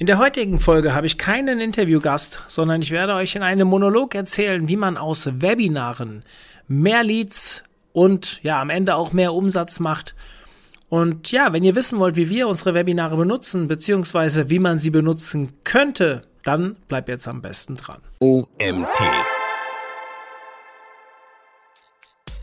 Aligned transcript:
In 0.00 0.06
der 0.06 0.18
heutigen 0.18 0.60
Folge 0.60 0.94
habe 0.94 1.08
ich 1.08 1.18
keinen 1.18 1.58
Interviewgast, 1.58 2.44
sondern 2.46 2.82
ich 2.82 2.92
werde 2.92 3.14
euch 3.14 3.34
in 3.34 3.42
einem 3.42 3.66
Monolog 3.66 4.14
erzählen, 4.14 4.68
wie 4.68 4.76
man 4.76 4.96
aus 4.96 5.28
Webinaren 5.40 6.24
mehr 6.68 7.02
Leads 7.02 7.64
und 7.92 8.40
ja, 8.44 8.60
am 8.60 8.70
Ende 8.70 8.94
auch 8.94 9.12
mehr 9.12 9.34
Umsatz 9.34 9.80
macht. 9.80 10.14
Und 10.88 11.32
ja, 11.32 11.52
wenn 11.52 11.64
ihr 11.64 11.74
wissen 11.74 11.98
wollt, 11.98 12.14
wie 12.14 12.30
wir 12.30 12.46
unsere 12.46 12.74
Webinare 12.74 13.16
benutzen, 13.16 13.66
beziehungsweise 13.66 14.48
wie 14.50 14.60
man 14.60 14.78
sie 14.78 14.90
benutzen 14.90 15.54
könnte, 15.64 16.22
dann 16.44 16.76
bleibt 16.86 17.08
jetzt 17.08 17.26
am 17.26 17.42
besten 17.42 17.74
dran. 17.74 18.00
OMT. 18.20 19.02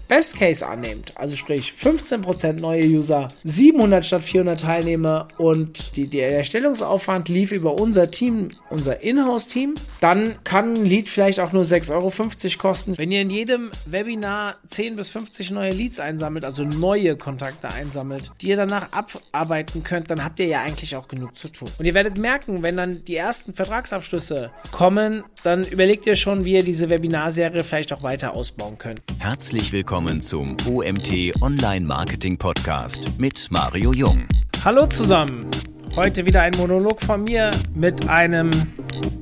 Best 0.07 0.37
Case 0.37 0.65
annehmt, 0.65 1.13
also 1.15 1.35
sprich 1.35 1.73
15% 1.81 2.61
neue 2.61 2.85
User, 2.85 3.27
700 3.43 4.05
statt 4.05 4.23
400 4.23 4.61
Teilnehmer 4.61 5.27
und 5.39 5.97
die, 5.97 6.07
der 6.07 6.37
Erstellungsaufwand 6.37 7.27
lief 7.27 7.51
über 7.51 7.79
unser 7.79 8.11
Team, 8.11 8.49
unser 8.69 9.01
Inhouse-Team, 9.01 9.73
dann 10.01 10.35
kann 10.43 10.75
ein 10.75 10.85
Lead 10.85 11.09
vielleicht 11.09 11.39
auch 11.39 11.53
nur 11.53 11.63
6,50 11.63 11.91
Euro 11.91 12.11
kosten. 12.59 12.97
Wenn 12.99 13.11
ihr 13.11 13.21
in 13.21 13.31
jedem 13.31 13.71
Webinar 13.85 14.55
10 14.67 14.95
bis 14.95 15.09
50 15.09 15.49
neue 15.49 15.71
Leads 15.71 15.99
einsammelt, 15.99 16.45
also 16.45 16.63
neue 16.63 17.17
Kontakte 17.17 17.69
einsammelt, 17.71 18.31
die 18.41 18.49
ihr 18.49 18.57
danach 18.57 18.89
abarbeiten 18.91 19.83
könnt, 19.83 20.11
dann 20.11 20.23
habt 20.23 20.39
ihr 20.39 20.45
ja 20.45 20.61
eigentlich 20.61 20.95
auch 20.95 21.07
genug 21.07 21.35
zu 21.35 21.49
tun. 21.49 21.69
Und 21.79 21.85
ihr 21.85 21.95
werdet 21.95 22.19
merken, 22.19 22.61
wenn 22.61 22.77
dann 22.77 23.03
die 23.05 23.15
ersten 23.15 23.55
Vertragsabschlüsse 23.55 24.51
kommen, 24.71 25.23
dann 25.41 25.63
überlegt 25.63 26.05
ihr 26.05 26.15
schon, 26.15 26.45
wie 26.45 26.53
ihr 26.53 26.63
diese 26.63 26.91
Webinarserie 26.91 27.63
vielleicht 27.63 27.91
auch 27.91 28.03
weiter 28.03 28.33
ausbauen 28.33 28.77
könnt. 28.77 29.01
Herzlich 29.17 29.71
willkommen 29.71 29.94
willkommen 29.95 30.19
zum 30.19 30.57
OMT 30.67 31.41
Online 31.41 31.85
Marketing 31.85 32.37
Podcast 32.37 33.17
mit 33.17 33.49
Mario 33.49 33.93
Jung. 33.93 34.27
Hallo 34.65 34.87
zusammen. 34.87 35.49
Heute 35.95 36.25
wieder 36.25 36.41
ein 36.41 36.51
Monolog 36.57 36.99
von 36.99 37.23
mir 37.23 37.49
mit 37.73 38.09
einem 38.09 38.51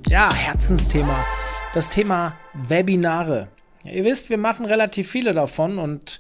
ja, 0.08 0.34
Herzensthema. 0.34 1.24
Das 1.76 1.92
Thema 1.92 2.36
Webinare. 2.56 3.50
Ihr 3.84 4.04
wisst, 4.04 4.32
wir 4.32 4.40
machen 4.40 4.66
relativ 4.66 5.12
viele 5.12 5.36
davon 5.36 5.78
und 5.78 6.20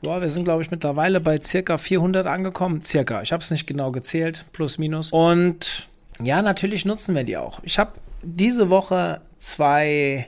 boah, 0.00 0.22
wir 0.22 0.30
sind, 0.30 0.44
glaube 0.44 0.62
ich, 0.62 0.70
mittlerweile 0.70 1.20
bei 1.20 1.38
circa 1.38 1.76
400 1.76 2.26
angekommen. 2.26 2.82
Circa. 2.82 3.20
Ich 3.20 3.32
habe 3.32 3.42
es 3.42 3.50
nicht 3.50 3.66
genau 3.66 3.92
gezählt. 3.92 4.46
Plus, 4.54 4.78
minus. 4.78 5.12
Und 5.12 5.90
ja, 6.22 6.40
natürlich 6.40 6.86
nutzen 6.86 7.14
wir 7.14 7.24
die 7.24 7.36
auch. 7.36 7.60
Ich 7.64 7.78
habe 7.78 7.92
diese 8.22 8.70
Woche 8.70 9.20
zwei 9.36 10.26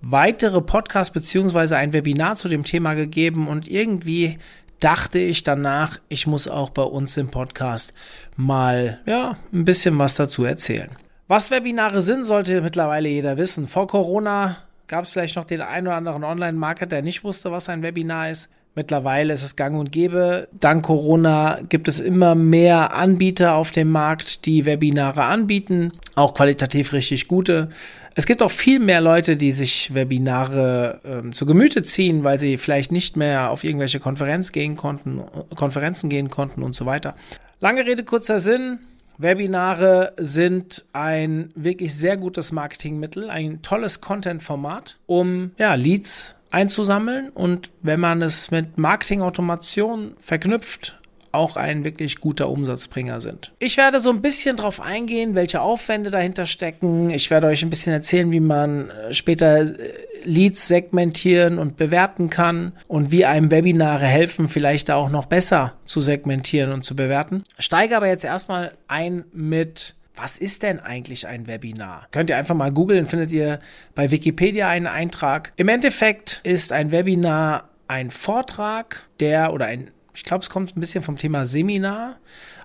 weitere 0.00 0.60
Podcasts 0.60 1.12
beziehungsweise 1.12 1.76
ein 1.76 1.92
Webinar 1.92 2.36
zu 2.36 2.48
dem 2.48 2.64
Thema 2.64 2.94
gegeben 2.94 3.48
und 3.48 3.68
irgendwie 3.68 4.38
dachte 4.80 5.18
ich 5.18 5.42
danach, 5.42 5.98
ich 6.08 6.26
muss 6.26 6.48
auch 6.48 6.70
bei 6.70 6.82
uns 6.82 7.16
im 7.16 7.28
Podcast 7.28 7.92
mal 8.36 8.98
ja, 9.06 9.36
ein 9.52 9.64
bisschen 9.64 9.98
was 9.98 10.14
dazu 10.14 10.44
erzählen. 10.44 10.90
Was 11.28 11.50
Webinare 11.50 12.00
sind, 12.00 12.24
sollte 12.24 12.60
mittlerweile 12.60 13.08
jeder 13.08 13.36
wissen. 13.36 13.68
Vor 13.68 13.86
Corona 13.86 14.56
gab 14.88 15.04
es 15.04 15.10
vielleicht 15.10 15.36
noch 15.36 15.44
den 15.44 15.60
einen 15.60 15.86
oder 15.86 15.96
anderen 15.96 16.24
Online-Marketer, 16.24 16.88
der 16.88 17.02
nicht 17.02 17.22
wusste, 17.22 17.52
was 17.52 17.68
ein 17.68 17.82
Webinar 17.82 18.30
ist. 18.30 18.50
Mittlerweile 18.74 19.32
ist 19.32 19.42
es 19.42 19.56
gang 19.56 19.78
und 19.78 19.90
gäbe. 19.90 20.48
Dank 20.52 20.84
Corona 20.84 21.60
gibt 21.68 21.88
es 21.88 21.98
immer 21.98 22.34
mehr 22.34 22.94
Anbieter 22.94 23.54
auf 23.54 23.72
dem 23.72 23.90
Markt, 23.90 24.46
die 24.46 24.64
Webinare 24.64 25.24
anbieten, 25.24 25.92
auch 26.14 26.34
qualitativ 26.34 26.92
richtig 26.92 27.26
gute. 27.26 27.70
Es 28.14 28.26
gibt 28.26 28.42
auch 28.42 28.50
viel 28.50 28.80
mehr 28.80 29.00
Leute, 29.00 29.36
die 29.36 29.52
sich 29.52 29.94
Webinare 29.94 31.00
ähm, 31.04 31.32
zu 31.32 31.46
Gemüte 31.46 31.82
ziehen, 31.82 32.24
weil 32.24 32.38
sie 32.38 32.56
vielleicht 32.56 32.92
nicht 32.92 33.16
mehr 33.16 33.50
auf 33.50 33.64
irgendwelche 33.64 34.00
Konferenz 34.00 34.52
gehen 34.52 34.76
konnten, 34.76 35.22
Konferenzen 35.54 36.10
gehen 36.10 36.28
konnten 36.28 36.62
und 36.62 36.74
so 36.74 36.86
weiter. 36.86 37.14
Lange 37.60 37.86
Rede, 37.86 38.04
kurzer 38.04 38.40
Sinn. 38.40 38.78
Webinare 39.18 40.14
sind 40.16 40.84
ein 40.94 41.50
wirklich 41.54 41.94
sehr 41.94 42.16
gutes 42.16 42.52
Marketingmittel, 42.52 43.28
ein 43.28 43.60
tolles 43.60 44.00
Content-Format, 44.00 44.96
um 45.06 45.50
ja, 45.58 45.74
Leads 45.74 46.36
einzusammeln 46.50 47.28
und 47.28 47.70
wenn 47.82 48.00
man 48.00 48.22
es 48.22 48.50
mit 48.50 48.78
Marketing-Automation 48.78 50.14
verknüpft, 50.20 50.98
auch 51.32 51.56
ein 51.56 51.84
wirklich 51.84 52.20
guter 52.20 52.48
Umsatzbringer 52.48 53.20
sind. 53.20 53.52
Ich 53.58 53.76
werde 53.76 54.00
so 54.00 54.10
ein 54.10 54.22
bisschen 54.22 54.56
drauf 54.56 54.80
eingehen, 54.80 55.34
welche 55.34 55.60
Aufwände 55.60 56.10
dahinter 56.10 56.46
stecken. 56.46 57.10
Ich 57.10 57.30
werde 57.30 57.46
euch 57.46 57.62
ein 57.62 57.70
bisschen 57.70 57.92
erzählen, 57.92 58.30
wie 58.32 58.40
man 58.40 58.90
äh, 58.90 59.12
später 59.12 59.62
äh, 59.62 59.92
Leads 60.24 60.68
segmentieren 60.68 61.58
und 61.58 61.76
bewerten 61.76 62.30
kann 62.30 62.72
und 62.88 63.10
wie 63.10 63.24
einem 63.24 63.50
Webinare 63.50 64.06
helfen, 64.06 64.48
vielleicht 64.48 64.88
da 64.88 64.96
auch 64.96 65.10
noch 65.10 65.26
besser 65.26 65.74
zu 65.84 66.00
segmentieren 66.00 66.72
und 66.72 66.84
zu 66.84 66.94
bewerten. 66.94 67.42
Steige 67.58 67.96
aber 67.96 68.08
jetzt 68.08 68.24
erstmal 68.24 68.72
ein 68.88 69.24
mit 69.32 69.94
was 70.16 70.36
ist 70.36 70.62
denn 70.64 70.80
eigentlich 70.80 71.26
ein 71.28 71.46
Webinar? 71.46 72.06
Könnt 72.10 72.28
ihr 72.28 72.36
einfach 72.36 72.54
mal 72.54 72.70
googeln, 72.70 73.06
findet 73.06 73.32
ihr 73.32 73.58
bei 73.94 74.10
Wikipedia 74.10 74.68
einen 74.68 74.86
Eintrag. 74.86 75.54
Im 75.56 75.68
Endeffekt 75.68 76.40
ist 76.42 76.72
ein 76.72 76.92
Webinar 76.92 77.70
ein 77.88 78.10
Vortrag, 78.10 79.08
der 79.18 79.52
oder 79.52 79.66
ein 79.66 79.90
ich 80.14 80.24
glaube, 80.24 80.42
es 80.42 80.50
kommt 80.50 80.76
ein 80.76 80.80
bisschen 80.80 81.02
vom 81.02 81.18
Thema 81.18 81.46
Seminar, 81.46 82.16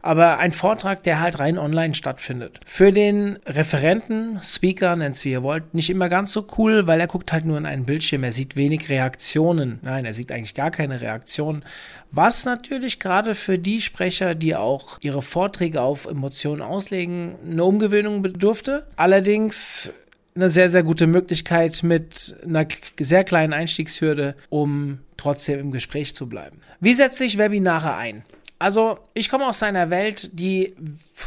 aber 0.01 0.37
ein 0.37 0.53
Vortrag, 0.53 1.03
der 1.03 1.19
halt 1.19 1.39
rein 1.39 1.57
online 1.57 1.95
stattfindet. 1.95 2.59
Für 2.65 2.91
den 2.91 3.39
Referenten, 3.45 4.39
Speaker, 4.41 4.95
nennt 4.95 5.15
es 5.15 5.25
wie 5.25 5.31
ihr 5.31 5.43
wollt, 5.43 5.73
nicht 5.73 5.89
immer 5.89 6.09
ganz 6.09 6.31
so 6.31 6.45
cool, 6.57 6.87
weil 6.87 6.99
er 6.99 7.07
guckt 7.07 7.31
halt 7.31 7.45
nur 7.45 7.57
in 7.57 7.65
einen 7.65 7.85
Bildschirm. 7.85 8.23
Er 8.23 8.31
sieht 8.31 8.55
wenig 8.55 8.89
Reaktionen. 8.89 9.79
Nein, 9.81 10.05
er 10.05 10.13
sieht 10.13 10.31
eigentlich 10.31 10.53
gar 10.53 10.71
keine 10.71 11.01
Reaktionen. 11.01 11.63
Was 12.11 12.45
natürlich 12.45 12.99
gerade 12.99 13.35
für 13.35 13.57
die 13.57 13.81
Sprecher, 13.81 14.35
die 14.35 14.55
auch 14.55 14.99
ihre 15.01 15.21
Vorträge 15.21 15.81
auf 15.81 16.05
Emotionen 16.05 16.61
auslegen, 16.61 17.35
eine 17.43 17.63
Umgewöhnung 17.63 18.21
bedurfte. 18.21 18.87
Allerdings 18.95 19.91
eine 20.35 20.49
sehr, 20.49 20.69
sehr 20.69 20.83
gute 20.83 21.07
Möglichkeit 21.07 21.81
mit 21.83 22.35
einer 22.43 22.67
sehr 22.99 23.23
kleinen 23.23 23.53
Einstiegshürde, 23.53 24.35
um 24.49 24.99
trotzdem 25.17 25.59
im 25.59 25.71
Gespräch 25.71 26.13
zu 26.13 26.27
bleiben. 26.27 26.59
Wie 26.81 26.93
setze 26.93 27.23
ich 27.23 27.37
Webinare 27.37 27.95
ein? 27.95 28.23
Also, 28.59 28.99
ich 29.13 29.29
komme 29.29 29.47
aus 29.47 29.63
einer 29.63 29.89
Welt, 29.89 30.31
die 30.39 30.73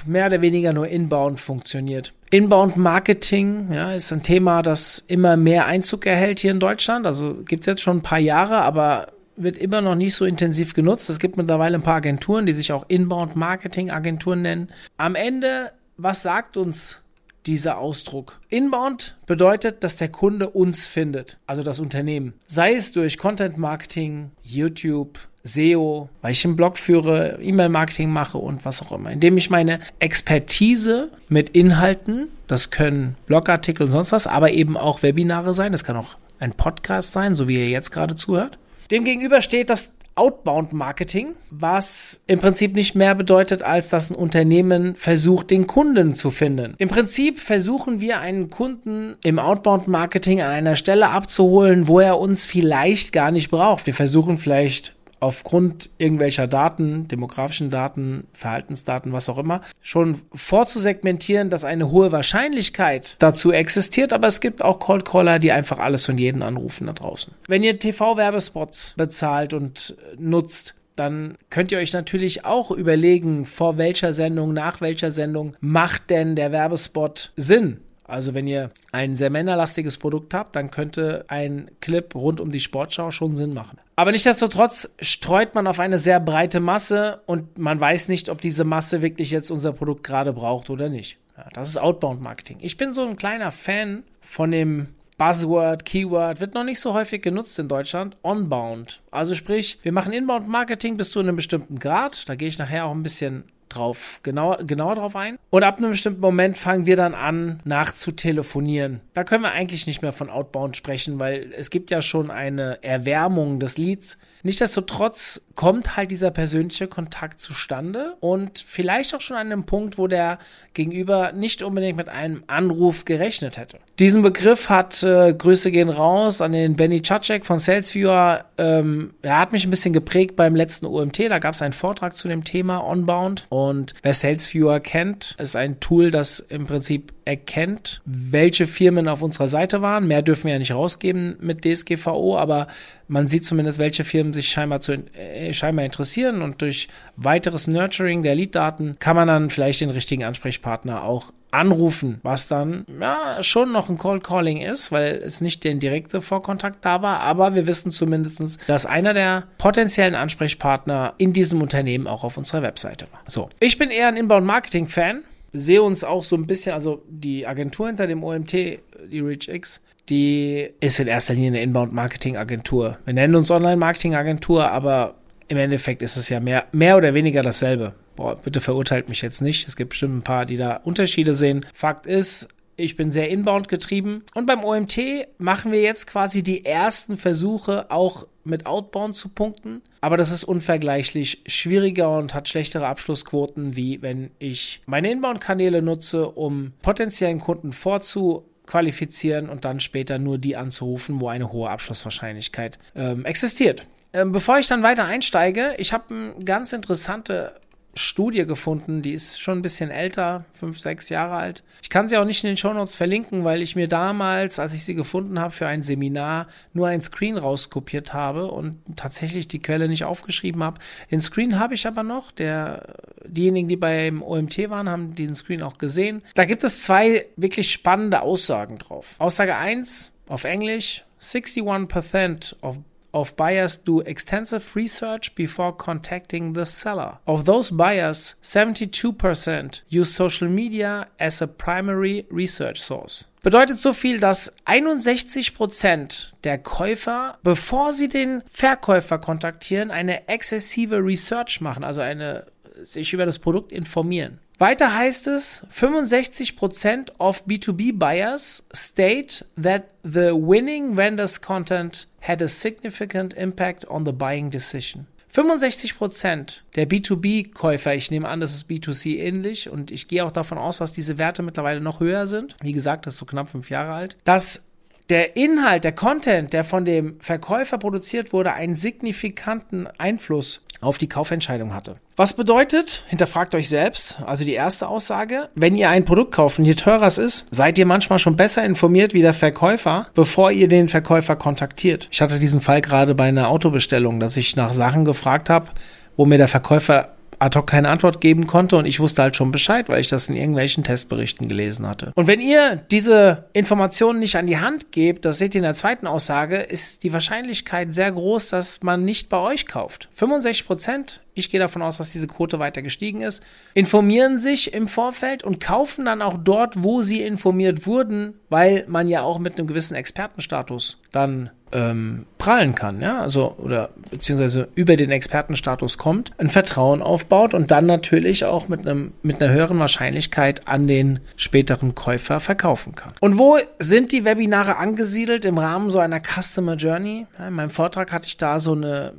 mehr 0.06 0.26
oder 0.26 0.41
weniger 0.41 0.72
nur 0.72 0.88
inbound 0.88 1.41
funktioniert. 1.41 2.12
Inbound 2.30 2.76
Marketing 2.76 3.72
ja, 3.72 3.92
ist 3.92 4.12
ein 4.12 4.22
Thema, 4.22 4.62
das 4.62 5.04
immer 5.06 5.36
mehr 5.36 5.66
Einzug 5.66 6.06
erhält 6.06 6.40
hier 6.40 6.50
in 6.50 6.60
Deutschland. 6.60 7.06
Also 7.06 7.34
gibt 7.44 7.62
es 7.62 7.66
jetzt 7.66 7.82
schon 7.82 7.98
ein 7.98 8.02
paar 8.02 8.19
Jahre, 8.19 8.58
aber 8.58 9.08
wird 9.36 9.56
immer 9.56 9.80
noch 9.80 9.94
nicht 9.94 10.14
so 10.14 10.25
intensiv 10.25 10.75
genutzt. 10.75 11.08
Es 11.08 11.19
gibt 11.19 11.36
mittlerweile 11.36 11.76
ein 11.76 11.82
paar 11.82 11.96
Agenturen, 11.96 12.44
die 12.44 12.54
sich 12.54 12.72
auch 12.72 12.84
Inbound 12.88 13.36
Marketing 13.36 13.90
Agenturen 13.90 14.42
nennen. 14.42 14.69
Am 14.96 15.14
Ende, 15.14 15.70
was 15.96 16.22
sagt 16.22 16.56
uns 16.56 17.00
dieser 17.47 17.78
Ausdruck. 17.78 18.41
Inbound 18.49 19.16
bedeutet, 19.26 19.84
dass 19.84 19.97
der 19.97 20.09
Kunde 20.09 20.50
uns 20.50 20.87
findet, 20.87 21.38
also 21.47 21.62
das 21.62 21.81
Unternehmen. 21.81 22.34
Sei 22.47 22.75
es 22.75 22.93
durch 22.93 23.19
Content 23.19 23.59
Marketing, 23.59 24.31
YouTube, 24.43 25.19
SEO, 25.44 26.09
weil 26.21 26.32
ich 26.32 26.44
einen 26.44 26.56
Blog 26.56 26.78
führe, 26.78 27.38
E-Mail-Marketing 27.41 28.10
mache 28.10 28.38
und 28.38 28.65
was 28.65 28.82
auch 28.82 28.93
immer. 28.93 29.10
Indem 29.10 29.37
ich 29.37 29.50
meine 29.50 29.81
Expertise 29.99 31.10
mit 31.28 31.50
Inhalten, 31.50 32.28
das 32.47 32.71
können 32.71 33.16
Blogartikel 33.26 33.87
und 33.87 33.93
sonst 33.93 34.12
was, 34.12 34.26
aber 34.26 34.53
eben 34.53 34.76
auch 34.76 35.03
Webinare 35.03 35.55
sein, 35.55 35.72
das 35.72 35.84
kann 35.84 35.97
auch 35.97 36.16
ein 36.38 36.53
Podcast 36.53 37.12
sein, 37.12 37.34
so 37.34 37.49
wie 37.49 37.56
ihr 37.56 37.69
jetzt 37.69 37.91
gerade 37.91 38.15
zuhört. 38.15 38.59
Demgegenüber 38.91 39.43
steht 39.43 39.70
das 39.70 39.94
Outbound 40.19 40.73
Marketing, 40.73 41.34
was 41.51 42.21
im 42.27 42.41
Prinzip 42.41 42.75
nicht 42.75 42.95
mehr 42.95 43.15
bedeutet, 43.15 43.62
als 43.62 43.89
dass 43.89 44.11
ein 44.11 44.17
Unternehmen 44.17 44.97
versucht, 44.97 45.51
den 45.51 45.67
Kunden 45.67 46.15
zu 46.15 46.31
finden. 46.31 46.75
Im 46.79 46.89
Prinzip 46.89 47.39
versuchen 47.39 48.01
wir 48.01 48.19
einen 48.21 48.51
Kunden 48.51 49.17
im 49.23 49.39
Outbound 49.39 49.87
Marketing 49.87 50.43
an 50.43 50.51
einer 50.51 50.77
Stelle 50.77 51.11
abzuholen, 51.11 51.89
wo 51.89 52.01
er 52.01 52.19
uns 52.19 52.47
vielleicht 52.47 53.12
gar 53.12 53.31
nicht 53.31 53.51
braucht. 53.51 53.87
Wir 53.87 53.95
versuchen 53.95 54.39
vielleicht 54.39 54.95
aufgrund 55.21 55.91
irgendwelcher 55.99 56.47
Daten, 56.47 57.09
demografischen 57.09 57.71
Daten, 57.71 58.27
Verhaltensdaten, 58.33 59.12
was 59.12 59.29
auch 59.29 59.39
immer, 59.39 59.62
schon 59.83 60.21
vorzusegmentieren, 60.33 61.51
dass 61.51 61.65
eine 61.65 61.91
hohe 61.91 62.12
Wahrscheinlichkeit 62.12 63.17
dazu 63.19 63.53
existiert, 63.53 64.12
aber 64.12 64.29
es 64.29 64.41
gibt 64.41 64.65
auch 64.65 64.79
Cold 64.79 65.05
Caller, 65.05 65.38
die 65.38 65.53
einfach 65.53 65.79
alles 65.79 66.09
und 66.09 66.19
jeden 66.19 66.43
anrufen 66.43 66.87
da 66.87 66.93
draußen. 66.93 67.35
Wenn 67.47 67.62
ihr 67.62 67.79
TV-Werbespots 67.79 68.94
bezahlt 68.97 69.55
und 69.55 69.97
nutzt, 70.19 70.75
dann 70.99 71.37
könnt 71.50 71.71
ihr 71.71 71.79
euch 71.79 71.93
natürlich 71.93 72.44
auch 72.44 72.71
überlegen, 72.71 73.47
vor 73.47 73.79
welcher 73.79 74.12
Sendung, 74.12 74.53
nach 74.53 74.81
welcher 74.81 75.11
Sendung 75.11 75.56
macht 75.61 76.11
denn 76.11 76.35
der 76.35 76.50
Werbespot 76.50 77.32
Sinn? 77.37 77.81
Also 78.08 78.34
wenn 78.34 78.46
ihr 78.46 78.70
ein 78.90 79.16
sehr 79.16 79.31
männerlastiges 79.31 79.99
Produkt 79.99 80.34
habt, 80.34 80.56
dann 80.56 80.70
könnte 80.70 81.26
ein 81.28 81.70
Clip 81.81 82.14
rund 82.14 82.40
um 82.40 82.50
die 82.50 82.58
Sportschau 82.58 83.10
schon 83.10 83.37
Sinn 83.37 83.52
machen. 83.52 83.78
Aber 83.96 84.12
nichtsdestotrotz 84.12 84.90
streut 85.00 85.55
man 85.55 85.66
auf 85.66 85.78
eine 85.78 85.99
sehr 85.99 86.19
breite 86.19 86.58
Masse 86.58 87.20
und 87.26 87.58
man 87.58 87.78
weiß 87.78 88.08
nicht, 88.08 88.31
ob 88.31 88.40
diese 88.40 88.64
Masse 88.64 89.02
wirklich 89.02 89.31
jetzt 89.31 89.50
unser 89.50 89.72
Produkt 89.72 90.05
gerade 90.05 90.32
braucht 90.32 90.70
oder 90.70 90.88
nicht. 90.88 91.19
Ja, 91.37 91.46
das 91.52 91.69
ist 91.69 91.76
Outbound 91.76 92.22
Marketing. 92.22 92.56
Ich 92.62 92.78
bin 92.78 92.94
so 92.94 93.06
ein 93.06 93.16
kleiner 93.16 93.52
Fan 93.52 94.02
von 94.20 94.50
dem 94.50 94.88
Buzzword, 95.19 95.84
Keyword, 95.84 96.40
wird 96.40 96.54
noch 96.54 96.64
nicht 96.64 96.81
so 96.81 96.94
häufig 96.94 97.20
genutzt 97.22 97.58
in 97.58 97.69
Deutschland. 97.69 98.16
Onbound. 98.22 99.00
Also 99.11 99.34
sprich, 99.34 99.81
wir 99.82 99.93
machen 99.93 100.12
Inbound 100.12 100.49
Marketing 100.49 100.96
bis 100.96 101.11
zu 101.11 101.19
einem 101.19 101.37
bestimmten 101.37 101.78
Grad. 101.78 102.28
Da 102.28 102.37
gehe 102.37 102.49
ich 102.49 102.58
nachher 102.58 102.87
auch 102.87 102.93
ein 102.93 103.02
bisschen 103.02 103.44
drauf, 103.69 104.20
genauer, 104.23 104.59
genauer 104.65 104.97
drauf 104.97 105.17
ein. 105.17 105.38
Und 105.50 105.62
ab 105.62 105.79
einem 105.79 105.91
bestimmten 105.91 106.20
Moment 106.20 106.59
fangen 106.59 106.87
wir 106.87 106.97
dann 106.97 107.15
an, 107.15 107.61
nachzutelefonieren. 107.65 109.00
Da 109.12 109.25
können 109.25 109.43
wir 109.43 109.53
eigentlich 109.53 109.87
nicht 109.87 110.03
mehr 110.03 110.12
von 110.12 110.31
Outbound 110.31 110.76
sprechen, 110.76 111.19
weil 111.19 111.53
es 111.56 111.70
gibt 111.70 111.91
ja 111.91 112.03
schon 112.03 112.31
eine 112.31 112.82
Erwärmung 112.82 113.61
des 113.61 113.79
Leads. 113.79 114.19
Nichtsdestotrotz 114.43 115.40
kommt 115.55 115.96
halt 115.96 116.11
dieser 116.11 116.31
persönliche 116.31 116.87
Kontakt 116.87 117.40
zustande 117.40 118.17
und 118.20 118.61
vielleicht 118.61 119.14
auch 119.14 119.20
schon 119.20 119.37
an 119.37 119.50
einem 119.50 119.64
Punkt, 119.64 119.99
wo 119.99 120.06
der 120.06 120.38
Gegenüber 120.75 121.32
nicht 121.32 121.62
unbedingt 121.62 121.96
mit 121.96 122.08
einem 122.08 122.44
Anruf 122.46 123.05
gerechnet 123.05 123.58
hätte. 123.58 123.79
Diesen 123.99 124.23
Begriff 124.23 124.69
hat, 124.69 125.02
äh, 125.02 125.35
Grüße 125.35 125.73
gehen 125.73 125.88
raus 125.88 126.40
an 126.40 126.52
den 126.52 126.76
Benny 126.76 127.00
Cacek 127.00 127.44
von 127.44 127.58
SalesViewer. 127.58 128.44
Ähm, 128.56 129.14
er 129.23 129.40
hat 129.40 129.52
mich 129.52 129.64
ein 129.64 129.70
bisschen 129.70 129.93
geprägt 129.93 130.37
beim 130.37 130.55
letzten 130.55 130.87
OMT. 130.87 131.29
Da 131.29 131.40
gab 131.40 131.55
es 131.55 131.62
einen 131.62 131.73
Vortrag 131.73 132.14
zu 132.14 132.29
dem 132.29 132.44
Thema 132.44 132.85
Onbound. 132.87 133.46
Und 133.49 133.94
wer 134.02 134.14
SalesViewer 134.14 134.79
kennt, 134.79 135.35
ist 135.38 135.56
ein 135.56 135.81
Tool, 135.81 136.12
das 136.12 136.38
im 136.38 136.67
Prinzip 136.67 137.12
erkennt, 137.28 138.00
welche 138.06 138.66
Firmen 138.66 139.06
auf 139.06 139.20
unserer 139.20 139.48
Seite 139.48 139.82
waren. 139.82 140.08
Mehr 140.08 140.22
dürfen 140.22 140.44
wir 140.44 140.52
ja 140.52 140.58
nicht 140.58 140.72
rausgeben 140.72 141.36
mit 141.40 141.62
DSGVO, 141.62 142.38
aber 142.38 142.69
man 143.06 143.28
sieht 143.28 143.44
zumindest, 143.44 143.78
welche 143.78 144.02
Firmen 144.02 144.32
sich 144.32 144.48
scheinbar, 144.48 144.80
zu, 144.80 144.94
äh, 144.94 145.52
scheinbar 145.52 145.84
interessieren 145.84 146.40
und 146.40 146.62
durch 146.62 146.88
weiteres 147.16 147.66
Nurturing 147.66 148.22
der 148.22 148.34
Lead-Daten 148.34 148.96
kann 148.98 149.14
man 149.14 149.28
dann 149.28 149.50
vielleicht 149.50 149.82
den 149.82 149.90
richtigen 149.90 150.25
Ansprechpartner 150.25 151.04
auch 151.04 151.32
anrufen, 151.50 152.20
was 152.22 152.48
dann 152.48 152.86
ja 153.00 153.42
schon 153.42 153.72
noch 153.72 153.90
ein 153.90 153.98
Cold 153.98 154.25
Calling 154.25 154.60
ist, 154.62 154.90
weil 154.90 155.16
es 155.16 155.40
nicht 155.42 155.64
der 155.64 155.75
direkte 155.75 156.22
Vorkontakt 156.22 156.84
da 156.84 157.02
war, 157.02 157.20
aber 157.20 157.54
wir 157.54 157.66
wissen 157.66 157.90
zumindest, 157.90 158.58
dass 158.69 158.86
einer 158.86 159.14
der 159.14 159.44
potenziellen 159.58 160.14
Ansprechpartner 160.14 161.14
in 161.19 161.32
diesem 161.32 161.60
Unternehmen 161.62 162.06
auch 162.06 162.25
auf 162.25 162.36
unserer 162.36 162.62
Webseite 162.62 163.06
war. 163.12 163.20
So, 163.26 163.48
ich 163.60 163.78
bin 163.78 163.90
eher 163.90 164.08
ein 164.08 164.16
Inbound 164.16 164.46
Marketing 164.46 164.88
Fan, 164.88 165.22
sehe 165.53 165.83
uns 165.83 166.05
auch 166.05 166.23
so 166.23 166.37
ein 166.37 166.47
bisschen, 166.47 166.73
also 166.73 167.03
die 167.09 167.47
Agentur 167.47 167.87
hinter 167.87 168.06
dem 168.06 168.23
OMT, 168.23 168.53
die 168.53 169.21
ReachX, 169.21 169.83
die 170.09 170.71
ist 170.81 171.00
in 171.00 171.06
erster 171.06 171.35
Linie 171.35 171.49
eine 171.49 171.62
Inbound 171.62 171.93
Marketing 171.93 172.37
Agentur. 172.37 172.99
Wir 173.05 173.15
nennen 173.15 173.35
uns 173.35 173.50
Online 173.50 173.77
Marketing 173.77 174.15
Agentur, 174.15 174.71
aber 174.71 175.15
im 175.49 175.56
Endeffekt 175.56 176.03
ist 176.03 176.17
es 176.17 176.29
ja 176.29 176.41
mehr, 176.41 176.67
mehr 176.73 176.97
oder 176.97 177.15
weniger 177.15 177.43
dasselbe 177.43 177.95
boah, 178.19 178.37
bitte 178.37 178.61
verurteilt 178.61 179.09
mich 179.09 179.23
jetzt 179.23 179.41
nicht. 179.41 179.69
Es 179.69 179.77
gibt 179.77 179.91
bestimmt 179.91 180.17
ein 180.17 180.23
paar, 180.23 180.45
die 180.45 180.56
da 180.56 180.81
Unterschiede 180.85 181.35
sehen. 181.35 181.65
Fakt 181.73 182.05
ist, 182.05 182.49
ich 182.78 182.96
bin 182.96 183.10
sehr 183.10 183.28
inbound 183.28 183.69
getrieben. 183.69 184.22
Und 184.34 184.46
beim 184.46 184.64
OMT 184.64 184.98
machen 185.38 185.72
wir 185.72 185.82
jetzt 185.82 186.06
quasi 186.06 186.42
die 186.42 186.64
ersten 186.64 187.16
Versuche, 187.16 187.90
auch 187.90 188.26
mit 188.44 188.66
Outbound 188.66 189.16
zu 189.16 189.28
punkten. 189.28 189.82
Aber 190.00 190.16
das 190.16 190.30
ist 190.30 190.44
unvergleichlich 190.44 191.42
schwieriger 191.46 192.16
und 192.16 192.34
hat 192.34 192.48
schlechtere 192.48 192.86
Abschlussquoten, 192.86 193.76
wie 193.76 194.00
wenn 194.00 194.30
ich 194.38 194.80
meine 194.86 195.10
Inbound-Kanäle 195.10 195.82
nutze, 195.82 196.28
um 196.28 196.72
potenziellen 196.80 197.40
Kunden 197.40 197.72
vorzuqualifizieren 197.72 199.48
und 199.50 199.64
dann 199.64 199.80
später 199.80 200.19
nur 200.19 200.38
die 200.38 200.56
anzurufen, 200.56 201.20
wo 201.20 201.28
eine 201.28 201.52
hohe 201.52 201.69
Abschlusswahrscheinlichkeit 201.69 202.78
ähm, 202.94 203.25
existiert. 203.25 203.82
Ähm, 204.12 204.32
bevor 204.32 204.58
ich 204.58 204.69
dann 204.69 204.82
weiter 204.82 205.04
einsteige, 205.04 205.75
ich 205.78 205.92
habe 205.92 206.14
eine 206.14 206.44
ganz 206.44 206.72
interessante 206.72 207.54
Studie 207.99 208.47
gefunden, 208.47 209.03
die 209.03 209.12
ist 209.12 209.41
schon 209.41 209.59
ein 209.59 209.62
bisschen 209.62 209.91
älter, 209.91 210.45
fünf, 210.53 210.79
sechs 210.79 211.09
Jahre 211.09 211.37
alt. 211.37 211.65
Ich 211.83 211.91
kann 211.91 212.09
sie 212.09 212.17
auch 212.17 212.25
nicht 212.25 212.45
in 212.45 212.49
den 212.49 212.56
Shownotes 212.56 212.95
verlinken, 212.95 213.45
weil 213.45 213.62
ich 213.62 213.77
mir 213.77 213.89
damals, 213.89 214.59
als 214.59 214.73
ich 214.75 214.85
sie 214.85 214.95
gefunden 214.95 215.39
habe 215.39 215.50
für 215.50 215.67
ein 215.67 215.83
Seminar, 215.83 216.49
nur 216.73 216.89
ein 216.89 217.03
Screen 217.03 217.37
rauskopiert 217.37 218.12
habe 218.15 218.50
und 218.50 218.79
tatsächlich 218.97 219.49
die 219.49 219.61
Quelle 219.61 219.89
nicht 219.89 220.05
aufgeschrieben 220.05 220.62
habe. 220.62 220.81
Den 221.11 221.21
Screen 221.21 221.59
habe 221.59 221.75
ich 221.75 221.87
aber 221.87 222.03
noch. 222.03 222.33
Der, 222.33 222.95
diejenigen, 223.27 223.69
die 223.69 223.77
beim 223.77 224.23
OMT 224.23 224.71
waren, 224.71 224.89
haben 224.89 225.15
den 225.15 225.35
Screen 225.35 225.62
auch 225.62 225.79
gesehen. 225.79 226.23
Da 226.35 226.45
gibt 226.45 226.65
es 226.65 226.83
zwei 226.83 227.27
wirklich 227.37 227.71
spannende 227.71 228.23
Aussagen 228.23 228.79
drauf. 228.79 229.17
Aussage 229.19 229.56
1 229.56 230.12
auf 230.29 230.45
Englisch. 230.45 231.05
61% 231.21 232.55
of 232.62 232.79
of 233.19 233.37
buyers 233.37 233.76
do 233.76 234.00
extensive 234.00 234.75
research 234.75 235.35
before 235.35 235.76
contacting 235.76 236.55
the 236.55 236.65
seller. 236.65 237.19
Of 237.26 237.44
those 237.44 237.70
buyers, 237.70 238.37
72% 238.43 239.82
use 239.88 240.15
social 240.15 240.49
media 240.49 241.09
as 241.19 241.43
a 241.43 241.47
primary 241.47 242.26
research 242.31 242.81
source. 242.81 243.25
Bedeutet 243.43 243.79
so 243.79 243.93
viel, 243.93 244.19
dass 244.19 244.53
61% 244.67 246.32
der 246.44 246.59
Käufer, 246.59 247.38
bevor 247.43 247.93
sie 247.93 248.09
den 248.09 248.43
Verkäufer 248.50 249.19
kontaktieren, 249.19 249.91
eine 249.91 250.29
exzessive 250.29 250.97
Research 250.97 251.61
machen, 251.61 251.85
also 251.85 252.00
eine 252.00 252.47
sich 252.84 253.12
über 253.12 253.26
das 253.26 253.38
Produkt 253.38 253.72
informieren. 253.72 254.38
Weiter 254.58 254.94
heißt 254.94 255.28
es, 255.28 255.62
65% 255.72 257.12
of 257.19 257.44
B2B 257.46 257.96
buyers 257.96 258.64
state 258.75 259.44
that 259.60 259.84
the 260.02 260.32
winning 260.32 260.96
vendor's 260.96 261.40
content 261.40 262.08
had 262.20 262.42
a 262.42 262.48
significant 262.48 263.34
impact 263.34 263.88
on 263.88 264.04
the 264.04 264.12
buying 264.12 264.50
decision. 264.50 265.06
65% 265.32 266.60
der 266.75 266.88
B2B-Käufer, 266.88 267.94
ich 267.94 268.10
nehme 268.10 268.28
an, 268.28 268.40
das 268.40 268.54
ist 268.54 268.69
B2C 268.69 269.19
ähnlich 269.19 269.69
und 269.69 269.90
ich 269.90 270.08
gehe 270.08 270.25
auch 270.25 270.32
davon 270.32 270.58
aus, 270.58 270.78
dass 270.78 270.92
diese 270.92 271.19
Werte 271.19 271.42
mittlerweile 271.42 271.80
noch 271.80 272.00
höher 272.00 272.26
sind. 272.26 272.56
Wie 272.62 272.72
gesagt, 272.72 273.06
das 273.06 273.14
ist 273.14 273.20
so 273.20 273.26
knapp 273.26 273.50
fünf 273.50 273.70
Jahre 273.70 273.92
alt. 273.92 274.16
Dass 274.25 274.68
der 275.10 275.37
Inhalt, 275.37 275.84
der 275.84 275.93
Content, 275.93 276.52
der 276.52 276.64
von 276.64 276.84
dem 276.84 277.16
Verkäufer 277.20 277.78
produziert 277.78 278.32
wurde, 278.32 278.52
einen 278.52 278.76
signifikanten 278.76 279.88
Einfluss 279.99 280.62
auf 280.81 280.99
die 280.99 281.08
Kaufentscheidung 281.08 281.75
hatte. 281.75 281.96
Was 282.16 282.34
bedeutet, 282.34 283.02
hinterfragt 283.08 283.55
euch 283.55 283.69
selbst, 283.69 284.19
also 284.25 284.44
die 284.44 284.52
erste 284.52 284.88
Aussage, 284.88 285.49
wenn 285.55 285.76
ihr 285.76 285.90
ein 285.90 286.05
Produkt 286.05 286.32
kauft 286.32 286.58
und 286.58 286.64
je 286.64 286.75
teurer 286.75 287.06
es 287.06 287.19
ist, 287.19 287.46
seid 287.52 287.78
ihr 287.78 287.87
manchmal 287.87 288.19
schon 288.19 288.37
besser 288.37 288.64
informiert 288.64 289.12
wie 289.14 289.22
der 289.22 289.34
Verkäufer, 289.34 290.08
bevor 290.14 290.52
ihr 290.52 290.69
den 290.69 290.88
Verkäufer 290.88 291.37
kontaktiert. 291.37 292.08
Ich 292.11 292.20
hatte 292.20 292.38
diesen 292.38 292.61
Fall 292.61 292.81
gerade 292.81 293.14
bei 293.14 293.25
einer 293.25 293.49
Autobestellung, 293.49 294.20
dass 294.20 294.37
ich 294.37 294.56
nach 294.56 294.72
Sachen 294.72 295.04
gefragt 295.04 295.50
habe, 295.50 295.69
wo 296.16 296.25
mir 296.26 296.38
der 296.38 296.49
Verkäufer 296.49 297.14
ad 297.38 297.56
hoc 297.56 297.67
keine 297.67 297.88
Antwort 297.88 298.20
geben 298.20 298.46
konnte 298.46 298.76
und 298.76 298.87
ich 298.87 299.00
wusste 299.00 299.23
halt 299.23 299.37
schon 299.37 299.52
Bescheid, 299.52 299.88
weil 299.88 300.00
ich 300.00 300.08
das 300.08 300.29
in 300.29 300.37
irgendwelchen 300.37 300.85
Testberichten 300.85 301.49
gelesen 301.49 301.87
hatte. 301.87 302.12
Und 302.14 302.26
wenn 302.26 302.40
ihr 302.40 302.76
diese 302.90 303.44
Informationen 303.52 304.19
nicht 304.19 304.37
an 304.37 304.46
die 304.46 304.58
Hand 304.58 304.93
gebt, 304.93 305.25
das 305.25 305.38
seht 305.38 305.55
ihr 305.55 305.61
in 305.61 305.64
der 305.64 305.75
zweiten 305.75 306.06
Aussage, 306.06 306.56
ist 306.56 307.05
die 307.05 307.12
Wahrscheinlichkeit 307.12 307.94
sehr 307.94 308.12
groß, 308.12 308.49
dass 308.49 308.82
man 308.82 309.05
nicht 309.05 309.29
bei 309.29 309.38
euch 309.38 309.67
kauft. 309.67 310.08
65 310.12 310.67
Prozent 310.67 311.20
ich 311.38 311.50
gehe 311.50 311.61
davon 311.61 311.82
aus, 311.82 311.99
dass 311.99 312.11
diese 312.11 312.26
Quote 312.26 312.58
weiter 312.58 312.82
gestiegen 312.82 313.20
ist, 313.20 313.44
informieren 313.75 314.38
sich 314.38 314.75
im 314.75 314.88
Vorfeld 314.88 315.44
und 315.44 315.61
kaufen 315.61 316.05
dann 316.05 316.20
auch 316.20 316.37
dort, 316.37 316.82
wo 316.82 317.02
sie 317.02 317.23
informiert 317.23 317.87
wurden, 317.87 318.35
weil 318.49 318.85
man 318.88 319.09
ja 319.09 319.23
auch 319.23 319.38
mit 319.38 319.57
einem 319.57 319.68
gewissen 319.68 319.95
Expertenstatus 319.95 321.00
dann 321.12 321.50
ähm, 321.72 322.26
prallen 322.38 322.75
kann, 322.75 323.00
ja, 323.00 323.20
also 323.20 323.54
oder 323.58 323.90
beziehungsweise 324.10 324.68
über 324.75 324.96
den 324.96 325.10
Expertenstatus 325.10 325.98
kommt, 325.98 326.32
ein 326.38 326.48
Vertrauen 326.48 327.02
aufbaut 327.02 327.54
und 327.54 327.70
dann 327.70 327.87
natürlich 327.87 328.44
auch 328.44 328.68
mit 328.68 328.87
einem 328.87 329.12
mit 329.22 329.42
einer 329.42 329.52
höheren 329.52 329.78
Wahrscheinlichkeit 329.78 330.66
an 330.68 330.87
den 330.87 331.20
späteren 331.37 331.94
Käufer 331.94 332.40
verkaufen 332.40 332.94
kann. 332.94 333.12
Und 333.20 333.38
wo 333.38 333.58
sind 333.78 334.12
die 334.12 334.25
Webinare 334.25 334.76
angesiedelt 334.76 335.44
im 335.44 335.58
Rahmen 335.58 335.90
so 335.90 335.98
einer 335.98 336.20
Customer 336.20 336.75
Journey? 336.75 337.26
Ja, 337.38 337.48
in 337.48 337.54
meinem 337.54 337.70
Vortrag 337.70 338.12
hatte 338.12 338.26
ich 338.26 338.37
da 338.37 338.60
so 338.60 338.72
eine 338.72 339.12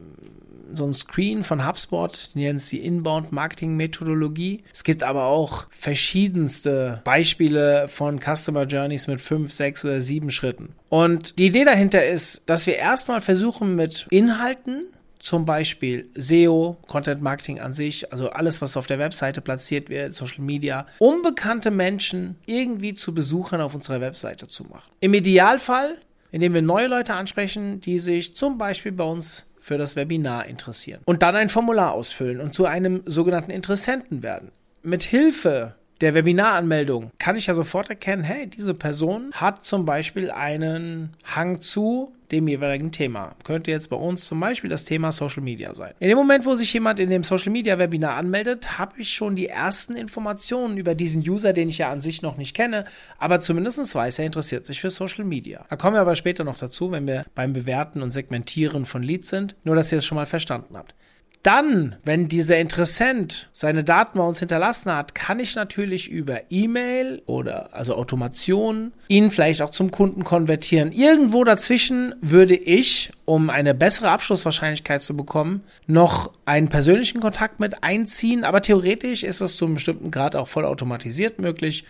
so 0.73 0.85
ein 0.85 0.93
Screen 0.93 1.43
von 1.43 1.65
HubSpot, 1.65 2.31
die 2.33 2.39
nennen 2.39 2.57
es 2.57 2.69
die 2.69 2.83
Inbound 2.83 3.31
Marketing 3.31 3.75
Methodologie. 3.75 4.63
Es 4.73 4.83
gibt 4.83 5.03
aber 5.03 5.25
auch 5.25 5.67
verschiedenste 5.69 7.01
Beispiele 7.03 7.88
von 7.88 8.19
Customer 8.19 8.63
Journeys 8.63 9.07
mit 9.07 9.21
fünf, 9.21 9.51
sechs 9.51 9.83
oder 9.83 10.01
sieben 10.01 10.31
Schritten. 10.31 10.75
Und 10.89 11.39
die 11.39 11.47
Idee 11.47 11.65
dahinter 11.65 12.05
ist, 12.05 12.43
dass 12.49 12.67
wir 12.67 12.75
erstmal 12.77 13.21
versuchen 13.21 13.75
mit 13.75 14.07
Inhalten 14.09 14.85
zum 15.19 15.45
Beispiel 15.45 16.09
SEO, 16.15 16.77
Content 16.88 17.21
Marketing 17.21 17.59
an 17.59 17.73
sich, 17.73 18.11
also 18.11 18.29
alles, 18.29 18.61
was 18.61 18.77
auf 18.77 18.88
der 18.88 18.99
Webseite 18.99 19.41
platziert 19.41 19.89
wird, 19.89 20.15
Social 20.15 20.43
Media, 20.43 20.88
unbekannte 20.97 21.71
Menschen 21.71 22.38
irgendwie 22.45 22.93
zu 22.93 23.13
Besuchern 23.13 23.61
auf 23.61 23.75
unserer 23.75 24.01
Webseite 24.01 24.47
zu 24.47 24.63
machen. 24.63 24.89
Im 25.01 25.13
Idealfall, 25.13 25.97
indem 26.31 26.53
wir 26.53 26.61
neue 26.61 26.88
Leute 26.88 27.13
ansprechen, 27.13 27.81
die 27.81 27.99
sich 27.99 28.33
zum 28.33 28.57
Beispiel 28.57 28.93
bei 28.93 29.03
uns 29.03 29.45
für 29.69 29.77
das 29.77 29.95
Webinar 29.95 30.47
interessieren. 30.47 30.99
Und 31.05 31.21
dann 31.21 31.35
ein 31.35 31.49
Formular 31.49 31.93
ausfüllen 31.93 32.41
und 32.41 32.55
zu 32.55 32.65
einem 32.65 33.03
sogenannten 33.05 33.51
Interessenten 33.51 34.23
werden. 34.23 34.51
Mit 34.81 35.03
Hilfe 35.03 35.75
der 36.01 36.13
Webinaranmeldung 36.13 37.11
kann 37.19 37.35
ich 37.35 37.47
ja 37.47 37.53
sofort 37.53 37.89
erkennen, 37.89 38.23
hey, 38.23 38.47
diese 38.47 38.73
Person 38.73 39.31
hat 39.33 39.65
zum 39.65 39.85
Beispiel 39.85 40.31
einen 40.31 41.13
Hang 41.23 41.61
zu 41.61 42.13
dem 42.31 42.47
jeweiligen 42.47 42.91
Thema. 42.91 43.35
Könnte 43.43 43.71
jetzt 43.71 43.89
bei 43.89 43.95
uns 43.95 44.25
zum 44.25 44.39
Beispiel 44.39 44.69
das 44.69 44.85
Thema 44.85 45.11
Social 45.11 45.41
Media 45.41 45.73
sein. 45.73 45.93
In 45.99 46.09
dem 46.09 46.17
Moment, 46.17 46.45
wo 46.45 46.55
sich 46.55 46.71
jemand 46.71 46.99
in 46.99 47.09
dem 47.09 47.23
Social 47.23 47.51
Media 47.51 47.79
Webinar 47.79 48.15
anmeldet, 48.15 48.77
habe 48.77 49.01
ich 49.01 49.13
schon 49.13 49.35
die 49.35 49.47
ersten 49.47 49.95
Informationen 49.95 50.77
über 50.77 50.95
diesen 50.95 51.27
User, 51.27 51.53
den 51.53 51.69
ich 51.69 51.79
ja 51.79 51.91
an 51.91 52.01
sich 52.01 52.21
noch 52.21 52.37
nicht 52.37 52.55
kenne, 52.55 52.85
aber 53.17 53.39
zumindest 53.39 53.79
weiß, 53.95 54.19
er 54.19 54.25
interessiert 54.25 54.65
sich 54.65 54.81
für 54.81 54.89
Social 54.89 55.25
Media. 55.25 55.65
Da 55.69 55.75
kommen 55.75 55.95
wir 55.95 56.01
aber 56.01 56.15
später 56.15 56.43
noch 56.43 56.57
dazu, 56.57 56.91
wenn 56.91 57.07
wir 57.07 57.25
beim 57.33 57.53
Bewerten 57.53 58.01
und 58.01 58.11
Segmentieren 58.11 58.85
von 58.85 59.03
Leads 59.03 59.29
sind, 59.29 59.55
nur 59.63 59.75
dass 59.75 59.91
ihr 59.91 59.99
es 59.99 60.05
schon 60.05 60.17
mal 60.17 60.25
verstanden 60.25 60.77
habt. 60.77 60.95
Dann, 61.41 61.96
wenn 62.03 62.27
dieser 62.27 62.58
Interessent 62.58 63.48
seine 63.53 63.86
Daten 63.86 64.17
bei 64.17 64.25
uns 64.25 64.39
hinterlassen 64.39 64.91
hat, 64.91 65.15
kann 65.15 65.39
ich 65.39 65.55
natürlich 65.55 66.10
über 66.10 66.41
E-Mail 66.50 67.22
oder 67.27 67.74
also 67.74 67.96
Automation 67.96 68.91
ihn 69.08 69.31
vielleicht 69.31 69.62
auch 69.62 69.69
zum 69.69 69.89
Kunden 69.89 70.25
konvertieren. 70.25 70.91
Irgendwo 70.91 71.46
dazwischen 71.46 72.13
würde 72.19 72.55
ich, 72.55 73.12
um 73.24 73.50
eine 73.50 73.74
bessere 73.74 74.10
Abschlusswahrscheinlichkeit 74.10 75.01
zu 75.01 75.15
bekommen, 75.15 75.63
noch 75.88 76.34
einen 76.43 76.67
persönlichen 76.67 77.22
Kontakt 77.22 77.62
mit 77.62 77.84
einziehen. 77.86 78.43
Aber 78.43 78.62
theoretisch 78.62 79.24
ist 79.24 79.39
es 79.39 79.55
zu 79.55 79.63
einem 79.63 79.75
bestimmten 79.75 80.12
Grad 80.12 80.36
auch 80.36 80.50
vollautomatisiert 80.50 81.39
möglich. 81.39 81.86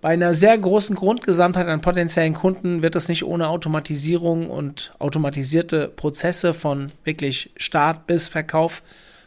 Bei 0.00 0.10
einer 0.10 0.32
sehr 0.32 0.56
großen 0.56 0.94
Grundgesamtheit 0.94 1.66
an 1.66 1.80
potenziellen 1.80 2.34
Kunden 2.34 2.82
wird 2.82 2.94
es 2.94 3.08
nicht 3.08 3.24
ohne 3.24 3.48
Automatisierung 3.48 4.48
und 4.48 4.92
automatisierte 5.00 5.88
Prozesse 5.88 6.54
von 6.54 6.92
wirklich 7.02 7.50
Start 7.56 8.06
bis 8.06 8.28
Verkauf 8.28 8.82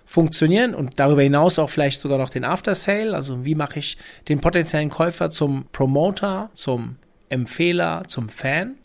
funktionieren 0.05 0.73
und 0.73 0.97
darüber 0.97 1.23
hinaus 1.23 1.59
auch 1.59 1.69
vielleicht 1.69 1.99
sogar 1.99 2.17
noch 2.17 2.29
den 2.29 2.45
After 2.45 2.73
Sale. 2.73 3.15
Also 3.15 3.43
wie 3.43 3.55
mache 3.55 3.79
ich 3.79 3.97
den 4.29 4.39
potenziellen 4.39 4.89
Käufer 4.89 5.29
zum 5.29 5.65
Promoter, 5.73 6.49
zum 6.53 6.95
Empfehler, 7.27 8.03
zum 8.07 8.29
Fan. 8.29 8.75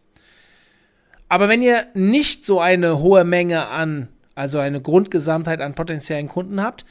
Aber 1.29 1.49
wenn 1.49 1.63
ihr 1.63 1.87
nicht 1.95 2.45
so 2.45 2.61
eine 2.61 2.99
hohe 2.99 3.25
Menge 3.25 3.69
an, 3.69 4.09
also 4.35 4.59
eine 4.59 4.81
Grundgesamtheit 4.81 5.61
an 5.61 5.75
potenziellen 5.75 6.29
Kunden 6.29 6.61
habt, 6.61 6.85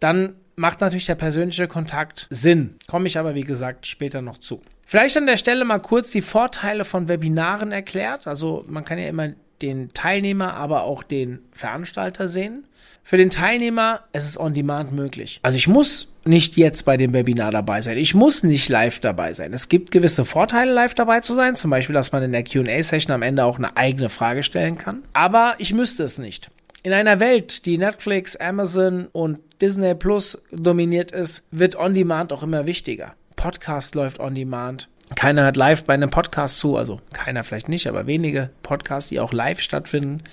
dann 0.00 0.34
macht 0.56 0.80
natürlich 0.80 1.06
der 1.06 1.14
persönliche 1.14 1.68
Kontakt 1.68 2.26
Sinn. 2.30 2.76
Komme 2.86 3.06
ich 3.06 3.18
aber, 3.18 3.34
wie 3.34 3.42
gesagt, 3.42 3.86
später 3.86 4.22
noch 4.22 4.38
zu. 4.38 4.62
Vielleicht 4.86 5.16
an 5.16 5.26
der 5.26 5.36
Stelle 5.36 5.64
mal 5.64 5.78
kurz 5.78 6.10
die 6.10 6.22
Vorteile 6.22 6.84
von 6.84 7.08
Webinaren 7.08 7.72
erklärt. 7.72 8.26
Also 8.26 8.64
man 8.68 8.84
kann 8.84 8.98
ja 8.98 9.08
immer 9.08 9.30
den 9.62 9.92
Teilnehmer, 9.94 10.54
aber 10.54 10.82
auch 10.82 11.02
den 11.02 11.38
Veranstalter 11.52 12.28
sehen. 12.28 12.66
Für 13.04 13.16
den 13.16 13.30
Teilnehmer 13.30 14.00
ist 14.12 14.28
es 14.28 14.38
on 14.38 14.54
demand 14.54 14.92
möglich. 14.92 15.40
Also 15.42 15.56
ich 15.56 15.66
muss 15.66 16.12
nicht 16.24 16.56
jetzt 16.56 16.84
bei 16.84 16.96
dem 16.96 17.12
Webinar 17.12 17.50
dabei 17.50 17.80
sein. 17.80 17.98
Ich 17.98 18.14
muss 18.14 18.44
nicht 18.44 18.68
live 18.68 19.00
dabei 19.00 19.32
sein. 19.32 19.52
Es 19.52 19.68
gibt 19.68 19.90
gewisse 19.90 20.24
Vorteile, 20.24 20.72
live 20.72 20.94
dabei 20.94 21.20
zu 21.20 21.34
sein. 21.34 21.56
Zum 21.56 21.70
Beispiel, 21.70 21.94
dass 21.94 22.12
man 22.12 22.22
in 22.22 22.30
der 22.30 22.44
QA-Session 22.44 23.12
am 23.12 23.22
Ende 23.22 23.44
auch 23.44 23.58
eine 23.58 23.76
eigene 23.76 24.08
Frage 24.08 24.44
stellen 24.44 24.76
kann. 24.76 25.02
Aber 25.14 25.54
ich 25.58 25.74
müsste 25.74 26.04
es 26.04 26.18
nicht. 26.18 26.50
In 26.84 26.92
einer 26.92 27.20
Welt, 27.20 27.64
die 27.66 27.78
Netflix, 27.78 28.34
Amazon 28.34 29.06
und 29.12 29.38
Disney 29.60 29.94
Plus 29.94 30.42
dominiert 30.50 31.12
ist, 31.12 31.46
wird 31.52 31.76
On-Demand 31.76 32.32
auch 32.32 32.42
immer 32.42 32.66
wichtiger. 32.66 33.14
Podcast 33.36 33.94
läuft 33.94 34.18
On-Demand. 34.18 34.88
Keiner 35.14 35.44
hört 35.44 35.56
live 35.56 35.84
bei 35.84 35.94
einem 35.94 36.10
Podcast 36.10 36.58
zu, 36.58 36.76
also 36.76 37.00
keiner 37.12 37.44
vielleicht 37.44 37.68
nicht, 37.68 37.86
aber 37.86 38.08
wenige 38.08 38.50
Podcasts, 38.64 39.10
die 39.10 39.20
auch 39.20 39.32
live 39.32 39.60
stattfinden. 39.60 40.24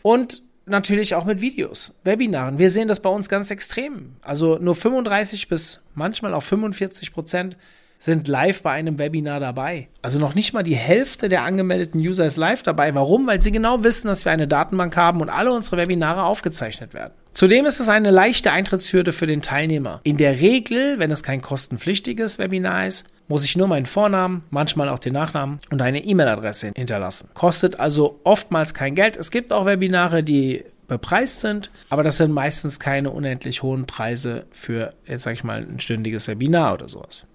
Und 0.00 0.42
natürlich 0.64 1.14
auch 1.14 1.26
mit 1.26 1.42
Videos, 1.42 1.92
Webinaren. 2.02 2.58
Wir 2.58 2.70
sehen 2.70 2.88
das 2.88 3.00
bei 3.00 3.10
uns 3.10 3.28
ganz 3.28 3.50
extrem. 3.50 4.14
Also 4.22 4.56
nur 4.58 4.76
35 4.76 5.48
bis 5.48 5.82
manchmal 5.94 6.32
auch 6.32 6.42
45 6.42 7.12
Prozent 7.12 7.58
sind 8.00 8.26
live 8.28 8.62
bei 8.62 8.72
einem 8.72 8.98
Webinar 8.98 9.38
dabei. 9.38 9.88
Also 10.02 10.18
noch 10.18 10.34
nicht 10.34 10.54
mal 10.54 10.62
die 10.62 10.74
Hälfte 10.74 11.28
der 11.28 11.44
angemeldeten 11.44 12.00
User 12.00 12.26
ist 12.26 12.38
live 12.38 12.62
dabei. 12.62 12.94
Warum? 12.94 13.26
Weil 13.26 13.40
sie 13.42 13.52
genau 13.52 13.84
wissen, 13.84 14.08
dass 14.08 14.24
wir 14.24 14.32
eine 14.32 14.48
Datenbank 14.48 14.96
haben 14.96 15.20
und 15.20 15.28
alle 15.28 15.52
unsere 15.52 15.76
Webinare 15.76 16.24
aufgezeichnet 16.24 16.94
werden. 16.94 17.12
Zudem 17.34 17.66
ist 17.66 17.78
es 17.78 17.88
eine 17.88 18.10
leichte 18.10 18.50
Eintrittshürde 18.50 19.12
für 19.12 19.26
den 19.26 19.42
Teilnehmer. 19.42 20.00
In 20.02 20.16
der 20.16 20.40
Regel, 20.40 20.98
wenn 20.98 21.10
es 21.10 21.22
kein 21.22 21.42
kostenpflichtiges 21.42 22.38
Webinar 22.38 22.86
ist, 22.86 23.06
muss 23.28 23.44
ich 23.44 23.56
nur 23.56 23.68
meinen 23.68 23.86
Vornamen, 23.86 24.42
manchmal 24.50 24.88
auch 24.88 24.98
den 24.98 25.12
Nachnamen 25.12 25.60
und 25.70 25.80
eine 25.82 26.02
E-Mail-Adresse 26.02 26.72
hinterlassen. 26.74 27.28
Kostet 27.34 27.78
also 27.78 28.18
oftmals 28.24 28.74
kein 28.74 28.94
Geld. 28.94 29.16
Es 29.16 29.30
gibt 29.30 29.52
auch 29.52 29.66
Webinare, 29.66 30.24
die 30.24 30.64
bepreist 30.88 31.40
sind, 31.40 31.70
aber 31.88 32.02
das 32.02 32.16
sind 32.16 32.32
meistens 32.32 32.80
keine 32.80 33.10
unendlich 33.10 33.62
hohen 33.62 33.86
Preise 33.86 34.46
für, 34.50 34.94
jetzt 35.06 35.22
sage 35.22 35.34
ich 35.34 35.44
mal, 35.44 35.60
ein 35.60 35.78
stündiges 35.78 36.26
Webinar 36.26 36.74
oder 36.74 36.88
sowas. 36.88 37.26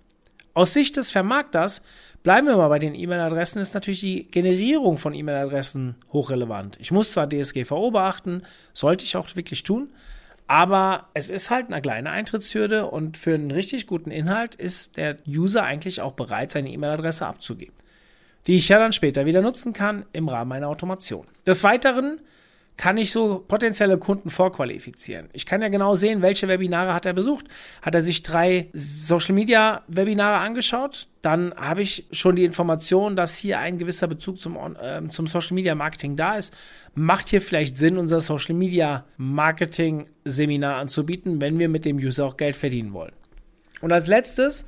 Aus 0.55 0.73
Sicht 0.73 0.95
des 0.95 1.11
Vermarkters, 1.11 1.83
bleiben 2.23 2.47
wir 2.47 2.55
mal 2.55 2.69
bei 2.69 2.79
den 2.79 2.95
E-Mail-Adressen, 2.95 3.59
ist 3.59 3.73
natürlich 3.73 3.99
die 3.99 4.31
Generierung 4.31 4.97
von 4.97 5.13
E-Mail-Adressen 5.13 5.95
hochrelevant. 6.13 6.77
Ich 6.79 6.93
muss 6.93 7.11
zwar 7.11 7.27
DSGVO 7.27 7.91
beachten, 7.91 8.41
sollte 8.73 9.03
ich 9.03 9.17
auch 9.17 9.35
wirklich 9.35 9.63
tun, 9.63 9.89
aber 10.47 11.09
es 11.13 11.29
ist 11.29 11.49
halt 11.49 11.67
eine 11.67 11.81
kleine 11.81 12.09
Eintrittshürde 12.09 12.85
und 12.85 13.17
für 13.17 13.33
einen 13.33 13.51
richtig 13.51 13.85
guten 13.85 14.11
Inhalt 14.11 14.55
ist 14.55 14.95
der 14.95 15.17
User 15.27 15.63
eigentlich 15.63 15.99
auch 15.99 16.13
bereit, 16.13 16.51
seine 16.51 16.71
E-Mail-Adresse 16.71 17.27
abzugeben, 17.27 17.75
die 18.47 18.55
ich 18.55 18.69
ja 18.69 18.79
dann 18.79 18.93
später 18.93 19.25
wieder 19.25 19.41
nutzen 19.41 19.73
kann 19.73 20.05
im 20.13 20.29
Rahmen 20.29 20.53
einer 20.53 20.69
Automation. 20.69 21.27
Des 21.45 21.65
Weiteren 21.65 22.21
kann 22.77 22.97
ich 22.97 23.11
so 23.11 23.39
potenzielle 23.47 23.97
Kunden 23.97 24.29
vorqualifizieren. 24.29 25.29
Ich 25.33 25.45
kann 25.45 25.61
ja 25.61 25.69
genau 25.69 25.95
sehen, 25.95 26.21
welche 26.21 26.47
Webinare 26.47 26.93
hat 26.93 27.05
er 27.05 27.13
besucht. 27.13 27.45
Hat 27.81 27.95
er 27.95 28.01
sich 28.01 28.21
drei 28.21 28.69
Social 28.73 29.33
Media 29.33 29.83
Webinare 29.87 30.37
angeschaut? 30.37 31.07
Dann 31.21 31.53
habe 31.55 31.81
ich 31.81 32.05
schon 32.11 32.35
die 32.35 32.43
Information, 32.43 33.15
dass 33.15 33.37
hier 33.37 33.59
ein 33.59 33.77
gewisser 33.77 34.07
Bezug 34.07 34.37
zum, 34.37 34.57
äh, 34.57 35.07
zum 35.07 35.25
Social 35.25 35.55
Media 35.55 35.73
Marketing 35.73 36.15
da 36.15 36.35
ist. 36.35 36.55
Macht 36.95 37.29
hier 37.29 37.41
vielleicht 37.41 37.77
Sinn, 37.77 37.97
unser 37.97 38.19
Social 38.19 38.55
Media 38.55 39.05
Marketing 39.17 40.05
Seminar 40.25 40.75
anzubieten, 40.75 41.39
wenn 41.39 41.57
wir 41.59 41.69
mit 41.69 41.85
dem 41.85 41.97
User 41.97 42.25
auch 42.25 42.37
Geld 42.37 42.55
verdienen 42.55 42.93
wollen. 42.93 43.13
Und 43.81 43.91
als 43.91 44.07
letztes 44.07 44.67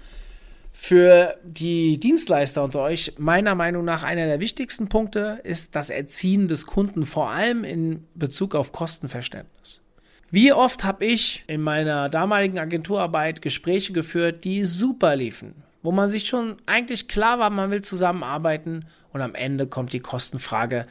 für 0.79 1.35
die 1.43 1.99
Dienstleister 1.99 2.63
unter 2.63 2.81
euch 2.81 3.13
meiner 3.17 3.55
Meinung 3.55 3.83
nach 3.83 4.03
einer 4.03 4.27
der 4.27 4.39
wichtigsten 4.39 4.87
Punkte 4.87 5.41
ist 5.43 5.75
das 5.75 5.89
Erziehen 5.89 6.47
des 6.47 6.67
Kunden, 6.67 7.07
vor 7.07 7.31
allem 7.31 7.63
in 7.63 8.05
Bezug 8.13 8.53
auf 8.53 8.71
Kostenverständnis. 8.71 9.81
Wie 10.29 10.53
oft 10.53 10.83
habe 10.83 11.03
ich 11.03 11.43
in 11.47 11.61
meiner 11.61 12.09
damaligen 12.09 12.59
Agenturarbeit 12.59 13.41
Gespräche 13.41 13.91
geführt, 13.91 14.45
die 14.45 14.65
super 14.65 15.15
liefen, 15.15 15.55
wo 15.81 15.91
man 15.91 16.09
sich 16.09 16.27
schon 16.27 16.57
eigentlich 16.67 17.07
klar 17.07 17.39
war, 17.39 17.49
man 17.49 17.71
will 17.71 17.81
zusammenarbeiten 17.81 18.85
und 19.11 19.21
am 19.21 19.33
Ende 19.33 19.65
kommt 19.65 19.93
die 19.93 19.99
Kostenfrage. 19.99 20.85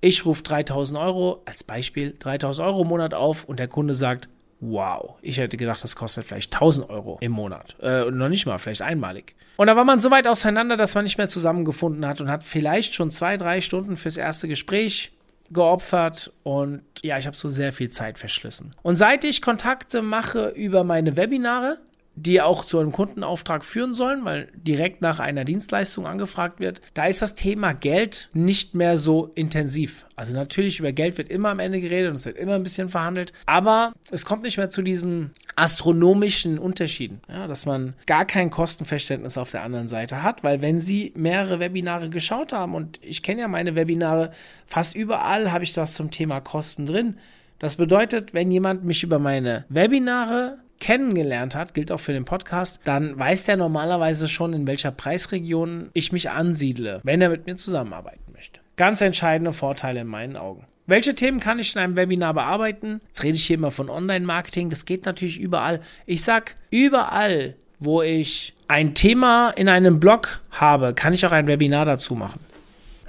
Ich 0.00 0.24
rufe 0.24 0.42
3000 0.44 0.98
Euro 0.98 1.42
als 1.44 1.62
Beispiel 1.62 2.16
3000 2.18 2.66
Euro 2.66 2.82
im 2.82 2.88
Monat 2.88 3.12
auf 3.12 3.44
und 3.44 3.60
der 3.60 3.68
Kunde 3.68 3.94
sagt, 3.94 4.30
wow, 4.60 5.16
ich 5.22 5.38
hätte 5.38 5.56
gedacht, 5.56 5.82
das 5.84 5.96
kostet 5.96 6.24
vielleicht 6.24 6.54
1000 6.54 6.88
Euro 6.90 7.18
im 7.20 7.32
Monat. 7.32 7.76
Äh, 7.80 8.10
noch 8.10 8.28
nicht 8.28 8.46
mal, 8.46 8.58
vielleicht 8.58 8.82
einmalig. 8.82 9.34
Und 9.56 9.68
da 9.68 9.76
war 9.76 9.84
man 9.84 10.00
so 10.00 10.10
weit 10.10 10.26
auseinander, 10.28 10.76
dass 10.76 10.94
man 10.94 11.04
nicht 11.04 11.18
mehr 11.18 11.28
zusammengefunden 11.28 12.06
hat 12.06 12.20
und 12.20 12.30
hat 12.30 12.42
vielleicht 12.42 12.94
schon 12.94 13.10
zwei, 13.10 13.36
drei 13.36 13.60
Stunden 13.60 13.96
fürs 13.96 14.16
erste 14.16 14.48
Gespräch 14.48 15.12
geopfert 15.50 16.32
und 16.42 16.82
ja, 17.02 17.18
ich 17.18 17.26
habe 17.26 17.36
so 17.36 17.48
sehr 17.48 17.72
viel 17.72 17.88
Zeit 17.88 18.18
verschlissen. 18.18 18.72
Und 18.82 18.96
seit 18.96 19.24
ich 19.24 19.42
Kontakte 19.42 20.02
mache 20.02 20.48
über 20.48 20.84
meine 20.84 21.16
Webinare, 21.16 21.78
die 22.16 22.40
auch 22.40 22.64
zu 22.64 22.78
einem 22.78 22.92
Kundenauftrag 22.92 23.64
führen 23.64 23.92
sollen, 23.92 24.24
weil 24.24 24.48
direkt 24.54 25.02
nach 25.02 25.20
einer 25.20 25.44
Dienstleistung 25.44 26.06
angefragt 26.06 26.60
wird, 26.60 26.80
da 26.94 27.04
ist 27.04 27.20
das 27.20 27.34
Thema 27.34 27.74
Geld 27.74 28.30
nicht 28.32 28.74
mehr 28.74 28.96
so 28.96 29.30
intensiv. 29.34 30.06
Also 30.16 30.32
natürlich 30.32 30.80
über 30.80 30.92
Geld 30.92 31.18
wird 31.18 31.28
immer 31.28 31.50
am 31.50 31.58
Ende 31.58 31.78
geredet 31.78 32.10
und 32.10 32.16
es 32.16 32.24
wird 32.24 32.38
immer 32.38 32.54
ein 32.54 32.62
bisschen 32.62 32.88
verhandelt, 32.88 33.34
aber 33.44 33.92
es 34.10 34.24
kommt 34.24 34.44
nicht 34.44 34.56
mehr 34.56 34.70
zu 34.70 34.80
diesen 34.80 35.30
astronomischen 35.56 36.58
Unterschieden, 36.58 37.20
ja, 37.28 37.46
dass 37.46 37.66
man 37.66 37.92
gar 38.06 38.24
kein 38.24 38.48
Kostenverständnis 38.48 39.36
auf 39.36 39.50
der 39.50 39.62
anderen 39.62 39.88
Seite 39.88 40.22
hat, 40.22 40.42
weil 40.42 40.62
wenn 40.62 40.80
Sie 40.80 41.12
mehrere 41.16 41.60
Webinare 41.60 42.08
geschaut 42.08 42.54
haben 42.54 42.74
und 42.74 42.98
ich 43.02 43.22
kenne 43.22 43.42
ja 43.42 43.48
meine 43.48 43.74
Webinare, 43.74 44.32
fast 44.64 44.96
überall 44.96 45.52
habe 45.52 45.64
ich 45.64 45.76
was 45.76 45.92
zum 45.92 46.10
Thema 46.10 46.40
Kosten 46.40 46.86
drin. 46.86 47.18
Das 47.58 47.76
bedeutet, 47.76 48.32
wenn 48.32 48.50
jemand 48.50 48.84
mich 48.84 49.02
über 49.02 49.18
meine 49.18 49.64
Webinare 49.68 50.58
kennengelernt 50.80 51.54
hat, 51.54 51.74
gilt 51.74 51.90
auch 51.92 52.00
für 52.00 52.12
den 52.12 52.24
Podcast, 52.24 52.80
dann 52.84 53.18
weiß 53.18 53.44
der 53.44 53.56
normalerweise 53.56 54.28
schon, 54.28 54.52
in 54.52 54.66
welcher 54.66 54.90
Preisregion 54.90 55.90
ich 55.92 56.12
mich 56.12 56.30
ansiedle, 56.30 57.00
wenn 57.02 57.20
er 57.20 57.28
mit 57.30 57.46
mir 57.46 57.56
zusammenarbeiten 57.56 58.32
möchte. 58.32 58.60
Ganz 58.76 59.00
entscheidende 59.00 59.52
Vorteile 59.52 60.00
in 60.00 60.06
meinen 60.06 60.36
Augen. 60.36 60.66
Welche 60.86 61.14
Themen 61.14 61.40
kann 61.40 61.58
ich 61.58 61.74
in 61.74 61.80
einem 61.80 61.96
Webinar 61.96 62.34
bearbeiten? 62.34 63.00
Jetzt 63.08 63.24
rede 63.24 63.36
ich 63.36 63.44
hier 63.44 63.56
immer 63.56 63.72
von 63.72 63.90
Online-Marketing. 63.90 64.70
Das 64.70 64.84
geht 64.84 65.04
natürlich 65.04 65.40
überall. 65.40 65.80
Ich 66.06 66.22
sag, 66.22 66.54
überall, 66.70 67.54
wo 67.80 68.02
ich 68.02 68.54
ein 68.68 68.94
Thema 68.94 69.50
in 69.50 69.68
einem 69.68 69.98
Blog 69.98 70.40
habe, 70.52 70.94
kann 70.94 71.12
ich 71.12 71.26
auch 71.26 71.32
ein 71.32 71.48
Webinar 71.48 71.86
dazu 71.86 72.14
machen. 72.14 72.40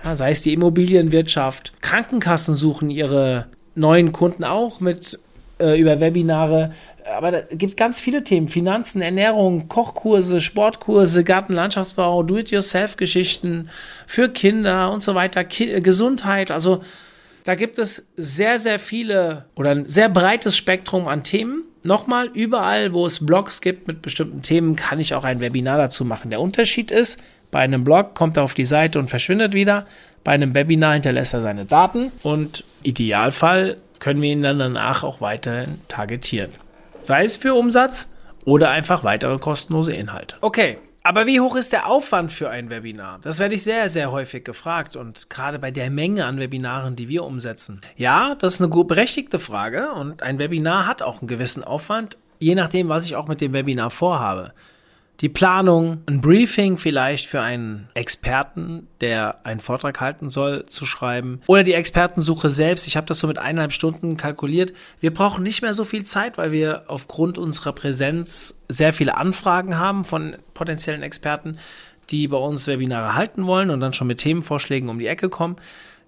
Ja, 0.04 0.16
sei 0.16 0.32
es 0.32 0.42
die 0.42 0.54
Immobilienwirtschaft. 0.54 1.74
Krankenkassen 1.82 2.56
suchen 2.56 2.90
ihre 2.90 3.48
neuen 3.76 4.12
Kunden 4.12 4.44
auch 4.44 4.80
mit 4.80 5.20
äh, 5.60 5.80
über 5.80 6.00
Webinare 6.00 6.74
aber 7.16 7.32
da 7.32 7.42
gibt 7.52 7.78
ganz 7.78 8.00
viele 8.00 8.24
Themen: 8.24 8.48
Finanzen, 8.48 9.02
Ernährung, 9.02 9.68
Kochkurse, 9.68 10.42
Sportkurse, 10.42 11.24
Gartenlandschaftsbau, 11.24 12.24
Do-it-yourself-Geschichten 12.24 13.70
für 14.06 14.30
Kinder 14.30 14.92
und 14.92 15.02
so 15.02 15.16
weiter, 15.16 15.44
Ki 15.44 15.72
äh, 15.72 15.82
Gesundheit. 15.82 16.52
Also 16.52 16.84
da 17.44 17.56
gibt 17.56 17.80
es 17.80 18.08
sehr, 18.18 18.60
sehr 18.60 18.78
viele 18.78 19.46
oder 19.56 19.72
ein 19.72 19.88
sehr 19.88 20.10
breites 20.10 20.58
Spektrum 20.58 21.08
an 21.08 21.24
Themen. 21.24 21.64
Nochmal, 21.84 22.28
überall, 22.34 22.92
wo 22.92 23.06
es 23.06 23.26
Blogs 23.26 23.62
gibt 23.62 23.88
mit 23.88 24.02
bestimmten 24.02 24.42
Themen, 24.42 24.76
kann 24.76 25.00
ich 25.00 25.14
auch 25.14 25.24
ein 25.24 25.40
Webinar 25.40 25.78
dazu 25.78 26.04
machen. 26.04 26.30
Der 26.30 26.42
Unterschied 26.42 26.92
ist, 26.92 27.24
bei 27.50 27.60
einem 27.60 27.86
Blog 27.86 28.16
kommt 28.16 28.36
er 28.36 28.44
auf 28.44 28.54
die 28.54 28.66
Seite 28.66 29.00
und 29.00 29.10
verschwindet 29.10 29.54
wieder. 29.54 29.86
Bei 30.26 30.34
einem 30.34 30.54
Webinar 30.54 30.94
hinterlässt 30.94 31.34
er 31.34 31.42
seine 31.42 31.64
Daten 31.64 32.12
und 32.24 32.66
Idealfall 32.84 33.78
können 34.00 34.22
wir 34.22 34.32
ihn 34.32 34.42
dann 34.42 34.60
danach 34.60 35.04
auch 35.04 35.22
weiterhin 35.22 35.80
targetieren. 35.88 36.52
Sei 37.08 37.24
es 37.24 37.38
für 37.38 37.54
Umsatz 37.54 38.14
oder 38.44 38.70
einfach 38.70 39.06
weitere 39.06 39.38
kostenlose 39.38 39.94
Inhalte. 39.94 40.36
Okay, 40.42 40.78
aber 41.04 41.26
wie 41.26 41.40
hoch 41.40 41.56
ist 41.56 41.72
der 41.72 41.88
Aufwand 41.88 42.34
für 42.34 42.50
ein 42.50 42.70
Webinar? 42.70 43.20
Das 43.22 43.40
werde 43.40 43.56
ich 43.56 43.64
sehr, 43.64 43.88
sehr 43.88 44.12
häufig 44.12 44.44
gefragt 44.44 44.98
und 44.98 45.30
gerade 45.30 45.58
bei 45.58 45.72
der 45.72 45.90
Menge 45.90 46.26
an 46.26 46.38
Webinaren, 46.38 46.98
die 46.98 47.08
wir 47.08 47.24
umsetzen. 47.24 47.80
Ja, 47.96 48.36
das 48.36 48.56
ist 48.56 48.62
eine 48.62 48.70
gut 48.70 48.90
berechtigte 48.90 49.40
Frage 49.40 49.94
und 49.94 50.22
ein 50.22 50.38
Webinar 50.38 50.86
hat 50.86 51.02
auch 51.02 51.22
einen 51.22 51.30
gewissen 51.30 51.64
Aufwand, 51.64 52.18
je 52.40 52.56
nachdem, 52.56 52.90
was 52.90 53.06
ich 53.06 53.16
auch 53.16 53.30
mit 53.30 53.40
dem 53.40 53.54
Webinar 53.54 53.90
vorhabe 53.90 54.52
die 55.22 55.30
Planung, 55.30 56.04
ein 56.06 56.22
Briefing 56.22 56.78
vielleicht 56.78 57.26
für 57.26 57.42
einen 57.42 57.90
Experten, 57.96 58.88
der 59.02 59.40
einen 59.46 59.60
Vortrag 59.60 60.00
halten 60.00 60.30
soll, 60.30 60.66
zu 60.68 60.86
schreiben. 60.86 61.42
Oder 61.48 61.64
die 61.64 61.74
Expertensuche 61.74 62.50
selbst. 62.50 62.86
Ich 62.86 62.98
habe 62.98 63.08
das 63.08 63.20
so 63.20 63.28
mit 63.28 63.40
eineinhalb 63.40 63.74
Stunden 63.74 64.16
kalkuliert. 64.16 64.74
Wir 65.00 65.12
brauchen 65.12 65.44
nicht 65.44 65.64
mehr 65.64 65.74
so 65.74 65.86
viel 65.86 66.04
Zeit, 66.04 66.38
weil 66.38 66.52
wir 66.52 66.84
aufgrund 66.88 67.40
unserer 67.40 67.74
Präsenz 67.74 68.62
sehr 68.70 68.94
viele 68.94 69.18
Anfragen 69.18 69.80
haben 69.80 70.06
von 70.06 70.36
potenziellen 70.54 71.02
Experten, 71.02 71.58
die 72.12 72.28
bei 72.28 72.38
uns 72.38 72.68
Webinare 72.68 73.16
halten 73.16 73.46
wollen 73.48 73.72
und 73.72 73.80
dann 73.80 73.94
schon 73.94 74.08
mit 74.08 74.20
Themenvorschlägen 74.20 74.88
um 74.88 75.00
die 75.00 75.08
Ecke 75.08 75.30
kommen. 75.30 75.56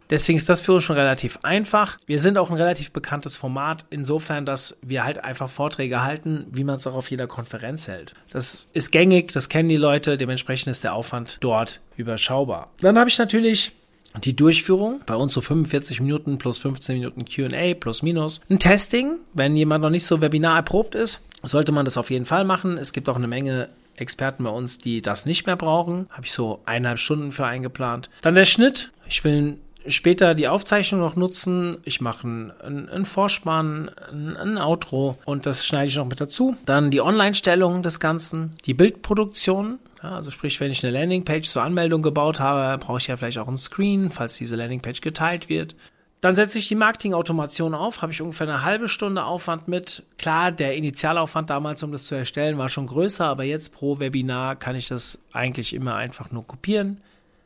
Deswegen 0.10 0.38
ist 0.38 0.50
das 0.50 0.62
für 0.62 0.74
uns 0.74 0.84
schon 0.84 0.96
relativ 0.96 1.40
einfach. 1.44 1.98
Wir 2.06 2.20
sind 2.20 2.38
auch 2.38 2.50
ein 2.50 2.58
relativ 2.58 2.92
bekanntes 2.92 3.38
Format, 3.38 3.86
insofern, 3.90 4.46
dass 4.46 4.80
wir 4.82 5.04
halt 5.04 5.24
einfach 5.24 5.50
Vorträge 5.50 6.04
halten, 6.04 6.48
wie 6.52 6.64
man 6.64 6.76
es 6.76 6.88
auch 6.88 6.96
auf 6.96 7.12
jeder 7.12 7.28
Konferenz 7.28 7.88
hält. 7.88 8.14
Das 8.32 8.68
ist 8.74 8.92
gängig, 8.92 9.32
das 9.32 9.50
kennen 9.50 9.70
die 9.70 9.78
Leute, 9.78 10.18
dementsprechend 10.18 10.72
ist 10.72 10.84
der 10.84 10.94
Aufwand 10.94 11.38
dort 11.42 11.82
überschaubar. 11.96 12.72
Dann 12.82 12.98
habe 12.98 13.10
ich 13.10 13.18
natürlich 13.18 13.74
die 14.24 14.36
Durchführung, 14.36 15.02
bei 15.06 15.16
uns 15.16 15.34
so 15.34 15.42
45 15.42 16.02
Minuten 16.02 16.40
plus 16.40 16.58
15 16.60 16.98
Minuten 16.98 17.26
QA 17.26 17.76
plus 17.76 18.02
minus. 18.02 18.42
Ein 18.50 18.60
Testing, 18.60 19.18
wenn 19.34 19.56
jemand 19.56 19.84
noch 19.84 19.92
nicht 19.92 20.06
so 20.06 20.22
webinar 20.22 20.58
erprobt 20.58 20.96
ist, 20.96 21.22
sollte 21.44 21.72
man 21.72 21.86
das 21.86 21.98
auf 21.98 22.10
jeden 22.10 22.26
Fall 22.26 22.44
machen. 22.44 22.78
Es 22.78 22.92
gibt 22.92 23.08
auch 23.08 23.16
eine 23.16 23.28
Menge 23.28 23.70
Experten 23.96 24.44
bei 24.44 24.50
uns, 24.50 24.80
die 24.80 25.02
das 25.02 25.26
nicht 25.26 25.46
mehr 25.46 25.56
brauchen. 25.56 26.08
Habe 26.10 26.26
ich 26.26 26.32
so 26.32 26.62
eineinhalb 26.66 27.00
Stunden 27.00 27.32
für 27.32 27.46
eingeplant. 27.46 28.10
Dann 28.22 28.36
der 28.36 28.46
Schnitt. 28.46 28.92
Ich 29.08 29.24
will 29.24 29.58
später 29.90 30.36
die 30.36 30.48
Aufzeichnung 30.48 31.02
noch 31.02 31.16
nutzen. 31.16 31.78
Ich 31.84 32.02
mache 32.02 32.28
einen, 32.28 32.90
einen 32.90 33.06
Vorspann, 33.06 33.92
ein, 34.12 34.38
ein 34.38 34.58
Outro 34.58 35.18
und 35.26 35.46
das 35.46 35.66
schneide 35.66 35.90
ich 35.90 35.98
noch 35.98 36.08
mit 36.08 36.22
dazu. 36.22 36.56
Dann 36.66 36.92
die 36.92 37.02
Online-Stellung 37.02 37.84
des 37.84 38.00
Ganzen, 38.00 38.56
die 38.66 38.74
Bildproduktion. 38.74 39.80
Ja, 40.02 40.16
also 40.16 40.32
sprich, 40.32 40.60
wenn 40.60 40.72
ich 40.72 40.84
eine 40.84 40.98
Landingpage 40.98 41.50
zur 41.50 41.64
Anmeldung 41.64 42.02
gebaut 42.02 42.40
habe, 42.40 42.78
brauche 42.84 43.00
ich 43.00 43.08
ja 43.08 43.18
vielleicht 43.18 43.38
auch 43.38 43.48
einen 43.48 43.58
Screen, 43.58 44.12
falls 44.12 44.38
diese 44.38 44.56
Landingpage 44.56 45.02
geteilt 45.02 45.50
wird. 45.50 45.76
Dann 46.22 46.36
setze 46.36 46.58
ich 46.60 46.68
die 46.68 46.76
Marketing-Automation 46.76 47.74
auf, 47.74 48.02
habe 48.02 48.12
ich 48.12 48.22
ungefähr 48.22 48.48
eine 48.48 48.64
halbe 48.64 48.90
Stunde 48.90 49.24
Aufwand 49.24 49.70
mit. 49.70 50.04
Klar, 50.18 50.52
der 50.52 50.76
Initialaufwand 50.76 51.50
damals, 51.50 51.82
um 51.82 51.94
das 51.94 52.06
zu 52.06 52.16
erstellen, 52.16 52.58
war 52.58 52.68
schon 52.68 52.88
größer, 52.88 53.26
aber 53.26 53.44
jetzt 53.44 53.74
pro 53.74 54.00
Webinar 54.00 54.58
kann 54.58 54.76
ich 54.76 54.88
das 54.88 55.24
eigentlich 55.32 55.74
immer 55.74 55.96
einfach 55.96 56.32
nur 56.32 56.46
kopieren. 56.46 57.00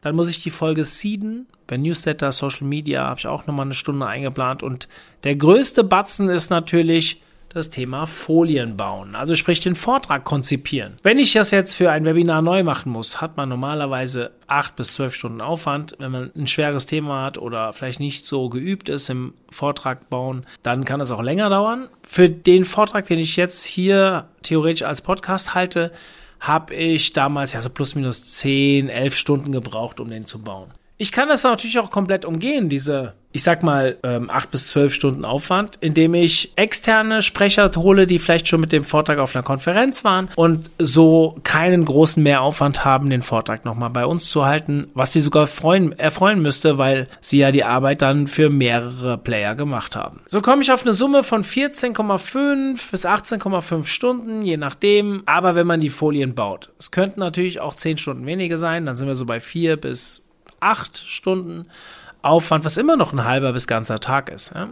Dann 0.03 0.15
muss 0.15 0.29
ich 0.29 0.43
die 0.43 0.49
Folge 0.49 0.83
seeden. 0.83 1.47
Bei 1.65 1.77
Newsletter, 1.77 2.31
Social 2.31 2.67
Media 2.67 3.03
habe 3.05 3.19
ich 3.19 3.27
auch 3.27 3.47
nochmal 3.47 3.65
eine 3.65 3.73
Stunde 3.73 4.05
eingeplant. 4.05 4.61
Und 4.61 4.87
der 5.23 5.35
größte 5.35 5.83
Batzen 5.83 6.29
ist 6.29 6.49
natürlich 6.49 7.21
das 7.53 7.69
Thema 7.69 8.07
Folien 8.07 8.75
bauen. 8.77 9.15
Also 9.15 9.35
sprich 9.35 9.59
den 9.59 9.75
Vortrag 9.75 10.23
konzipieren. 10.23 10.93
Wenn 11.03 11.19
ich 11.19 11.33
das 11.33 11.51
jetzt 11.51 11.75
für 11.75 11.91
ein 11.91 12.03
Webinar 12.03 12.41
neu 12.41 12.63
machen 12.63 12.91
muss, 12.91 13.21
hat 13.21 13.37
man 13.37 13.47
normalerweise 13.47 14.31
acht 14.47 14.75
bis 14.75 14.95
zwölf 14.95 15.13
Stunden 15.13 15.39
Aufwand. 15.39 15.95
Wenn 15.99 16.11
man 16.11 16.31
ein 16.35 16.47
schweres 16.47 16.85
Thema 16.85 17.23
hat 17.23 17.37
oder 17.37 17.71
vielleicht 17.71 17.99
nicht 17.99 18.25
so 18.25 18.49
geübt 18.49 18.89
ist 18.89 19.09
im 19.09 19.35
Vortrag 19.51 20.09
bauen, 20.09 20.45
dann 20.63 20.83
kann 20.83 20.99
es 20.99 21.11
auch 21.11 21.21
länger 21.21 21.49
dauern. 21.49 21.89
Für 22.01 22.29
den 22.29 22.65
Vortrag, 22.65 23.07
den 23.07 23.19
ich 23.19 23.37
jetzt 23.37 23.63
hier 23.63 24.27
theoretisch 24.41 24.83
als 24.83 25.01
Podcast 25.01 25.53
halte, 25.53 25.91
habe 26.43 26.75
ich 26.75 27.13
damals 27.13 27.53
ja 27.53 27.61
so 27.61 27.69
plus 27.69 27.95
minus 27.95 28.25
10, 28.35 28.89
11 28.89 29.15
Stunden 29.15 29.51
gebraucht, 29.53 30.01
um 30.01 30.09
den 30.09 30.25
zu 30.25 30.39
bauen. 30.39 30.71
Ich 31.03 31.11
kann 31.11 31.27
das 31.27 31.43
natürlich 31.43 31.77
auch 31.79 31.91
komplett 31.91 32.23
umgehen, 32.23 32.69
diese, 32.69 33.11
ich 33.33 33.43
sag 33.43 33.61
mal, 33.61 33.97
ähm, 34.03 34.29
8 34.29 34.49
bis 34.51 34.69
12 34.69 34.93
Stunden 34.93 35.25
Aufwand, 35.25 35.77
indem 35.81 36.13
ich 36.13 36.53
externe 36.55 37.21
Sprecher 37.21 37.69
hole, 37.75 38.07
die 38.07 38.19
vielleicht 38.19 38.47
schon 38.47 38.61
mit 38.61 38.71
dem 38.71 38.85
Vortrag 38.85 39.19
auf 39.19 39.35
einer 39.35 39.43
Konferenz 39.43 40.05
waren 40.05 40.29
und 40.37 40.71
so 40.79 41.37
keinen 41.43 41.83
großen 41.83 42.23
Mehraufwand 42.23 42.85
haben, 42.85 43.09
den 43.09 43.21
Vortrag 43.21 43.65
nochmal 43.65 43.89
bei 43.89 44.05
uns 44.05 44.29
zu 44.29 44.45
halten, 44.45 44.87
was 44.93 45.11
sie 45.11 45.19
sogar 45.19 45.45
freuen, 45.45 45.91
erfreuen 45.99 46.41
müsste, 46.41 46.77
weil 46.77 47.09
sie 47.19 47.39
ja 47.39 47.51
die 47.51 47.65
Arbeit 47.65 48.01
dann 48.01 48.27
für 48.27 48.49
mehrere 48.49 49.17
Player 49.17 49.55
gemacht 49.55 49.97
haben. 49.97 50.21
So 50.27 50.39
komme 50.39 50.61
ich 50.61 50.71
auf 50.71 50.83
eine 50.83 50.93
Summe 50.93 51.23
von 51.23 51.43
14,5 51.43 52.91
bis 52.91 53.05
18,5 53.05 53.87
Stunden, 53.87 54.41
je 54.41 54.55
nachdem, 54.55 55.23
aber 55.25 55.53
wenn 55.55 55.67
man 55.67 55.81
die 55.81 55.89
Folien 55.89 56.33
baut. 56.33 56.69
Es 56.79 56.91
könnten 56.91 57.19
natürlich 57.19 57.59
auch 57.59 57.75
10 57.75 57.97
Stunden 57.97 58.25
weniger 58.25 58.57
sein, 58.57 58.85
dann 58.85 58.95
sind 58.95 59.09
wir 59.09 59.15
so 59.15 59.25
bei 59.25 59.41
4 59.41 59.75
bis 59.75 60.23
acht 60.63 60.97
Stunden 60.97 61.67
Aufwand, 62.23 62.65
was 62.65 62.77
immer 62.77 62.95
noch 62.95 63.13
ein 63.13 63.25
halber 63.25 63.53
bis 63.53 63.67
ganzer 63.67 63.99
Tag 63.99 64.29
ist. 64.29 64.53
Ja? 64.55 64.69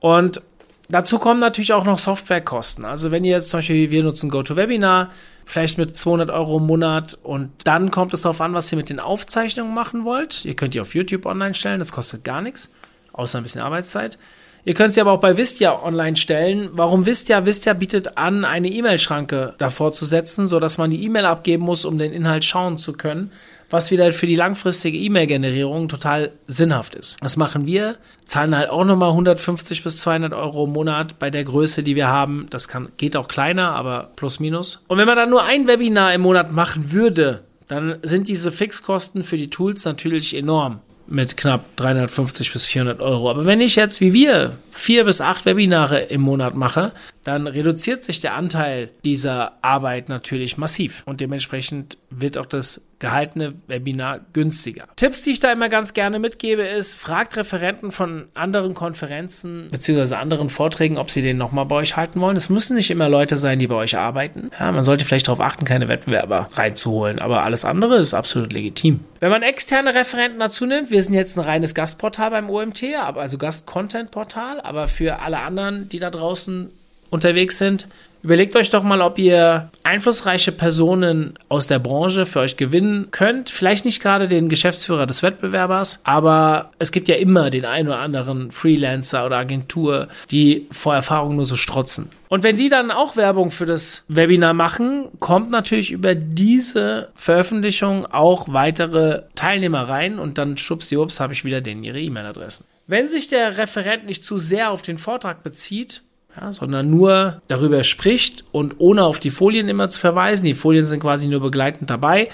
Und 0.00 0.40
dazu 0.88 1.18
kommen 1.18 1.38
natürlich 1.38 1.72
auch 1.72 1.84
noch 1.84 1.98
Softwarekosten. 1.98 2.84
Also 2.84 3.10
wenn 3.10 3.24
ihr 3.24 3.32
jetzt 3.32 3.50
zum 3.50 3.58
Beispiel, 3.58 3.90
wir 3.90 4.02
nutzen 4.02 4.30
GoToWebinar, 4.30 5.10
vielleicht 5.44 5.78
mit 5.78 5.96
200 5.96 6.30
Euro 6.30 6.58
im 6.58 6.66
Monat 6.66 7.18
und 7.22 7.50
dann 7.64 7.90
kommt 7.90 8.14
es 8.14 8.22
darauf 8.22 8.40
an, 8.40 8.54
was 8.54 8.72
ihr 8.72 8.76
mit 8.76 8.90
den 8.90 9.00
Aufzeichnungen 9.00 9.74
machen 9.74 10.04
wollt. 10.04 10.44
Ihr 10.44 10.56
könnt 10.56 10.74
die 10.74 10.80
auf 10.80 10.94
YouTube 10.94 11.26
online 11.26 11.54
stellen, 11.54 11.78
das 11.78 11.92
kostet 11.92 12.24
gar 12.24 12.42
nichts, 12.42 12.74
außer 13.12 13.38
ein 13.38 13.42
bisschen 13.42 13.62
Arbeitszeit. 13.62 14.18
Ihr 14.64 14.74
könnt 14.74 14.92
sie 14.92 15.00
aber 15.00 15.12
auch 15.12 15.20
bei 15.20 15.36
Vistia 15.36 15.82
online 15.82 16.16
stellen. 16.16 16.70
Warum 16.72 17.06
Vistia? 17.06 17.46
Vistia 17.46 17.72
bietet 17.72 18.18
an, 18.18 18.44
eine 18.44 18.68
E-Mail-Schranke 18.68 19.54
davor 19.56 19.92
zu 19.92 20.04
setzen, 20.04 20.46
sodass 20.46 20.76
man 20.76 20.90
die 20.90 21.02
E-Mail 21.04 21.24
abgeben 21.24 21.64
muss, 21.64 21.86
um 21.86 21.96
den 21.96 22.12
Inhalt 22.12 22.44
schauen 22.44 22.76
zu 22.76 22.92
können 22.92 23.30
was 23.70 23.90
wieder 23.90 24.12
für 24.12 24.26
die 24.26 24.36
langfristige 24.36 24.96
E-Mail-Generierung 24.96 25.88
total 25.88 26.32
sinnhaft 26.46 26.94
ist. 26.94 27.16
Das 27.20 27.36
machen 27.36 27.66
wir, 27.66 27.96
zahlen 28.24 28.56
halt 28.56 28.70
auch 28.70 28.84
nochmal 28.84 29.10
150 29.10 29.82
bis 29.82 29.98
200 29.98 30.32
Euro 30.32 30.64
im 30.64 30.72
Monat 30.72 31.18
bei 31.18 31.30
der 31.30 31.44
Größe, 31.44 31.82
die 31.82 31.96
wir 31.96 32.08
haben. 32.08 32.46
Das 32.50 32.68
kann, 32.68 32.88
geht 32.96 33.16
auch 33.16 33.28
kleiner, 33.28 33.74
aber 33.74 34.10
plus 34.16 34.40
minus. 34.40 34.84
Und 34.88 34.98
wenn 34.98 35.06
man 35.06 35.16
dann 35.16 35.30
nur 35.30 35.44
ein 35.44 35.66
Webinar 35.66 36.14
im 36.14 36.22
Monat 36.22 36.52
machen 36.52 36.92
würde, 36.92 37.42
dann 37.68 37.98
sind 38.02 38.28
diese 38.28 38.50
Fixkosten 38.50 39.22
für 39.22 39.36
die 39.36 39.50
Tools 39.50 39.84
natürlich 39.84 40.34
enorm 40.34 40.80
mit 41.08 41.36
knapp 41.36 41.64
350 41.76 42.52
bis 42.52 42.66
400 42.66 43.00
Euro. 43.00 43.30
Aber 43.30 43.46
wenn 43.46 43.60
ich 43.60 43.76
jetzt 43.76 44.00
wie 44.00 44.12
wir 44.12 44.56
vier 44.70 45.04
bis 45.04 45.20
acht 45.20 45.46
Webinare 45.46 46.00
im 46.00 46.20
Monat 46.20 46.54
mache, 46.54 46.92
dann 47.28 47.46
reduziert 47.46 48.04
sich 48.04 48.20
der 48.20 48.34
Anteil 48.34 48.88
dieser 49.04 49.52
Arbeit 49.60 50.08
natürlich 50.08 50.56
massiv 50.56 51.02
und 51.04 51.20
dementsprechend 51.20 51.98
wird 52.08 52.38
auch 52.38 52.46
das 52.46 52.86
gehaltene 53.00 53.52
Webinar 53.66 54.20
günstiger. 54.32 54.86
Tipps, 54.96 55.22
die 55.22 55.32
ich 55.32 55.38
da 55.38 55.52
immer 55.52 55.68
ganz 55.68 55.92
gerne 55.92 56.18
mitgebe, 56.18 56.62
ist, 56.62 56.94
fragt 56.94 57.36
Referenten 57.36 57.92
von 57.92 58.24
anderen 58.32 58.72
Konferenzen 58.72 59.68
bzw. 59.70 60.14
anderen 60.14 60.48
Vorträgen, 60.48 60.96
ob 60.96 61.10
sie 61.10 61.20
den 61.20 61.36
nochmal 61.36 61.66
bei 61.66 61.76
euch 61.76 61.98
halten 61.98 62.18
wollen. 62.22 62.36
Es 62.36 62.48
müssen 62.48 62.76
nicht 62.76 62.90
immer 62.90 63.10
Leute 63.10 63.36
sein, 63.36 63.58
die 63.58 63.66
bei 63.66 63.74
euch 63.74 63.98
arbeiten. 63.98 64.50
Ja, 64.58 64.72
man 64.72 64.82
sollte 64.82 65.04
vielleicht 65.04 65.28
darauf 65.28 65.40
achten, 65.40 65.66
keine 65.66 65.88
Wettbewerber 65.88 66.48
reinzuholen, 66.54 67.18
aber 67.18 67.42
alles 67.42 67.66
andere 67.66 67.98
ist 67.98 68.14
absolut 68.14 68.54
legitim. 68.54 69.00
Wenn 69.20 69.30
man 69.30 69.42
externe 69.42 69.94
Referenten 69.94 70.40
dazu 70.40 70.64
nimmt, 70.64 70.90
wir 70.90 71.02
sind 71.02 71.12
jetzt 71.12 71.36
ein 71.36 71.44
reines 71.44 71.74
Gastportal 71.74 72.30
beim 72.30 72.48
OMT, 72.48 72.84
also 72.94 73.36
Gast-Content-Portal, 73.36 74.62
aber 74.62 74.88
für 74.88 75.20
alle 75.20 75.40
anderen, 75.40 75.90
die 75.90 75.98
da 75.98 76.10
draußen 76.10 76.70
unterwegs 77.10 77.58
sind, 77.58 77.88
überlegt 78.22 78.56
euch 78.56 78.70
doch 78.70 78.82
mal, 78.82 79.00
ob 79.00 79.18
ihr 79.18 79.70
einflussreiche 79.84 80.52
Personen 80.52 81.34
aus 81.48 81.66
der 81.66 81.78
Branche 81.78 82.26
für 82.26 82.40
euch 82.40 82.56
gewinnen 82.56 83.08
könnt. 83.10 83.50
Vielleicht 83.50 83.84
nicht 83.84 84.02
gerade 84.02 84.28
den 84.28 84.48
Geschäftsführer 84.48 85.06
des 85.06 85.22
Wettbewerbers, 85.22 86.00
aber 86.04 86.70
es 86.78 86.92
gibt 86.92 87.08
ja 87.08 87.16
immer 87.16 87.50
den 87.50 87.64
einen 87.64 87.88
oder 87.88 88.00
anderen 88.00 88.50
Freelancer 88.50 89.24
oder 89.26 89.38
Agentur, 89.38 90.08
die 90.30 90.66
vor 90.70 90.94
Erfahrung 90.94 91.36
nur 91.36 91.46
so 91.46 91.56
strotzen. 91.56 92.10
Und 92.28 92.42
wenn 92.42 92.56
die 92.56 92.68
dann 92.68 92.90
auch 92.90 93.16
Werbung 93.16 93.50
für 93.50 93.64
das 93.64 94.02
Webinar 94.08 94.52
machen, 94.52 95.08
kommt 95.18 95.50
natürlich 95.50 95.92
über 95.92 96.14
diese 96.14 97.08
Veröffentlichung 97.14 98.04
auch 98.04 98.48
weitere 98.52 99.22
Teilnehmer 99.34 99.88
rein 99.88 100.18
und 100.18 100.36
dann 100.36 100.58
schubsdiwups 100.58 101.20
habe 101.20 101.32
ich 101.32 101.44
wieder 101.44 101.62
denen 101.62 101.84
ihre 101.84 102.00
E-Mail-Adressen. 102.00 102.66
Wenn 102.86 103.06
sich 103.06 103.28
der 103.28 103.58
Referent 103.58 104.06
nicht 104.06 104.24
zu 104.24 104.38
sehr 104.38 104.70
auf 104.70 104.82
den 104.82 104.98
Vortrag 104.98 105.42
bezieht, 105.42 106.02
ja, 106.40 106.52
sondern 106.52 106.90
nur 106.90 107.40
darüber 107.48 107.84
spricht 107.84 108.44
und 108.52 108.76
ohne 108.78 109.04
auf 109.04 109.18
die 109.18 109.30
Folien 109.30 109.68
immer 109.68 109.88
zu 109.88 110.00
verweisen, 110.00 110.44
die 110.44 110.54
Folien 110.54 110.84
sind 110.84 111.00
quasi 111.00 111.26
nur 111.26 111.40
begleitend 111.40 111.90
dabei, 111.90 112.28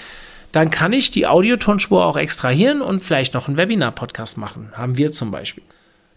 dann 0.51 0.71
kann 0.71 0.93
ich 0.93 1.11
die 1.11 1.27
Audiotonspur 1.27 2.05
auch 2.05 2.17
extrahieren 2.17 2.81
und 2.81 3.03
vielleicht 3.03 3.33
noch 3.33 3.47
einen 3.47 3.57
Webinar-Podcast 3.57 4.37
machen. 4.37 4.71
Haben 4.73 4.97
wir 4.97 5.11
zum 5.11 5.31
Beispiel. 5.31 5.63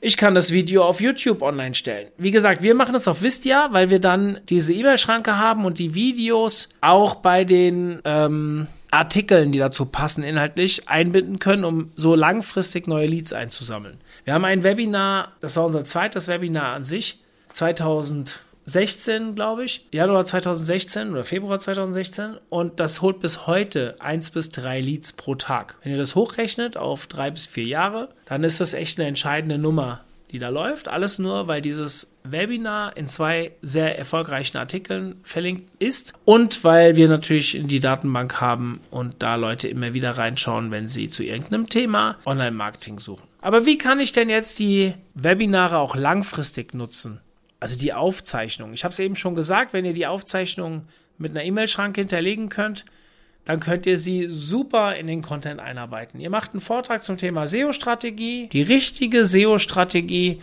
Ich 0.01 0.17
kann 0.17 0.37
das 0.37 0.53
Video 0.53 0.85
auf 0.85 1.01
YouTube 1.01 1.43
online 1.43 1.75
stellen. 1.75 2.09
Wie 2.19 2.31
gesagt, 2.31 2.63
wir 2.63 2.77
machen 2.77 2.93
das 2.93 3.09
auf 3.09 3.23
Vistia, 3.23 3.69
weil 3.73 3.91
wir 3.91 3.99
dann 3.99 4.39
diese 4.49 4.73
E-Mail-Schranke 4.73 5.39
haben 5.39 5.65
und 5.65 5.81
die 5.81 5.95
Videos 5.95 6.69
auch 6.81 7.17
bei 7.17 7.43
den 7.43 7.99
ähm, 8.05 8.69
Artikeln, 8.93 9.51
die 9.51 9.59
dazu 9.59 9.87
passen, 9.87 10.23
inhaltlich 10.23 10.89
einbinden 10.89 11.41
können, 11.41 11.65
um 11.65 11.91
so 11.97 12.15
langfristig 12.15 12.87
neue 12.87 13.07
Leads 13.07 13.33
einzusammeln. 13.33 13.99
Wir 14.25 14.35
haben 14.35 14.45
ein 14.45 14.63
Webinar, 14.63 15.33
das 15.41 15.57
war 15.57 15.67
unser 15.67 15.85
zweites 15.85 16.29
Webinar 16.29 16.75
an 16.75 16.85
sich, 16.85 17.19
2016, 17.53 19.35
glaube 19.35 19.65
ich, 19.65 19.87
Januar 19.91 20.25
2016 20.25 21.11
oder 21.11 21.25
Februar 21.25 21.59
2016 21.59 22.37
und 22.49 22.81
das 22.81 23.03
holt 23.03 23.21
bis 23.21 23.47
heute 23.47 23.97
eins 24.01 24.31
bis 24.31 24.51
drei 24.51 24.81
Leads 24.81 25.13
pro 25.13 25.35
Tag. 25.35 25.77
Wenn 25.83 25.93
ihr 25.93 25.99
das 25.99 26.15
hochrechnet 26.15 26.77
auf 26.77 27.07
drei 27.07 27.31
bis 27.31 27.47
vier 27.47 27.65
Jahre, 27.65 28.09
dann 28.27 28.45
ist 28.45 28.61
das 28.61 28.75
echt 28.75 28.99
eine 28.99 29.09
entscheidende 29.09 29.59
Nummer, 29.59 30.05
die 30.31 30.39
da 30.39 30.49
läuft. 30.49 30.89
Alles 30.89 31.19
nur, 31.19 31.49
weil 31.49 31.63
dieses 31.63 32.15
Webinar 32.25 32.97
in 32.97 33.09
zwei 33.09 33.53
sehr 33.63 33.99
erfolgreichen 33.99 34.59
Artikeln 34.59 35.17
verlinkt 35.23 35.71
ist 35.79 36.13
und 36.25 36.65
weil 36.65 36.97
wir 36.97 37.09
natürlich 37.09 37.55
in 37.55 37.69
die 37.69 37.81
Datenbank 37.81 38.41
haben 38.41 38.81
und 38.91 39.23
da 39.23 39.37
Leute 39.37 39.69
immer 39.69 39.95
wieder 39.95 40.19
reinschauen, 40.19 40.71
wenn 40.71 40.89
sie 40.89 41.09
zu 41.09 41.25
irgendeinem 41.25 41.69
Thema 41.69 42.17
Online-Marketing 42.27 42.99
suchen. 42.99 43.29
Aber 43.41 43.67
wie 43.67 43.79
kann 43.79 44.01
ich 44.01 44.13
denn 44.13 44.29
jetzt 44.29 44.59
die 44.59 44.95
Webinare 45.15 45.79
auch 45.79 45.95
langfristig 45.95 46.75
nutzen? 46.75 47.21
Also 47.61 47.77
die 47.77 47.93
Aufzeichnung. 47.93 48.73
Ich 48.73 48.85
habe 48.85 48.93
es 48.93 48.99
eben 48.99 49.17
schon 49.17 49.35
gesagt, 49.35 49.73
wenn 49.73 49.85
ihr 49.85 49.95
die 49.95 50.07
Aufzeichnung 50.07 50.83
mit 51.19 51.33
einer 51.33 51.45
E-Mail-Schranke 51.45 52.01
hinterlegen 52.01 52.49
könnt, 52.49 52.85
dann 53.45 53.61
könnt 53.61 53.87
ihr 53.87 53.99
sie 53.99 54.27
super 54.29 54.95
in 54.97 55.07
den 55.07 55.23
Content 55.23 55.59
einarbeiten. 55.59 56.21
Ihr 56.21 56.31
macht 56.31 56.53
einen 56.53 56.61
Vortrag 56.61 57.03
zum 57.03 57.17
Thema 57.17 57.47
SEO-Strategie, 57.47 58.49
die 58.53 58.63
richtige 58.63 59.25
SEO-Strategie. 59.25 60.41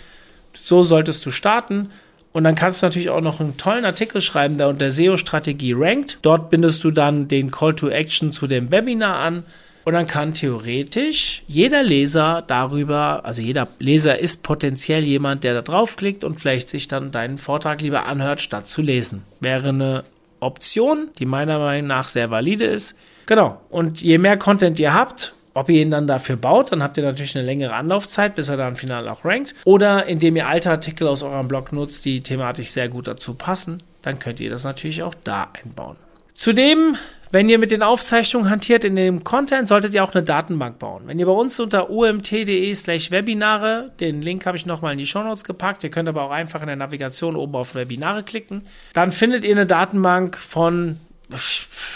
So 0.54 0.84
solltest 0.84 1.26
du 1.26 1.32
starten. 1.32 1.92
Und 2.34 2.44
dann 2.44 2.56
kannst 2.56 2.82
du 2.82 2.88
natürlich 2.88 3.12
auch 3.12 3.22
noch 3.22 3.40
einen 3.40 3.58
tollen 3.58 3.86
Artikel 3.86 4.20
schreiben, 4.22 4.58
der 4.58 4.68
unter 4.68 4.92
SEO-Strategie 4.92 5.74
rankt. 5.78 6.18
Dort 6.24 6.50
bindest 6.50 6.84
du 6.84 6.92
dann 6.92 7.28
den 7.28 7.52
Call 7.52 7.76
to 7.76 7.88
Action 7.88 8.34
zu 8.34 8.48
dem 8.48 8.72
Webinar 8.72 9.20
an. 9.20 9.44
Und 9.86 9.94
dann 9.94 10.08
kann 10.08 10.34
theoretisch 10.34 11.44
jeder 11.48 11.84
Leser 11.84 12.44
darüber, 12.46 13.24
also 13.24 13.42
jeder 13.42 13.68
Leser 13.78 14.18
ist 14.20 14.42
potenziell 14.42 15.04
jemand, 15.04 15.44
der 15.44 15.54
da 15.54 15.62
draufklickt 15.62 16.24
und 16.24 16.36
vielleicht 16.36 16.70
sich 16.70 16.88
dann 16.88 17.12
deinen 17.12 17.38
Vortrag 17.38 17.82
lieber 17.82 18.08
anhört, 18.08 18.42
statt 18.42 18.68
zu 18.68 18.82
lesen. 18.82 19.24
Wäre 19.40 19.70
eine 19.70 20.04
Option, 20.40 21.10
die 21.20 21.28
meiner 21.28 21.60
Meinung 21.60 21.88
nach 21.88 22.08
sehr 22.08 22.32
valide 22.32 22.66
ist. 22.66 22.98
Genau. 23.28 23.62
Und 23.70 24.02
je 24.02 24.18
mehr 24.18 24.38
Content 24.38 24.80
ihr 24.80 24.94
habt, 24.94 25.34
ob 25.54 25.70
ihr 25.70 25.82
ihn 25.82 25.92
dann 25.92 26.08
dafür 26.08 26.36
baut, 26.36 26.72
dann 26.72 26.82
habt 26.82 26.98
ihr 26.98 27.04
natürlich 27.04 27.36
eine 27.38 27.46
längere 27.46 27.74
Anlaufzeit, 27.74 28.36
bis 28.36 28.50
er 28.50 28.58
dann 28.58 28.76
final 28.76 29.08
auch 29.08 29.24
rankt. 29.24 29.54
Oder 29.66 30.08
indem 30.08 30.36
ihr 30.36 30.48
alte 30.48 30.72
Artikel 30.72 31.08
aus 31.08 31.22
eurem 31.22 31.48
Blog 31.48 31.72
nutzt, 31.72 32.06
die 32.06 32.22
thematisch 32.22 32.72
sehr 32.72 32.90
gut 32.90 33.08
dazu 33.08 33.36
passen, 33.36 33.84
dann 34.02 34.18
könnt 34.18 34.40
ihr 34.40 34.50
das 34.50 34.64
natürlich 34.64 35.04
auch 35.04 35.16
da 35.24 35.48
einbauen. 35.54 35.96
Zudem 36.34 36.98
wenn 37.32 37.50
ihr 37.50 37.60
mit 37.60 37.72
den 37.72 37.84
Aufzeichnungen 37.84 38.50
hantiert 38.50 38.84
in 38.84 38.96
dem 38.96 39.24
Content, 39.24 39.68
solltet 39.68 39.94
ihr 39.94 40.04
auch 40.04 40.14
eine 40.14 40.24
Datenbank 40.24 40.80
bauen. 40.80 41.04
Wenn 41.06 41.20
ihr 41.20 41.26
bei 41.26 41.32
uns 41.32 41.60
unter 41.60 41.90
umt.de 41.90 42.74
slash 42.76 43.12
Webinare, 43.12 43.92
den 44.00 44.22
Link 44.22 44.46
habe 44.46 44.58
ich 44.58 44.66
nochmal 44.66 44.94
in 44.94 45.00
die 45.00 45.08
Show 45.08 45.24
Notes 45.24 45.44
gepackt, 45.44 45.84
ihr 45.84 45.90
könnt 45.90 46.10
aber 46.10 46.24
auch 46.24 46.32
einfach 46.32 46.62
in 46.62 46.68
der 46.68 46.76
Navigation 46.76 47.36
oben 47.36 47.56
auf 47.56 47.76
Webinare 47.76 48.24
klicken, 48.24 48.64
dann 48.94 49.12
findet 49.12 49.44
ihr 49.44 49.56
eine 49.56 49.66
Datenbank 49.66 50.38
von 50.38 51.00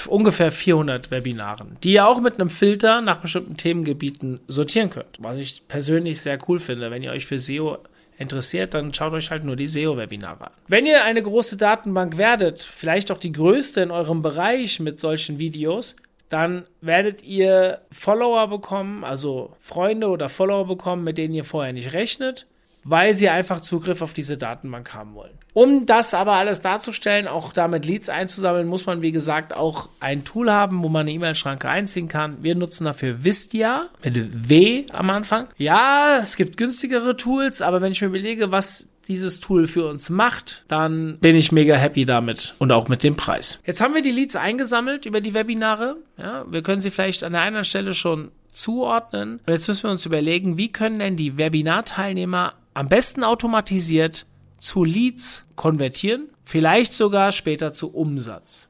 ungefähr 0.08 0.52
400 0.52 1.12
Webinaren, 1.12 1.78
die 1.84 1.94
ihr 1.94 2.08
auch 2.08 2.20
mit 2.20 2.40
einem 2.40 2.50
Filter 2.50 3.02
nach 3.02 3.18
bestimmten 3.18 3.58
Themengebieten 3.58 4.40
sortieren 4.48 4.90
könnt, 4.90 5.18
was 5.20 5.38
ich 5.38 5.68
persönlich 5.68 6.22
sehr 6.22 6.40
cool 6.48 6.60
finde, 6.60 6.90
wenn 6.92 7.04
ihr 7.04 7.12
euch 7.12 7.26
für 7.26 7.38
SEO 7.38 7.78
interessiert, 8.20 8.74
dann 8.74 8.94
schaut 8.94 9.14
euch 9.14 9.32
halt 9.32 9.44
nur 9.44 9.56
die 9.56 9.68
SEO-Webinare 9.68 10.48
an. 10.48 10.54
Wenn 10.68 10.86
ihr 10.86 11.04
eine 11.04 11.24
große 11.24 11.58
Datenbank 11.58 12.18
werdet, 12.18 12.62
vielleicht 12.62 13.12
auch 13.12 13.18
die 13.18 13.32
größte 13.32 13.82
in 13.82 13.92
eurem 13.92 14.22
Bereich 14.22 14.80
mit 14.80 15.00
solchen 15.00 15.40
Videos, 15.40 15.96
dann 16.30 16.66
werdet 16.82 17.24
ihr 17.24 17.82
Follower 17.92 18.48
bekommen, 18.48 19.04
also 19.04 19.56
Freunde 19.60 20.10
oder 20.10 20.30
Follower 20.30 20.68
bekommen, 20.68 21.04
mit 21.04 21.18
denen 21.18 21.34
ihr 21.34 21.46
vorher 21.46 21.74
nicht 21.74 21.94
rechnet 21.94 22.46
weil 22.84 23.16
sie 23.16 23.30
einfach 23.30 23.62
Zugriff 23.62 24.02
auf 24.02 24.14
diese 24.14 24.38
Datenbank 24.38 24.94
haben 24.94 25.16
wollen. 25.16 25.34
Um 25.54 25.86
das 25.86 26.14
aber 26.14 26.34
alles 26.34 26.62
darzustellen, 26.62 27.28
auch 27.28 27.54
damit 27.54 27.86
Leads 27.86 28.10
einzusammeln, 28.10 28.68
muss 28.68 28.86
man, 28.86 29.02
wie 29.02 29.12
gesagt, 29.12 29.54
auch 29.54 29.90
ein 30.00 30.24
Tool 30.24 30.52
haben, 30.52 30.82
wo 30.84 30.90
man 30.90 31.02
eine 31.02 31.12
E-Mail-Schranke 31.12 31.68
einziehen 31.68 32.08
kann. 32.08 32.44
Wir 32.44 32.56
nutzen 32.56 32.86
dafür 32.86 33.24
Vistia 33.24 33.90
mit 34.04 34.50
W 34.50 34.86
am 34.92 35.10
Anfang. 35.10 35.48
Ja, 35.58 36.20
es 36.22 36.36
gibt 36.36 36.58
günstigere 36.58 37.18
Tools, 37.18 37.62
aber 37.62 37.82
wenn 37.82 37.92
ich 37.92 38.02
mir 38.02 38.08
überlege, 38.08 38.52
was 38.52 38.88
dieses 39.10 39.40
Tool 39.40 39.66
für 39.66 39.88
uns 39.88 40.12
macht, 40.12 40.64
dann 40.68 41.18
bin 41.20 41.36
ich 41.36 41.52
mega 41.52 41.76
happy 41.76 42.06
damit 42.06 42.54
und 42.60 42.72
auch 42.72 42.88
mit 42.88 43.04
dem 43.04 43.16
Preis. 43.16 43.60
Jetzt 43.66 43.82
haben 43.82 43.96
wir 43.96 44.04
die 44.04 44.12
Leads 44.12 44.36
eingesammelt 44.36 45.08
über 45.08 45.20
die 45.20 45.34
Webinare. 45.34 45.98
Ja, 46.18 46.46
wir 46.48 46.62
können 46.62 46.80
sie 46.80 46.92
vielleicht 46.92 47.24
an 47.24 47.34
der 47.34 47.42
einen 47.42 47.66
Stelle 47.66 47.96
schon 47.96 48.30
zuordnen. 48.54 49.40
Und 49.46 49.54
jetzt 49.54 49.68
müssen 49.68 49.84
wir 49.84 49.92
uns 49.92 50.06
überlegen, 50.06 50.58
wie 50.58 50.72
können 50.72 51.00
denn 51.00 51.16
die 51.16 51.38
Webinarteilnehmer 51.38 52.54
am 52.80 52.88
besten 52.88 53.26
automatisiert 53.26 54.26
zu 54.58 54.86
Leads 54.86 55.44
konvertieren, 55.58 56.30
vielleicht 56.46 56.94
sogar 56.94 57.34
später 57.34 57.74
zu 57.74 57.94
Umsatz. 57.94 58.70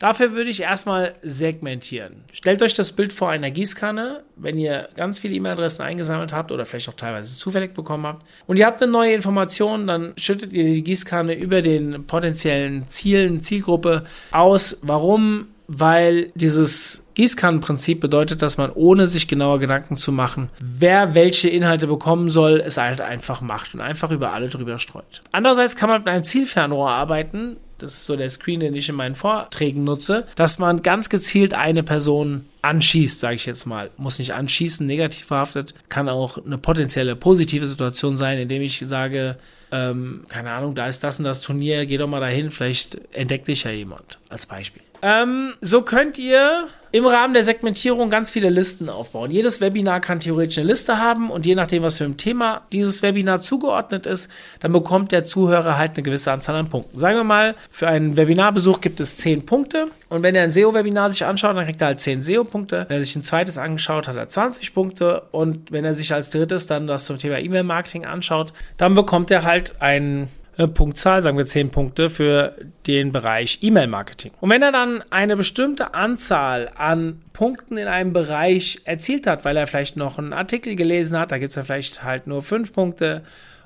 Dafür 0.00 0.32
würde 0.32 0.50
ich 0.50 0.62
erstmal 0.62 1.12
segmentieren. 1.22 2.24
Stellt 2.32 2.62
euch 2.62 2.74
das 2.74 2.90
Bild 2.90 3.12
vor 3.12 3.30
einer 3.30 3.52
Gießkanne, 3.52 4.24
wenn 4.34 4.58
ihr 4.58 4.88
ganz 4.96 5.20
viele 5.20 5.36
E-Mail-Adressen 5.36 5.82
eingesammelt 5.82 6.32
habt 6.32 6.50
oder 6.50 6.64
vielleicht 6.66 6.88
auch 6.88 6.94
teilweise 6.94 7.36
zufällig 7.36 7.74
bekommen 7.74 8.08
habt 8.08 8.26
und 8.48 8.56
ihr 8.56 8.66
habt 8.66 8.82
eine 8.82 8.90
neue 8.90 9.14
Information, 9.14 9.86
dann 9.86 10.14
schüttet 10.16 10.52
ihr 10.52 10.64
die 10.64 10.82
Gießkanne 10.82 11.34
über 11.34 11.62
den 11.62 12.08
potenziellen 12.08 12.88
Zielen, 12.88 13.44
Zielgruppe 13.44 14.04
aus. 14.32 14.80
Warum? 14.82 15.46
Weil 15.68 16.32
dieses 16.34 17.03
Gießkannenprinzip 17.14 18.00
bedeutet, 18.00 18.42
dass 18.42 18.56
man 18.56 18.70
ohne 18.70 19.06
sich 19.06 19.28
genauer 19.28 19.58
Gedanken 19.58 19.96
zu 19.96 20.12
machen, 20.12 20.50
wer 20.60 21.14
welche 21.14 21.48
Inhalte 21.48 21.86
bekommen 21.86 22.30
soll, 22.30 22.60
es 22.64 22.76
halt 22.76 23.00
einfach 23.00 23.40
macht 23.40 23.74
und 23.74 23.80
einfach 23.80 24.10
über 24.10 24.32
alle 24.32 24.48
drüber 24.48 24.78
streut. 24.78 25.22
Andererseits 25.32 25.76
kann 25.76 25.88
man 25.88 26.00
mit 26.02 26.08
einem 26.08 26.24
Zielfernrohr 26.24 26.90
arbeiten. 26.90 27.56
Das 27.78 27.94
ist 27.94 28.06
so 28.06 28.16
der 28.16 28.30
Screen, 28.30 28.60
den 28.60 28.74
ich 28.74 28.88
in 28.88 28.94
meinen 28.94 29.14
Vorträgen 29.14 29.84
nutze, 29.84 30.26
dass 30.36 30.58
man 30.58 30.82
ganz 30.82 31.08
gezielt 31.08 31.54
eine 31.54 31.82
Person 31.82 32.46
anschießt, 32.62 33.20
sage 33.20 33.34
ich 33.34 33.46
jetzt 33.46 33.66
mal. 33.66 33.90
Muss 33.96 34.18
nicht 34.18 34.32
anschießen, 34.32 34.86
negativ 34.86 35.26
verhaftet. 35.26 35.74
Kann 35.88 36.08
auch 36.08 36.38
eine 36.44 36.56
potenzielle 36.56 37.16
positive 37.16 37.66
Situation 37.66 38.16
sein, 38.16 38.38
indem 38.38 38.62
ich 38.62 38.84
sage, 38.86 39.36
ähm, 39.72 40.22
keine 40.28 40.52
Ahnung, 40.52 40.74
da 40.74 40.86
ist 40.86 41.02
das 41.02 41.18
und 41.18 41.24
das 41.24 41.40
Turnier, 41.40 41.84
geh 41.84 41.96
doch 41.96 42.06
mal 42.06 42.20
dahin, 42.20 42.50
vielleicht 42.50 42.96
entdeckt 43.12 43.48
dich 43.48 43.64
ja 43.64 43.72
jemand, 43.72 44.18
als 44.28 44.46
Beispiel. 44.46 44.82
Ähm, 45.02 45.54
so 45.60 45.82
könnt 45.82 46.16
ihr 46.16 46.68
im 46.94 47.06
Rahmen 47.06 47.34
der 47.34 47.42
Segmentierung 47.42 48.08
ganz 48.08 48.30
viele 48.30 48.50
Listen 48.50 48.88
aufbauen. 48.88 49.32
Jedes 49.32 49.60
Webinar 49.60 49.98
kann 49.98 50.20
theoretisch 50.20 50.58
eine 50.58 50.68
Liste 50.68 50.98
haben 50.98 51.28
und 51.28 51.44
je 51.44 51.56
nachdem, 51.56 51.82
was 51.82 51.98
für 51.98 52.04
ein 52.04 52.16
Thema 52.16 52.62
dieses 52.72 53.02
Webinar 53.02 53.40
zugeordnet 53.40 54.06
ist, 54.06 54.30
dann 54.60 54.72
bekommt 54.72 55.10
der 55.10 55.24
Zuhörer 55.24 55.76
halt 55.76 55.96
eine 55.96 56.04
gewisse 56.04 56.30
Anzahl 56.30 56.54
an 56.54 56.68
Punkten. 56.68 56.96
Sagen 56.96 57.16
wir 57.16 57.24
mal, 57.24 57.56
für 57.68 57.88
einen 57.88 58.16
Webinarbesuch 58.16 58.80
gibt 58.80 59.00
es 59.00 59.16
10 59.16 59.44
Punkte 59.44 59.88
und 60.08 60.22
wenn 60.22 60.36
er 60.36 60.44
ein 60.44 60.52
SEO-Webinar 60.52 61.10
sich 61.10 61.24
anschaut, 61.24 61.56
dann 61.56 61.64
kriegt 61.64 61.80
er 61.80 61.88
halt 61.88 61.98
10 61.98 62.22
SEO-Punkte. 62.22 62.86
Wenn 62.88 62.98
er 62.98 63.04
sich 63.04 63.16
ein 63.16 63.24
zweites 63.24 63.58
angeschaut 63.58 64.06
hat, 64.06 64.14
er 64.14 64.28
20 64.28 64.72
Punkte 64.72 65.22
und 65.32 65.72
wenn 65.72 65.84
er 65.84 65.96
sich 65.96 66.14
als 66.14 66.30
drittes 66.30 66.68
dann 66.68 66.86
das 66.86 67.06
zum 67.06 67.18
Thema 67.18 67.40
E-Mail-Marketing 67.40 68.04
anschaut, 68.04 68.52
dann 68.76 68.94
bekommt 68.94 69.32
er 69.32 69.42
halt 69.42 69.82
einen 69.82 70.28
Punktzahl, 70.74 71.22
sagen 71.22 71.36
wir 71.36 71.46
10 71.46 71.70
Punkte 71.70 72.10
für 72.10 72.54
den 72.86 73.12
Bereich 73.12 73.58
E-Mail-Marketing. 73.62 74.32
Und 74.40 74.50
wenn 74.50 74.62
er 74.62 74.72
dann 74.72 75.02
eine 75.10 75.36
bestimmte 75.36 75.94
Anzahl 75.94 76.70
an 76.76 77.20
Punkten 77.32 77.76
in 77.76 77.88
einem 77.88 78.12
Bereich 78.12 78.80
erzielt 78.84 79.26
hat, 79.26 79.44
weil 79.44 79.56
er 79.56 79.66
vielleicht 79.66 79.96
noch 79.96 80.18
einen 80.18 80.32
Artikel 80.32 80.76
gelesen 80.76 81.18
hat, 81.18 81.32
da 81.32 81.38
gibt 81.38 81.50
es 81.50 81.56
ja 81.56 81.64
vielleicht 81.64 82.04
halt 82.04 82.26
nur 82.26 82.42
5 82.42 82.72
Punkte, 82.72 83.22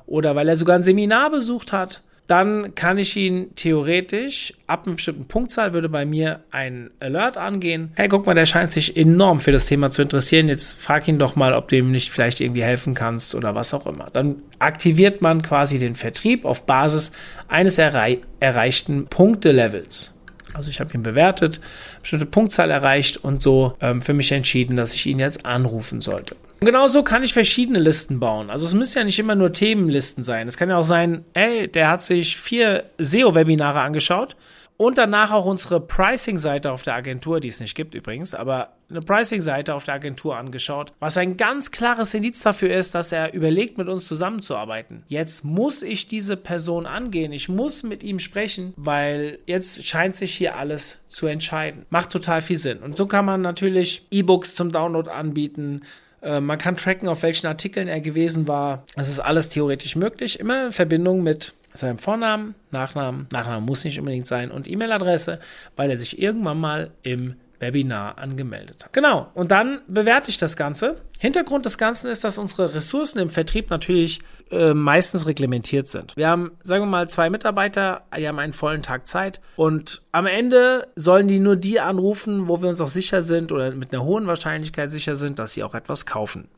oder 0.06 0.34
weil 0.34 0.48
er 0.48 0.56
sogar 0.56 0.76
ein 0.76 0.82
Seminar 0.82 1.30
besucht 1.30 1.72
hat, 1.72 2.02
dann 2.28 2.74
kann 2.74 2.98
ich 2.98 3.16
ihn 3.16 3.54
theoretisch 3.56 4.52
ab 4.66 4.86
einer 4.86 4.96
bestimmten 4.96 5.24
Punktzahl 5.24 5.72
würde 5.72 5.88
bei 5.88 6.04
mir 6.04 6.40
ein 6.50 6.90
Alert 7.00 7.38
angehen. 7.38 7.90
Hey, 7.96 8.06
guck 8.06 8.26
mal, 8.26 8.34
der 8.34 8.44
scheint 8.44 8.70
sich 8.70 8.98
enorm 8.98 9.40
für 9.40 9.50
das 9.50 9.66
Thema 9.66 9.90
zu 9.90 10.02
interessieren. 10.02 10.46
Jetzt 10.46 10.78
frag 10.78 11.08
ihn 11.08 11.18
doch 11.18 11.36
mal, 11.36 11.54
ob 11.54 11.68
du 11.68 11.76
ihm 11.76 11.90
nicht 11.90 12.10
vielleicht 12.10 12.42
irgendwie 12.42 12.62
helfen 12.62 12.92
kannst 12.92 13.34
oder 13.34 13.54
was 13.54 13.72
auch 13.72 13.86
immer. 13.86 14.10
Dann 14.12 14.42
aktiviert 14.58 15.22
man 15.22 15.40
quasi 15.40 15.78
den 15.78 15.94
Vertrieb 15.94 16.44
auf 16.44 16.66
Basis 16.66 17.12
eines 17.48 17.78
errei 17.78 18.18
erreichten 18.40 19.06
Punktelevels. 19.06 20.14
Also 20.52 20.68
ich 20.68 20.80
habe 20.80 20.92
ihn 20.92 21.02
bewertet, 21.02 21.60
bestimmte 22.02 22.26
Punktzahl 22.26 22.70
erreicht 22.70 23.16
und 23.16 23.42
so 23.42 23.74
ähm, 23.80 24.02
für 24.02 24.12
mich 24.12 24.32
entschieden, 24.32 24.76
dass 24.76 24.92
ich 24.92 25.06
ihn 25.06 25.18
jetzt 25.18 25.46
anrufen 25.46 26.02
sollte. 26.02 26.36
Und 26.60 26.66
genauso 26.66 27.04
kann 27.04 27.22
ich 27.22 27.32
verschiedene 27.32 27.78
Listen 27.78 28.18
bauen. 28.18 28.50
Also 28.50 28.66
es 28.66 28.74
müssen 28.74 28.98
ja 28.98 29.04
nicht 29.04 29.18
immer 29.18 29.36
nur 29.36 29.52
Themenlisten 29.52 30.24
sein. 30.24 30.48
Es 30.48 30.56
kann 30.56 30.70
ja 30.70 30.76
auch 30.76 30.84
sein, 30.84 31.24
ey, 31.34 31.68
der 31.68 31.88
hat 31.88 32.02
sich 32.02 32.36
vier 32.36 32.90
SEO-Webinare 32.98 33.80
angeschaut 33.80 34.34
und 34.78 34.96
danach 34.96 35.32
auch 35.32 35.44
unsere 35.44 35.80
Pricing-Seite 35.80 36.72
auf 36.72 36.82
der 36.82 36.94
Agentur, 36.94 37.40
die 37.40 37.48
es 37.48 37.60
nicht 37.60 37.74
gibt 37.74 37.94
übrigens, 37.94 38.32
aber 38.32 38.74
eine 38.88 39.00
Pricing-Seite 39.00 39.74
auf 39.74 39.84
der 39.84 39.94
Agentur 39.94 40.36
angeschaut, 40.36 40.92
was 41.00 41.16
ein 41.16 41.36
ganz 41.36 41.72
klares 41.72 42.14
Indiz 42.14 42.40
dafür 42.42 42.70
ist, 42.70 42.94
dass 42.94 43.12
er 43.12 43.34
überlegt, 43.34 43.76
mit 43.76 43.88
uns 43.88 44.06
zusammenzuarbeiten. 44.06 45.02
Jetzt 45.08 45.44
muss 45.44 45.82
ich 45.82 46.06
diese 46.06 46.36
Person 46.36 46.86
angehen, 46.86 47.32
ich 47.32 47.48
muss 47.48 47.82
mit 47.82 48.02
ihm 48.02 48.20
sprechen, 48.20 48.72
weil 48.76 49.40
jetzt 49.46 49.84
scheint 49.84 50.16
sich 50.16 50.34
hier 50.34 50.56
alles 50.56 51.04
zu 51.08 51.26
entscheiden. 51.26 51.84
Macht 51.90 52.10
total 52.10 52.40
viel 52.40 52.58
Sinn. 52.58 52.78
Und 52.78 52.96
so 52.96 53.06
kann 53.06 53.24
man 53.24 53.42
natürlich 53.42 54.06
E-Books 54.10 54.54
zum 54.54 54.70
Download 54.70 55.10
anbieten. 55.10 55.82
Äh, 56.22 56.40
man 56.40 56.58
kann 56.58 56.76
tracken, 56.76 57.08
auf 57.08 57.22
welchen 57.22 57.46
Artikeln 57.46 57.88
er 57.88 58.00
gewesen 58.00 58.48
war. 58.48 58.84
Das 58.96 59.08
ist 59.08 59.20
alles 59.20 59.48
theoretisch 59.48 59.96
möglich, 59.96 60.40
immer 60.40 60.66
in 60.66 60.72
Verbindung 60.72 61.22
mit 61.22 61.54
seinem 61.74 61.98
Vornamen, 61.98 62.54
Nachnamen, 62.70 63.28
Nachnamen 63.32 63.64
muss 63.64 63.84
nicht 63.84 63.98
unbedingt 63.98 64.26
sein 64.26 64.50
und 64.50 64.68
E-Mail-Adresse, 64.68 65.38
weil 65.76 65.90
er 65.90 65.98
sich 65.98 66.20
irgendwann 66.20 66.58
mal 66.58 66.90
im 67.02 67.36
Webinar 67.60 68.18
angemeldet 68.18 68.84
hat. 68.84 68.92
Genau, 68.92 69.28
und 69.34 69.50
dann 69.50 69.80
bewerte 69.88 70.30
ich 70.30 70.38
das 70.38 70.56
Ganze. 70.56 71.00
Hintergrund 71.18 71.66
des 71.66 71.78
Ganzen 71.78 72.10
ist, 72.10 72.22
dass 72.22 72.38
unsere 72.38 72.74
Ressourcen 72.74 73.18
im 73.18 73.30
Vertrieb 73.30 73.70
natürlich 73.70 74.20
äh, 74.50 74.72
meistens 74.72 75.26
reglementiert 75.26 75.88
sind. 75.88 76.16
Wir 76.16 76.28
haben, 76.28 76.52
sagen 76.62 76.84
wir 76.84 76.86
mal, 76.86 77.10
zwei 77.10 77.28
Mitarbeiter, 77.28 78.02
die 78.16 78.28
haben 78.28 78.38
einen 78.38 78.52
vollen 78.52 78.82
Tag 78.82 79.08
Zeit 79.08 79.40
und 79.56 80.02
am 80.12 80.26
Ende 80.26 80.86
sollen 80.94 81.26
die 81.26 81.40
nur 81.40 81.56
die 81.56 81.80
anrufen, 81.80 82.48
wo 82.48 82.62
wir 82.62 82.68
uns 82.68 82.80
auch 82.80 82.88
sicher 82.88 83.22
sind 83.22 83.50
oder 83.50 83.72
mit 83.72 83.92
einer 83.92 84.04
hohen 84.04 84.26
Wahrscheinlichkeit 84.28 84.90
sicher 84.90 85.16
sind, 85.16 85.40
dass 85.40 85.54
sie 85.54 85.64
auch 85.64 85.74
etwas 85.74 86.06
kaufen. 86.06 86.48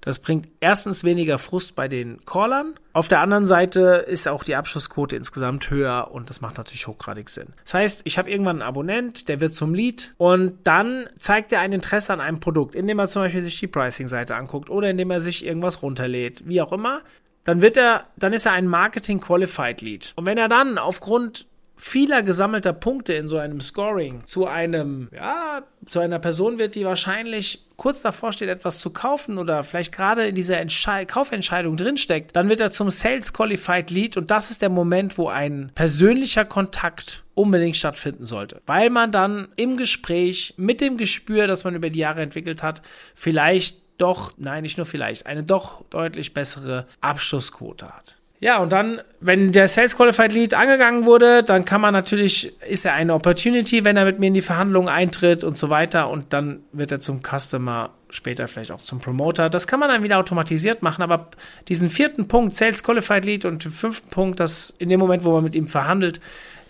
Das 0.00 0.18
bringt 0.18 0.48
erstens 0.60 1.04
weniger 1.04 1.38
Frust 1.38 1.74
bei 1.74 1.88
den 1.88 2.24
Callern. 2.24 2.74
Auf 2.92 3.08
der 3.08 3.20
anderen 3.20 3.46
Seite 3.46 4.04
ist 4.06 4.26
auch 4.28 4.44
die 4.44 4.56
Abschlussquote 4.56 5.14
insgesamt 5.14 5.70
höher 5.70 6.10
und 6.10 6.30
das 6.30 6.40
macht 6.40 6.56
natürlich 6.58 6.86
hochgradig 6.86 7.28
Sinn. 7.28 7.48
Das 7.64 7.74
heißt, 7.74 8.02
ich 8.04 8.18
habe 8.18 8.30
irgendwann 8.30 8.56
einen 8.56 8.68
Abonnent, 8.68 9.28
der 9.28 9.40
wird 9.40 9.54
zum 9.54 9.74
Lead 9.74 10.14
und 10.16 10.58
dann 10.64 11.08
zeigt 11.18 11.52
er 11.52 11.60
ein 11.60 11.72
Interesse 11.72 12.12
an 12.12 12.20
einem 12.20 12.40
Produkt, 12.40 12.74
indem 12.74 12.98
er 12.98 13.08
zum 13.08 13.22
Beispiel 13.22 13.42
sich 13.42 13.60
die 13.60 13.66
Pricing-Seite 13.66 14.34
anguckt 14.34 14.70
oder 14.70 14.90
indem 14.90 15.10
er 15.10 15.20
sich 15.20 15.44
irgendwas 15.44 15.82
runterlädt, 15.82 16.48
wie 16.48 16.62
auch 16.62 16.72
immer. 16.72 17.02
Dann 17.44 17.62
wird 17.62 17.76
er, 17.76 18.04
dann 18.16 18.32
ist 18.32 18.46
er 18.46 18.52
ein 18.52 18.66
Marketing 18.66 19.20
Qualified 19.20 19.80
Lead. 19.80 20.12
Und 20.16 20.26
wenn 20.26 20.38
er 20.38 20.48
dann 20.48 20.78
aufgrund 20.78 21.46
vieler 21.80 22.22
gesammelter 22.22 22.74
Punkte 22.74 23.14
in 23.14 23.26
so 23.26 23.38
einem 23.38 23.60
Scoring 23.60 24.22
zu 24.26 24.46
einem, 24.46 25.08
ja, 25.14 25.62
zu 25.88 25.98
einer 25.98 26.18
Person 26.18 26.58
wird, 26.58 26.74
die 26.74 26.84
wahrscheinlich 26.84 27.64
kurz 27.76 28.02
davor 28.02 28.32
steht, 28.32 28.50
etwas 28.50 28.80
zu 28.80 28.90
kaufen 28.90 29.38
oder 29.38 29.64
vielleicht 29.64 29.90
gerade 29.90 30.26
in 30.26 30.34
dieser 30.34 30.58
Entschei 30.58 31.06
Kaufentscheidung 31.06 31.78
drinsteckt, 31.78 32.36
dann 32.36 32.50
wird 32.50 32.60
er 32.60 32.70
zum 32.70 32.90
Sales 32.90 33.32
Qualified 33.32 33.90
Lead 33.90 34.18
und 34.18 34.30
das 34.30 34.50
ist 34.50 34.60
der 34.60 34.68
Moment, 34.68 35.16
wo 35.16 35.28
ein 35.28 35.72
persönlicher 35.74 36.44
Kontakt 36.44 37.24
unbedingt 37.34 37.76
stattfinden 37.76 38.26
sollte. 38.26 38.60
Weil 38.66 38.90
man 38.90 39.10
dann 39.10 39.48
im 39.56 39.78
Gespräch 39.78 40.52
mit 40.58 40.82
dem 40.82 40.98
Gespür, 40.98 41.46
das 41.46 41.64
man 41.64 41.74
über 41.74 41.88
die 41.88 42.00
Jahre 42.00 42.20
entwickelt 42.20 42.62
hat, 42.62 42.82
vielleicht 43.14 43.78
doch, 43.96 44.32
nein, 44.36 44.62
nicht 44.62 44.76
nur 44.76 44.86
vielleicht, 44.86 45.24
eine 45.26 45.42
doch 45.42 45.82
deutlich 45.88 46.34
bessere 46.34 46.86
Abschlussquote 47.00 47.88
hat. 47.88 48.19
Ja, 48.42 48.58
und 48.58 48.72
dann, 48.72 49.02
wenn 49.20 49.52
der 49.52 49.68
Sales 49.68 49.94
Qualified 49.96 50.32
Lead 50.32 50.54
angegangen 50.54 51.04
wurde, 51.04 51.42
dann 51.42 51.66
kann 51.66 51.82
man 51.82 51.92
natürlich, 51.92 52.54
ist 52.66 52.86
er 52.86 52.94
eine 52.94 53.12
Opportunity, 53.12 53.84
wenn 53.84 53.98
er 53.98 54.06
mit 54.06 54.18
mir 54.18 54.28
in 54.28 54.34
die 54.34 54.40
Verhandlungen 54.40 54.88
eintritt 54.88 55.44
und 55.44 55.58
so 55.58 55.68
weiter. 55.68 56.08
Und 56.08 56.32
dann 56.32 56.60
wird 56.72 56.90
er 56.90 57.00
zum 57.00 57.20
Customer, 57.20 57.90
später 58.08 58.48
vielleicht 58.48 58.72
auch 58.72 58.80
zum 58.80 58.98
Promoter. 58.98 59.50
Das 59.50 59.66
kann 59.66 59.78
man 59.78 59.90
dann 59.90 60.02
wieder 60.02 60.18
automatisiert 60.18 60.82
machen, 60.82 61.02
aber 61.02 61.28
diesen 61.68 61.90
vierten 61.90 62.28
Punkt, 62.28 62.56
Sales 62.56 62.82
Qualified 62.82 63.26
Lead 63.26 63.44
und 63.44 63.62
den 63.62 63.72
fünften 63.72 64.08
Punkt, 64.08 64.40
das 64.40 64.72
in 64.78 64.88
dem 64.88 65.00
Moment, 65.00 65.22
wo 65.24 65.32
man 65.32 65.44
mit 65.44 65.54
ihm 65.54 65.68
verhandelt, 65.68 66.18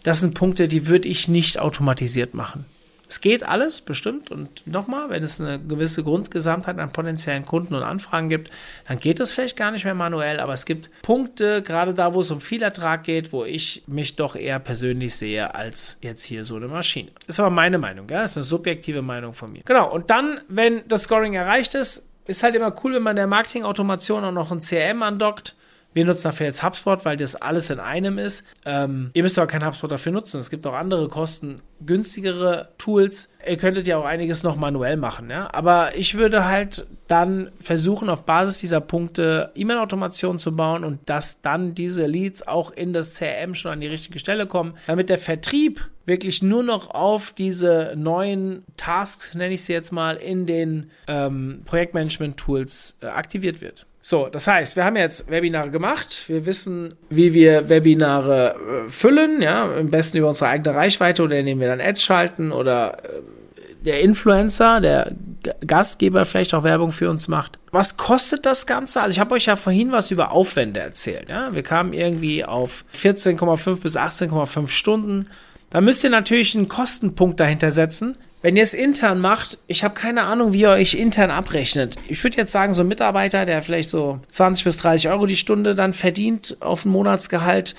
das 0.02 0.20
sind 0.20 0.34
Punkte, 0.34 0.66
die 0.66 0.88
würde 0.88 1.06
ich 1.06 1.28
nicht 1.28 1.60
automatisiert 1.60 2.34
machen. 2.34 2.64
Es 3.10 3.20
geht 3.20 3.42
alles, 3.42 3.80
bestimmt. 3.80 4.30
Und 4.30 4.64
nochmal, 4.68 5.10
wenn 5.10 5.24
es 5.24 5.40
eine 5.40 5.58
gewisse 5.58 6.04
Grundgesamtheit 6.04 6.78
an 6.78 6.92
potenziellen 6.92 7.44
Kunden 7.44 7.74
und 7.74 7.82
Anfragen 7.82 8.28
gibt, 8.28 8.52
dann 8.86 9.00
geht 9.00 9.18
es 9.18 9.32
vielleicht 9.32 9.56
gar 9.56 9.72
nicht 9.72 9.84
mehr 9.84 9.96
manuell. 9.96 10.38
Aber 10.38 10.52
es 10.52 10.64
gibt 10.64 10.90
Punkte, 11.02 11.60
gerade 11.60 11.92
da, 11.92 12.14
wo 12.14 12.20
es 12.20 12.30
um 12.30 12.40
viel 12.40 12.62
Ertrag 12.62 13.02
geht, 13.02 13.32
wo 13.32 13.44
ich 13.44 13.82
mich 13.88 14.14
doch 14.14 14.36
eher 14.36 14.60
persönlich 14.60 15.16
sehe 15.16 15.52
als 15.56 15.98
jetzt 16.02 16.22
hier 16.22 16.44
so 16.44 16.54
eine 16.54 16.68
Maschine. 16.68 17.10
ist 17.26 17.40
aber 17.40 17.50
meine 17.50 17.78
Meinung, 17.78 18.08
ja? 18.08 18.22
Das 18.22 18.32
ist 18.32 18.36
eine 18.36 18.44
subjektive 18.44 19.02
Meinung 19.02 19.32
von 19.32 19.50
mir. 19.50 19.62
Genau. 19.64 19.90
Und 19.90 20.10
dann, 20.10 20.40
wenn 20.46 20.86
das 20.86 21.02
Scoring 21.02 21.34
erreicht 21.34 21.74
ist, 21.74 22.08
ist 22.26 22.44
halt 22.44 22.54
immer 22.54 22.72
cool, 22.84 22.94
wenn 22.94 23.02
man 23.02 23.16
der 23.16 23.26
Marketing-Automation 23.26 24.24
auch 24.24 24.30
noch 24.32 24.52
ein 24.52 24.60
CRM 24.60 25.02
andockt 25.02 25.56
wir 25.92 26.04
nutzen 26.04 26.24
dafür 26.24 26.46
jetzt 26.46 26.62
HubSpot, 26.62 27.04
weil 27.04 27.16
das 27.16 27.34
alles 27.34 27.70
in 27.70 27.80
einem 27.80 28.18
ist. 28.18 28.46
Ähm, 28.64 29.10
ihr 29.12 29.22
müsst 29.22 29.38
aber 29.38 29.48
kein 29.48 29.64
HubSpot 29.64 29.90
dafür 29.90 30.12
nutzen. 30.12 30.38
Es 30.38 30.50
gibt 30.50 30.66
auch 30.66 30.74
andere 30.74 31.08
kostengünstigere 31.08 32.68
Tools. 32.78 33.32
Ihr 33.46 33.56
könntet 33.56 33.86
ja 33.86 33.98
auch 33.98 34.04
einiges 34.04 34.42
noch 34.42 34.56
manuell 34.56 34.96
machen, 34.96 35.30
ja. 35.30 35.52
Aber 35.52 35.96
ich 35.96 36.16
würde 36.16 36.44
halt 36.44 36.86
dann 37.08 37.50
versuchen, 37.60 38.08
auf 38.08 38.24
Basis 38.24 38.58
dieser 38.58 38.80
Punkte 38.80 39.50
E-Mail-Automation 39.56 40.38
zu 40.38 40.52
bauen 40.52 40.84
und 40.84 41.00
dass 41.06 41.42
dann 41.42 41.74
diese 41.74 42.06
Leads 42.06 42.46
auch 42.46 42.70
in 42.70 42.92
das 42.92 43.16
CRM 43.16 43.54
schon 43.54 43.72
an 43.72 43.80
die 43.80 43.88
richtige 43.88 44.20
Stelle 44.20 44.46
kommen, 44.46 44.74
damit 44.86 45.10
der 45.10 45.18
Vertrieb 45.18 45.90
wirklich 46.06 46.42
nur 46.42 46.62
noch 46.62 46.90
auf 46.90 47.32
diese 47.32 47.94
neuen 47.96 48.64
Tasks, 48.76 49.34
nenne 49.34 49.54
ich 49.54 49.64
sie 49.64 49.72
jetzt 49.72 49.90
mal, 49.90 50.16
in 50.16 50.46
den 50.46 50.90
ähm, 51.08 51.62
Projektmanagement-Tools 51.64 52.98
äh, 53.00 53.06
aktiviert 53.06 53.60
wird. 53.60 53.86
So, 54.02 54.28
das 54.28 54.46
heißt, 54.46 54.76
wir 54.76 54.84
haben 54.84 54.96
jetzt 54.96 55.30
Webinare 55.30 55.70
gemacht. 55.70 56.24
Wir 56.26 56.46
wissen, 56.46 56.94
wie 57.10 57.34
wir 57.34 57.68
Webinare 57.68 58.54
äh, 58.86 58.90
füllen, 58.90 59.42
ja, 59.42 59.64
am 59.64 59.90
besten 59.90 60.16
über 60.18 60.28
unsere 60.28 60.50
eigene 60.50 60.74
Reichweite 60.74 61.22
oder 61.22 61.38
indem 61.38 61.60
wir 61.60 61.68
dann 61.68 61.80
Ads 61.80 62.02
schalten 62.02 62.50
oder 62.50 62.98
äh, 63.04 63.20
der 63.84 64.00
Influencer, 64.00 64.80
der 64.80 65.12
Gastgeber 65.66 66.24
vielleicht 66.24 66.54
auch 66.54 66.64
Werbung 66.64 66.92
für 66.92 67.08
uns 67.08 67.28
macht. 67.28 67.58
Was 67.72 67.96
kostet 67.96 68.46
das 68.46 68.66
Ganze? 68.66 69.00
Also 69.00 69.12
ich 69.12 69.20
habe 69.20 69.34
euch 69.34 69.46
ja 69.46 69.56
vorhin 69.56 69.92
was 69.92 70.10
über 70.10 70.32
Aufwände 70.32 70.80
erzählt. 70.80 71.28
Ja? 71.28 71.52
Wir 71.54 71.62
kamen 71.62 71.92
irgendwie 71.92 72.44
auf 72.44 72.84
14,5 72.94 73.80
bis 73.80 73.96
18,5 73.96 74.68
Stunden. 74.68 75.24
Da 75.70 75.80
müsst 75.80 76.04
ihr 76.04 76.10
natürlich 76.10 76.54
einen 76.56 76.68
Kostenpunkt 76.68 77.40
dahinter 77.40 77.70
setzen. 77.70 78.16
Wenn 78.42 78.56
ihr 78.56 78.62
es 78.62 78.72
intern 78.72 79.20
macht, 79.20 79.58
ich 79.66 79.84
habe 79.84 79.94
keine 79.94 80.22
Ahnung, 80.22 80.54
wie 80.54 80.62
ihr 80.62 80.70
euch 80.70 80.94
intern 80.94 81.30
abrechnet. 81.30 81.96
Ich 82.08 82.22
würde 82.24 82.38
jetzt 82.38 82.52
sagen, 82.52 82.72
so 82.72 82.80
ein 82.80 82.88
Mitarbeiter, 82.88 83.44
der 83.44 83.60
vielleicht 83.60 83.90
so 83.90 84.18
20 84.28 84.64
bis 84.64 84.78
30 84.78 85.10
Euro 85.10 85.26
die 85.26 85.36
Stunde 85.36 85.74
dann 85.74 85.92
verdient 85.92 86.56
auf 86.60 86.86
ein 86.86 86.90
Monatsgehalt, 86.90 87.74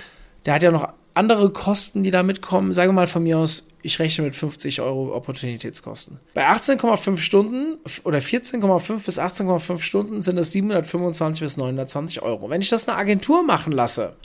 der 0.46 0.54
hat 0.54 0.64
ja 0.64 0.72
noch 0.72 0.90
andere 1.14 1.50
Kosten, 1.50 2.04
die 2.04 2.12
da 2.12 2.22
mitkommen. 2.22 2.74
Sage 2.74 2.94
mal 2.94 3.08
von 3.08 3.24
mir 3.24 3.40
aus, 3.40 3.68
ich 3.82 3.98
rechne 3.98 4.24
mit 4.24 4.36
50 4.36 4.82
Euro 4.82 5.16
Opportunitätskosten. 5.16 6.20
Bei 6.36 6.48
18,5 6.48 7.18
Stunden 7.18 7.78
oder 8.04 8.20
14,5 8.20 9.06
bis 9.06 9.20
18,5 9.20 9.82
Stunden 9.82 10.22
sind 10.22 10.38
es 10.38 10.52
725 10.52 11.42
bis 11.42 11.58
920 11.58 12.22
Euro. 12.22 12.50
Wenn 12.50 12.62
ich 12.62 12.70
das 12.70 12.88
eine 12.88 12.98
Agentur 12.98 13.44
machen 13.44 13.72
lasse, 13.72 14.16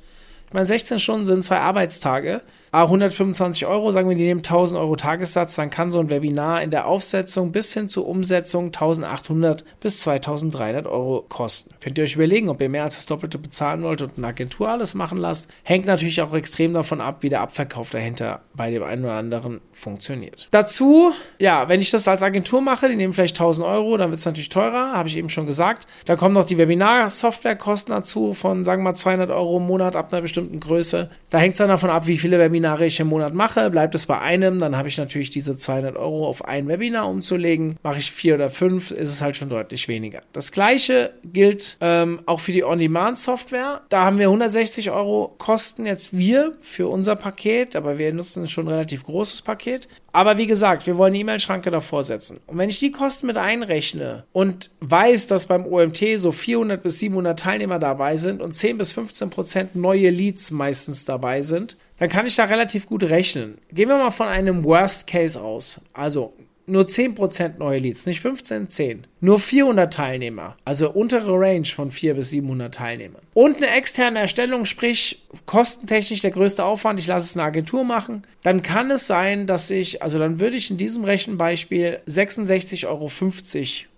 ich 0.46 0.52
meine, 0.52 0.66
16 0.66 0.98
Stunden 1.00 1.26
sind 1.26 1.44
zwei 1.44 1.58
Arbeitstage. 1.58 2.40
A, 2.72 2.82
125 2.82 3.66
Euro, 3.66 3.92
sagen 3.92 4.08
wir, 4.08 4.16
die 4.16 4.24
nehmen 4.24 4.40
1000 4.40 4.78
Euro 4.80 4.96
Tagessatz, 4.96 5.54
dann 5.54 5.70
kann 5.70 5.90
so 5.90 6.00
ein 6.00 6.10
Webinar 6.10 6.62
in 6.62 6.70
der 6.70 6.86
Aufsetzung 6.86 7.52
bis 7.52 7.72
hin 7.72 7.88
zur 7.88 8.06
Umsetzung 8.06 8.66
1800 8.66 9.64
bis 9.80 10.00
2300 10.00 10.86
Euro 10.86 11.24
kosten. 11.28 11.74
Könnt 11.80 11.96
ihr 11.96 12.04
euch 12.04 12.16
überlegen, 12.16 12.48
ob 12.48 12.60
ihr 12.60 12.68
mehr 12.68 12.82
als 12.82 12.96
das 12.96 13.06
Doppelte 13.06 13.38
bezahlen 13.38 13.82
wollt 13.82 14.02
und 14.02 14.12
eine 14.16 14.26
Agentur 14.26 14.68
alles 14.68 14.94
machen 14.94 15.16
lasst. 15.16 15.48
Hängt 15.62 15.86
natürlich 15.86 16.20
auch 16.20 16.34
extrem 16.34 16.74
davon 16.74 17.00
ab, 17.00 17.18
wie 17.20 17.28
der 17.28 17.40
Abverkauf 17.40 17.90
dahinter 17.90 18.40
bei 18.52 18.70
dem 18.70 18.82
einen 18.82 19.04
oder 19.04 19.14
anderen 19.14 19.60
funktioniert. 19.72 20.48
Dazu, 20.50 21.12
ja, 21.38 21.68
wenn 21.68 21.80
ich 21.80 21.90
das 21.90 22.08
als 22.08 22.22
Agentur 22.22 22.60
mache, 22.60 22.88
die 22.88 22.96
nehmen 22.96 23.12
vielleicht 23.12 23.36
1000 23.36 23.66
Euro, 23.66 23.96
dann 23.96 24.10
wird 24.10 24.18
es 24.18 24.26
natürlich 24.26 24.48
teurer, 24.48 24.92
habe 24.92 25.08
ich 25.08 25.16
eben 25.16 25.30
schon 25.30 25.46
gesagt. 25.46 25.86
Dann 26.04 26.16
kommen 26.16 26.34
noch 26.34 26.44
die 26.44 26.58
Webinar-Softwarekosten 26.58 27.94
dazu 27.94 28.34
von, 28.34 28.64
sagen 28.64 28.82
wir 28.82 28.90
mal, 28.90 28.94
200 28.94 29.30
Euro 29.30 29.58
im 29.58 29.66
Monat 29.66 29.96
ab 29.96 30.12
einer 30.12 30.22
bestimmten 30.22 30.60
Größe. 30.60 31.10
Da 31.30 31.38
hängt 31.38 31.54
es 31.54 31.58
dann 31.58 31.68
davon 31.68 31.90
ab, 31.90 32.06
wie 32.06 32.18
viele 32.18 32.38
Webinare 32.38 32.55
ich 32.64 33.00
im 33.00 33.08
Monat 33.08 33.34
mache. 33.34 33.70
Bleibt 33.70 33.94
es 33.94 34.06
bei 34.06 34.20
einem, 34.20 34.58
dann 34.58 34.76
habe 34.76 34.88
ich 34.88 34.98
natürlich 34.98 35.30
diese 35.30 35.56
200 35.56 35.96
Euro 35.96 36.26
auf 36.26 36.44
ein 36.44 36.68
Webinar 36.68 37.08
umzulegen. 37.08 37.76
Mache 37.82 37.98
ich 37.98 38.12
vier 38.12 38.34
oder 38.34 38.48
fünf, 38.48 38.90
ist 38.90 39.10
es 39.10 39.22
halt 39.22 39.36
schon 39.36 39.48
deutlich 39.48 39.88
weniger. 39.88 40.20
Das 40.32 40.52
gleiche 40.52 41.12
gilt 41.24 41.76
ähm, 41.80 42.20
auch 42.26 42.40
für 42.40 42.52
die 42.52 42.64
On-Demand-Software. 42.64 43.82
Da 43.88 44.04
haben 44.04 44.18
wir 44.18 44.26
160 44.26 44.90
Euro 44.90 45.34
Kosten 45.38 45.86
jetzt 45.86 46.16
wir 46.16 46.56
für 46.60 46.88
unser 46.88 47.16
Paket, 47.16 47.76
aber 47.76 47.98
wir 47.98 48.12
nutzen 48.12 48.46
schon 48.48 48.66
ein 48.66 48.72
relativ 48.74 49.04
großes 49.04 49.42
Paket. 49.42 49.88
Aber 50.16 50.38
wie 50.38 50.46
gesagt, 50.46 50.86
wir 50.86 50.96
wollen 50.96 51.12
eine 51.12 51.18
E-Mail-Schranke 51.18 51.70
davor 51.70 52.02
setzen. 52.02 52.40
Und 52.46 52.56
wenn 52.56 52.70
ich 52.70 52.78
die 52.78 52.90
Kosten 52.90 53.26
mit 53.26 53.36
einrechne 53.36 54.24
und 54.32 54.70
weiß, 54.80 55.26
dass 55.26 55.44
beim 55.44 55.66
OMT 55.66 56.02
so 56.16 56.32
400 56.32 56.82
bis 56.82 57.00
700 57.00 57.38
Teilnehmer 57.38 57.78
dabei 57.78 58.16
sind 58.16 58.40
und 58.40 58.56
10 58.56 58.78
bis 58.78 58.92
15 58.92 59.28
Prozent 59.28 59.76
neue 59.76 60.08
Leads 60.08 60.50
meistens 60.52 61.04
dabei 61.04 61.42
sind, 61.42 61.76
dann 61.98 62.08
kann 62.08 62.26
ich 62.26 62.36
da 62.36 62.44
relativ 62.44 62.86
gut 62.86 63.04
rechnen. 63.04 63.58
Gehen 63.72 63.88
wir 63.88 63.96
mal 63.96 64.10
von 64.10 64.28
einem 64.28 64.64
Worst 64.64 65.06
Case 65.06 65.40
aus. 65.40 65.80
Also 65.92 66.34
nur 66.66 66.84
10% 66.84 67.58
neue 67.58 67.78
Leads, 67.78 68.06
nicht 68.06 68.20
15, 68.20 68.68
10. 68.68 69.06
Nur 69.20 69.38
400 69.38 69.92
Teilnehmer, 69.92 70.56
also 70.64 70.90
untere 70.90 71.32
Range 71.38 71.66
von 71.66 71.90
400 71.90 72.20
bis 72.20 72.30
700 72.30 72.74
Teilnehmern. 72.74 73.22
Und 73.34 73.58
eine 73.58 73.70
externe 73.70 74.18
Erstellung, 74.18 74.64
sprich 74.64 75.22
kostentechnisch 75.46 76.22
der 76.22 76.32
größte 76.32 76.64
Aufwand, 76.64 76.98
ich 76.98 77.06
lasse 77.06 77.26
es 77.26 77.36
eine 77.36 77.46
Agentur 77.46 77.84
machen, 77.84 78.24
dann 78.42 78.62
kann 78.62 78.90
es 78.90 79.06
sein, 79.06 79.46
dass 79.46 79.70
ich, 79.70 80.02
also 80.02 80.18
dann 80.18 80.40
würde 80.40 80.56
ich 80.56 80.70
in 80.70 80.76
diesem 80.76 81.04
Rechenbeispiel 81.04 82.00
66,50 82.08 82.86
Euro 82.88 83.08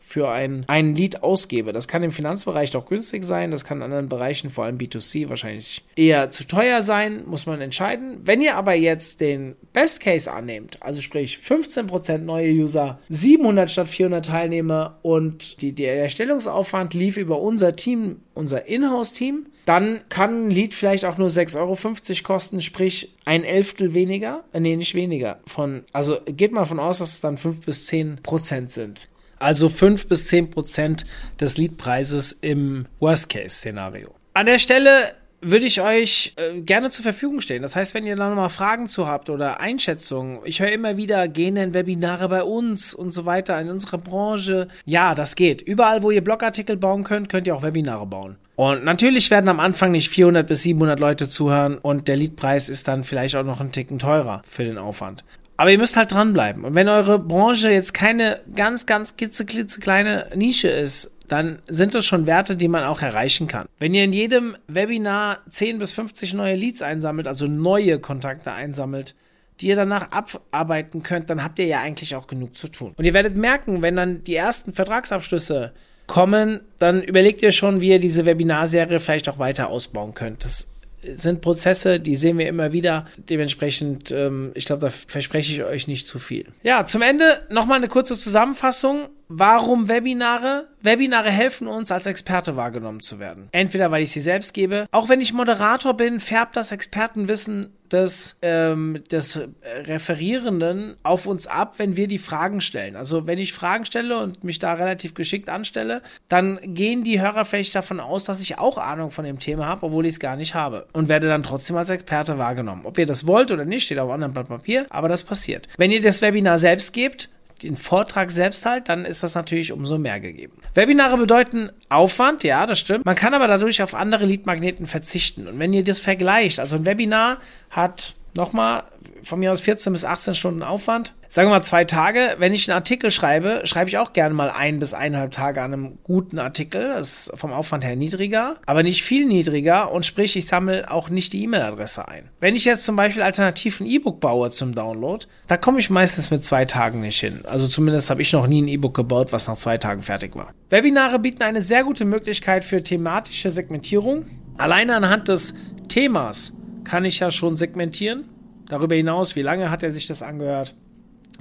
für 0.08 0.30
ein, 0.30 0.64
ein 0.68 0.94
Lied 0.94 1.22
ausgebe. 1.22 1.74
Das 1.74 1.86
kann 1.86 2.02
im 2.02 2.12
Finanzbereich 2.12 2.70
doch 2.70 2.86
günstig 2.86 3.24
sein, 3.24 3.50
das 3.50 3.64
kann 3.64 3.78
in 3.78 3.84
anderen 3.84 4.08
Bereichen, 4.08 4.48
vor 4.48 4.64
allem 4.64 4.78
B2C, 4.78 5.28
wahrscheinlich 5.28 5.84
eher 5.96 6.30
zu 6.30 6.46
teuer 6.46 6.80
sein, 6.80 7.24
muss 7.26 7.44
man 7.44 7.60
entscheiden. 7.60 8.18
Wenn 8.24 8.40
ihr 8.40 8.56
aber 8.56 8.72
jetzt 8.72 9.20
den 9.20 9.54
Best 9.74 10.00
Case 10.00 10.32
annehmt, 10.32 10.82
also 10.82 11.02
sprich 11.02 11.38
15% 11.44 12.18
neue 12.18 12.50
User, 12.50 12.98
700 13.10 13.70
statt 13.70 13.90
400 13.90 14.24
Teilnehmer 14.24 14.98
und 15.02 15.60
die, 15.60 15.74
der 15.74 16.00
Erstellungsaufwand 16.00 16.94
lief 16.94 17.18
über 17.18 17.42
unser 17.42 17.76
Team, 17.76 18.22
unser 18.32 18.66
Inhouse-Team, 18.66 19.46
dann 19.66 20.00
kann 20.08 20.46
ein 20.46 20.50
Lied 20.50 20.72
vielleicht 20.72 21.04
auch 21.04 21.18
nur 21.18 21.28
6,50 21.28 21.58
Euro 21.58 21.76
kosten, 22.22 22.62
sprich 22.62 23.14
ein 23.26 23.44
Elftel 23.44 23.92
weniger. 23.92 24.44
Äh, 24.54 24.60
nee, 24.60 24.74
nicht 24.74 24.94
weniger. 24.94 25.40
Von, 25.46 25.84
also 25.92 26.16
geht 26.24 26.52
mal 26.52 26.64
von 26.64 26.80
aus, 26.80 27.00
dass 27.00 27.12
es 27.12 27.20
dann 27.20 27.36
5 27.36 27.66
bis 27.66 27.84
10 27.84 28.20
Prozent 28.22 28.70
sind. 28.70 29.08
Also 29.38 29.68
5 29.68 30.08
bis 30.08 30.28
10 30.28 30.50
Prozent 30.50 31.04
des 31.40 31.56
Leadpreises 31.56 32.32
im 32.32 32.86
Worst-Case-Szenario. 33.00 34.14
An 34.34 34.46
der 34.46 34.58
Stelle 34.58 35.14
würde 35.40 35.66
ich 35.66 35.80
euch 35.80 36.34
äh, 36.36 36.60
gerne 36.60 36.90
zur 36.90 37.04
Verfügung 37.04 37.40
stehen. 37.40 37.62
Das 37.62 37.76
heißt, 37.76 37.94
wenn 37.94 38.06
ihr 38.06 38.16
da 38.16 38.28
nochmal 38.28 38.48
Fragen 38.48 38.88
zu 38.88 39.06
habt 39.06 39.30
oder 39.30 39.60
Einschätzungen, 39.60 40.40
ich 40.44 40.60
höre 40.60 40.72
immer 40.72 40.96
wieder, 40.96 41.28
gehen 41.28 41.54
denn 41.54 41.74
Webinare 41.74 42.28
bei 42.28 42.42
uns 42.42 42.92
und 42.92 43.12
so 43.12 43.24
weiter 43.24 43.60
in 43.60 43.70
unserer 43.70 43.98
Branche? 43.98 44.68
Ja, 44.84 45.14
das 45.14 45.36
geht. 45.36 45.62
Überall, 45.62 46.02
wo 46.02 46.10
ihr 46.10 46.24
Blogartikel 46.24 46.76
bauen 46.76 47.04
könnt, 47.04 47.28
könnt 47.28 47.46
ihr 47.46 47.54
auch 47.54 47.62
Webinare 47.62 48.06
bauen. 48.06 48.36
Und 48.56 48.84
natürlich 48.84 49.30
werden 49.30 49.48
am 49.48 49.60
Anfang 49.60 49.92
nicht 49.92 50.08
400 50.08 50.44
bis 50.44 50.62
700 50.64 50.98
Leute 50.98 51.28
zuhören 51.28 51.78
und 51.78 52.08
der 52.08 52.16
Leadpreis 52.16 52.68
ist 52.68 52.88
dann 52.88 53.04
vielleicht 53.04 53.36
auch 53.36 53.44
noch 53.44 53.60
einen 53.60 53.70
Ticken 53.70 54.00
teurer 54.00 54.42
für 54.44 54.64
den 54.64 54.78
Aufwand. 54.78 55.24
Aber 55.58 55.72
ihr 55.72 55.78
müsst 55.78 55.96
halt 55.96 56.12
dranbleiben. 56.12 56.64
Und 56.64 56.76
wenn 56.76 56.88
eure 56.88 57.18
Branche 57.18 57.70
jetzt 57.70 57.92
keine 57.92 58.40
ganz, 58.54 58.86
ganz 58.86 59.16
kleine 59.16 60.28
Nische 60.34 60.68
ist, 60.68 61.18
dann 61.26 61.58
sind 61.66 61.94
das 61.94 62.06
schon 62.06 62.26
Werte, 62.26 62.56
die 62.56 62.68
man 62.68 62.84
auch 62.84 63.02
erreichen 63.02 63.48
kann. 63.48 63.66
Wenn 63.78 63.92
ihr 63.92 64.04
in 64.04 64.12
jedem 64.12 64.56
Webinar 64.68 65.40
10 65.50 65.78
bis 65.78 65.92
50 65.92 66.34
neue 66.34 66.54
Leads 66.54 66.80
einsammelt, 66.80 67.26
also 67.26 67.46
neue 67.46 67.98
Kontakte 67.98 68.52
einsammelt, 68.52 69.16
die 69.60 69.66
ihr 69.66 69.76
danach 69.76 70.12
abarbeiten 70.12 71.02
könnt, 71.02 71.28
dann 71.28 71.42
habt 71.42 71.58
ihr 71.58 71.66
ja 71.66 71.80
eigentlich 71.80 72.14
auch 72.14 72.28
genug 72.28 72.56
zu 72.56 72.68
tun. 72.68 72.94
Und 72.96 73.04
ihr 73.04 73.12
werdet 73.12 73.36
merken, 73.36 73.82
wenn 73.82 73.96
dann 73.96 74.22
die 74.22 74.36
ersten 74.36 74.72
Vertragsabschlüsse 74.72 75.72
kommen, 76.06 76.60
dann 76.78 77.02
überlegt 77.02 77.42
ihr 77.42 77.50
schon, 77.50 77.80
wie 77.80 77.90
ihr 77.90 77.98
diese 77.98 78.26
Webinarserie 78.26 79.00
vielleicht 79.00 79.28
auch 79.28 79.40
weiter 79.40 79.70
ausbauen 79.70 80.14
könnt. 80.14 80.44
Das 80.44 80.68
sind 81.14 81.40
Prozesse, 81.40 82.00
die 82.00 82.16
sehen 82.16 82.38
wir 82.38 82.48
immer 82.48 82.72
wieder. 82.72 83.04
Dementsprechend, 83.16 84.10
ähm, 84.10 84.52
ich 84.54 84.64
glaube, 84.64 84.80
da 84.80 84.90
verspreche 84.90 85.52
ich 85.52 85.62
euch 85.62 85.88
nicht 85.88 86.08
zu 86.08 86.18
viel. 86.18 86.46
Ja, 86.62 86.84
zum 86.84 87.02
Ende 87.02 87.42
nochmal 87.50 87.78
eine 87.78 87.88
kurze 87.88 88.18
Zusammenfassung. 88.18 89.08
Warum 89.28 89.88
Webinare? 89.88 90.68
Webinare 90.80 91.30
helfen 91.30 91.66
uns, 91.66 91.92
als 91.92 92.06
Experte 92.06 92.56
wahrgenommen 92.56 93.00
zu 93.00 93.18
werden. 93.18 93.48
Entweder 93.52 93.90
weil 93.90 94.02
ich 94.02 94.10
sie 94.10 94.20
selbst 94.20 94.54
gebe. 94.54 94.86
Auch 94.90 95.08
wenn 95.08 95.20
ich 95.20 95.34
Moderator 95.34 95.94
bin, 95.94 96.18
färbt 96.18 96.56
das 96.56 96.72
Expertenwissen 96.72 97.74
des, 97.90 98.38
ähm, 98.42 99.02
des 99.10 99.40
Referierenden 99.84 100.96
auf 101.02 101.26
uns 101.26 101.46
ab, 101.46 101.74
wenn 101.76 101.96
wir 101.96 102.08
die 102.08 102.18
Fragen 102.18 102.60
stellen. 102.60 102.96
Also 102.96 103.26
wenn 103.26 103.38
ich 103.38 103.52
Fragen 103.52 103.84
stelle 103.84 104.18
und 104.18 104.44
mich 104.44 104.58
da 104.58 104.74
relativ 104.74 105.14
geschickt 105.14 105.48
anstelle, 105.48 106.02
dann 106.28 106.58
gehen 106.62 107.04
die 107.04 107.20
Hörer 107.20 107.44
vielleicht 107.44 107.74
davon 107.74 108.00
aus, 108.00 108.24
dass 108.24 108.40
ich 108.40 108.58
auch 108.58 108.78
Ahnung 108.78 109.10
von 109.10 109.24
dem 109.24 109.38
Thema 109.38 109.66
habe, 109.66 109.86
obwohl 109.86 110.06
ich 110.06 110.14
es 110.14 110.20
gar 110.20 110.36
nicht 110.36 110.54
habe. 110.54 110.86
Und 110.92 111.08
werde 111.08 111.28
dann 111.28 111.42
trotzdem 111.42 111.76
als 111.76 111.90
Experte 111.90 112.38
wahrgenommen. 112.38 112.82
Ob 112.84 112.96
ihr 112.98 113.06
das 113.06 113.26
wollt 113.26 113.50
oder 113.50 113.64
nicht, 113.64 113.84
steht 113.84 113.98
auf 113.98 114.08
einem 114.08 114.14
anderen 114.14 114.32
Blatt 114.32 114.48
Papier, 114.48 114.86
aber 114.90 115.08
das 115.08 115.24
passiert. 115.24 115.68
Wenn 115.76 115.90
ihr 115.90 116.00
das 116.00 116.22
Webinar 116.22 116.58
selbst 116.58 116.92
gebt, 116.92 117.28
den 117.62 117.76
Vortrag 117.76 118.30
selbst 118.30 118.64
halt, 118.66 118.88
dann 118.88 119.04
ist 119.04 119.22
das 119.22 119.34
natürlich 119.34 119.72
umso 119.72 119.98
mehr 119.98 120.20
gegeben. 120.20 120.52
Webinare 120.74 121.16
bedeuten 121.16 121.70
Aufwand, 121.88 122.44
ja, 122.44 122.66
das 122.66 122.78
stimmt. 122.78 123.04
Man 123.04 123.16
kann 123.16 123.34
aber 123.34 123.46
dadurch 123.46 123.82
auf 123.82 123.94
andere 123.94 124.26
Leadmagneten 124.26 124.86
verzichten. 124.86 125.46
Und 125.46 125.58
wenn 125.58 125.72
ihr 125.72 125.84
das 125.84 125.98
vergleicht, 125.98 126.60
also 126.60 126.76
ein 126.76 126.86
Webinar 126.86 127.38
hat 127.70 128.14
nochmal 128.34 128.84
von 129.22 129.40
mir 129.40 129.52
aus 129.52 129.60
14 129.60 129.92
bis 129.92 130.04
18 130.04 130.34
Stunden 130.34 130.62
Aufwand. 130.62 131.14
Sagen 131.28 131.48
wir 131.48 131.54
mal 131.56 131.62
zwei 131.62 131.84
Tage. 131.84 132.36
Wenn 132.38 132.54
ich 132.54 132.70
einen 132.70 132.76
Artikel 132.76 133.10
schreibe, 133.10 133.60
schreibe 133.64 133.90
ich 133.90 133.98
auch 133.98 134.12
gerne 134.12 134.34
mal 134.34 134.50
ein 134.50 134.78
bis 134.78 134.94
eineinhalb 134.94 135.32
Tage 135.32 135.60
an 135.60 135.72
einem 135.72 135.96
guten 136.02 136.38
Artikel. 136.38 136.88
Das 136.88 137.28
ist 137.28 137.38
vom 137.38 137.52
Aufwand 137.52 137.84
her 137.84 137.96
niedriger, 137.96 138.56
aber 138.64 138.82
nicht 138.82 139.02
viel 139.02 139.26
niedriger 139.26 139.92
und 139.92 140.06
sprich, 140.06 140.36
ich 140.36 140.46
sammle 140.46 140.90
auch 140.90 141.10
nicht 141.10 141.32
die 141.34 141.42
E-Mail-Adresse 141.44 142.08
ein. 142.08 142.30
Wenn 142.40 142.56
ich 142.56 142.64
jetzt 142.64 142.84
zum 142.84 142.96
Beispiel 142.96 143.22
alternativ 143.22 143.80
ein 143.80 143.86
E-Book 143.86 144.20
baue 144.20 144.50
zum 144.50 144.74
Download, 144.74 145.26
da 145.46 145.56
komme 145.56 145.80
ich 145.80 145.90
meistens 145.90 146.30
mit 146.30 146.44
zwei 146.44 146.64
Tagen 146.64 147.00
nicht 147.00 147.20
hin. 147.20 147.40
Also 147.44 147.68
zumindest 147.68 148.08
habe 148.08 148.22
ich 148.22 148.32
noch 148.32 148.46
nie 148.46 148.62
ein 148.62 148.68
E-Book 148.68 148.94
gebaut, 148.94 149.32
was 149.32 149.48
nach 149.48 149.56
zwei 149.56 149.76
Tagen 149.76 150.02
fertig 150.02 150.34
war. 150.34 150.54
Webinare 150.70 151.18
bieten 151.18 151.42
eine 151.42 151.60
sehr 151.60 151.84
gute 151.84 152.06
Möglichkeit 152.06 152.64
für 152.64 152.82
thematische 152.82 153.50
Segmentierung. 153.50 154.24
Alleine 154.56 154.96
anhand 154.96 155.28
des 155.28 155.54
Themas 155.88 156.54
kann 156.84 157.04
ich 157.04 157.18
ja 157.18 157.30
schon 157.30 157.56
segmentieren. 157.56 158.24
Darüber 158.68 158.94
hinaus, 158.94 159.36
wie 159.36 159.42
lange 159.42 159.70
hat 159.70 159.82
er 159.82 159.92
sich 159.92 160.06
das 160.06 160.22
angehört? 160.22 160.74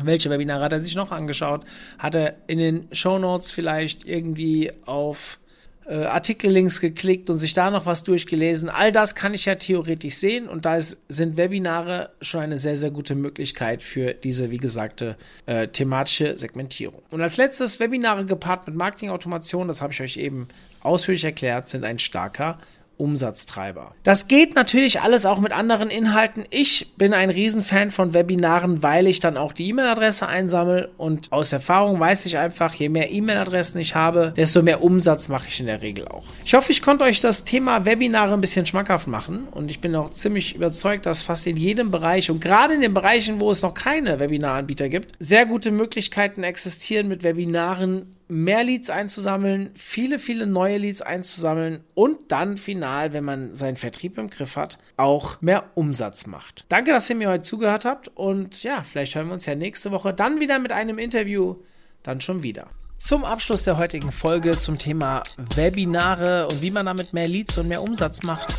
Welche 0.02 0.30
Webinare 0.30 0.64
hat 0.64 0.74
er 0.74 0.82
sich 0.82 0.96
noch 0.96 1.12
angeschaut? 1.12 1.66
Hat 1.98 2.16
er 2.16 2.36
in 2.48 2.60
den 2.60 2.88
Show 2.92 3.18
Notes 3.18 3.52
vielleicht 3.52 4.06
irgendwie 4.06 4.72
auf 4.86 5.40
äh, 5.88 6.04
Artikellinks 6.04 6.82
geklickt 6.82 7.30
und 7.32 7.38
sich 7.38 7.56
da 7.56 7.72
noch 7.72 7.88
was 7.88 8.04
durchgelesen? 8.04 8.70
All 8.70 8.92
das 8.92 9.16
kann 9.16 9.34
ich 9.34 9.46
ja 9.46 9.56
theoretisch 9.56 10.16
sehen 10.16 10.48
und 10.48 10.66
da 10.66 10.78
ist, 10.78 11.04
sind 11.10 11.36
Webinare 11.36 12.12
schon 12.22 12.42
eine 12.42 12.60
sehr, 12.60 12.78
sehr 12.78 12.92
gute 12.92 13.16
Möglichkeit 13.16 13.82
für 13.82 14.14
diese, 14.14 14.52
wie 14.52 14.58
gesagte, 14.58 15.18
äh, 15.48 15.68
thematische 15.68 16.38
Segmentierung. 16.38 17.02
Und 17.10 17.22
als 17.22 17.38
letztes, 17.38 17.80
Webinare 17.80 18.26
gepaart 18.26 18.68
mit 18.68 18.76
Marketingautomation, 18.76 19.68
das 19.68 19.82
habe 19.82 19.94
ich 19.94 20.02
euch 20.02 20.18
eben 20.18 20.48
ausführlich 20.82 21.24
erklärt, 21.24 21.70
sind 21.70 21.84
ein 21.84 21.98
starker 21.98 22.60
Umsatztreiber. 22.98 23.94
Das 24.04 24.28
geht 24.28 24.56
natürlich 24.56 25.02
alles 25.02 25.26
auch 25.26 25.40
mit 25.40 25.52
anderen 25.52 25.90
Inhalten. 25.90 26.46
Ich 26.50 26.94
bin 26.98 27.14
ein 27.14 27.30
Riesenfan 27.30 27.92
von 27.92 28.14
Webinaren, 28.14 28.84
weil 28.84 29.08
ich 29.08 29.20
dann 29.20 29.38
auch 29.38 29.54
die 29.54 29.70
E-Mail-Adresse 29.70 30.28
einsammle 30.28 30.90
und 30.98 31.32
aus 31.32 31.54
Erfahrung 31.54 32.00
weiß 32.00 32.26
ich 32.26 32.38
einfach, 32.38 32.74
je 32.74 32.90
mehr 32.90 33.12
E-Mail-Adressen 33.12 33.80
ich 33.80 33.96
habe, 33.96 34.34
desto 34.36 34.62
mehr 34.62 34.84
Umsatz 34.84 35.30
mache 35.30 35.48
ich 35.48 35.60
in 35.60 35.68
der 35.68 35.82
Regel 35.82 36.08
auch. 36.08 36.26
Ich 36.44 36.54
hoffe, 36.54 36.72
ich 36.72 36.82
konnte 36.82 37.06
euch 37.06 37.20
das 37.20 37.44
Thema 37.44 37.86
Webinare 37.86 38.34
ein 38.34 38.42
bisschen 38.42 38.66
schmackhaft 38.66 39.08
machen 39.08 39.48
und 39.52 39.70
ich 39.70 39.80
bin 39.80 39.96
auch 39.96 40.10
ziemlich 40.10 40.56
überzeugt, 40.56 41.06
dass 41.06 41.24
fast 41.24 41.48
in 41.48 41.58
jedem 41.58 41.92
Bereich 41.92 42.32
und 42.32 42.42
gerade 42.42 42.74
in 42.74 42.82
den 42.82 42.94
Bereichen, 42.94 43.40
wo 43.40 43.52
es 43.52 43.62
noch 43.62 43.74
keine 43.74 44.20
Webinaranbieter 44.20 44.90
gibt, 44.90 45.16
sehr 45.20 45.46
gute 45.46 45.72
Möglichkeiten 45.72 46.44
existieren 46.44 47.08
mit 47.08 47.24
Webinaren 47.24 48.17
mehr 48.28 48.64
Leads 48.64 48.90
einzusammeln, 48.90 49.72
viele, 49.76 50.20
viele 50.20 50.46
neue 50.46 50.78
Leads 50.78 51.02
einzusammeln 51.02 51.84
und 51.94 52.18
dann 52.30 52.58
final, 52.58 53.14
wenn 53.14 53.24
man 53.24 53.56
seinen 53.56 53.78
Vertrieb 53.78 54.18
im 54.18 54.30
Griff 54.30 54.56
hat, 54.56 54.78
auch 54.98 55.42
mehr 55.42 55.72
Umsatz 55.76 56.28
macht. 56.28 56.66
Danke, 56.70 56.92
dass 56.92 57.10
ihr 57.10 57.16
mir 57.16 57.30
heute 57.30 57.44
zugehört 57.44 57.86
habt 57.86 58.10
und 58.10 58.64
ja, 58.64 58.84
vielleicht 58.84 59.16
hören 59.16 59.28
wir 59.28 59.34
uns 59.34 59.46
ja 59.46 59.56
nächste 59.56 59.92
Woche 59.92 60.14
dann 60.14 60.40
wieder 60.40 60.60
mit 60.60 60.72
einem 60.72 60.98
Interview, 60.98 61.56
dann 62.04 62.22
schon 62.22 62.44
wieder. 62.44 62.68
Zum 62.98 63.24
Abschluss 63.24 63.64
der 63.64 63.78
heutigen 63.78 64.12
Folge 64.12 64.60
zum 64.60 64.80
Thema 64.80 65.22
Webinare 65.56 66.48
und 66.48 66.62
wie 66.62 66.72
man 66.72 66.88
damit 66.88 67.14
mehr 67.14 67.28
Leads 67.28 67.58
und 67.58 67.68
mehr 67.68 67.84
Umsatz 67.84 68.24
macht. 68.24 68.56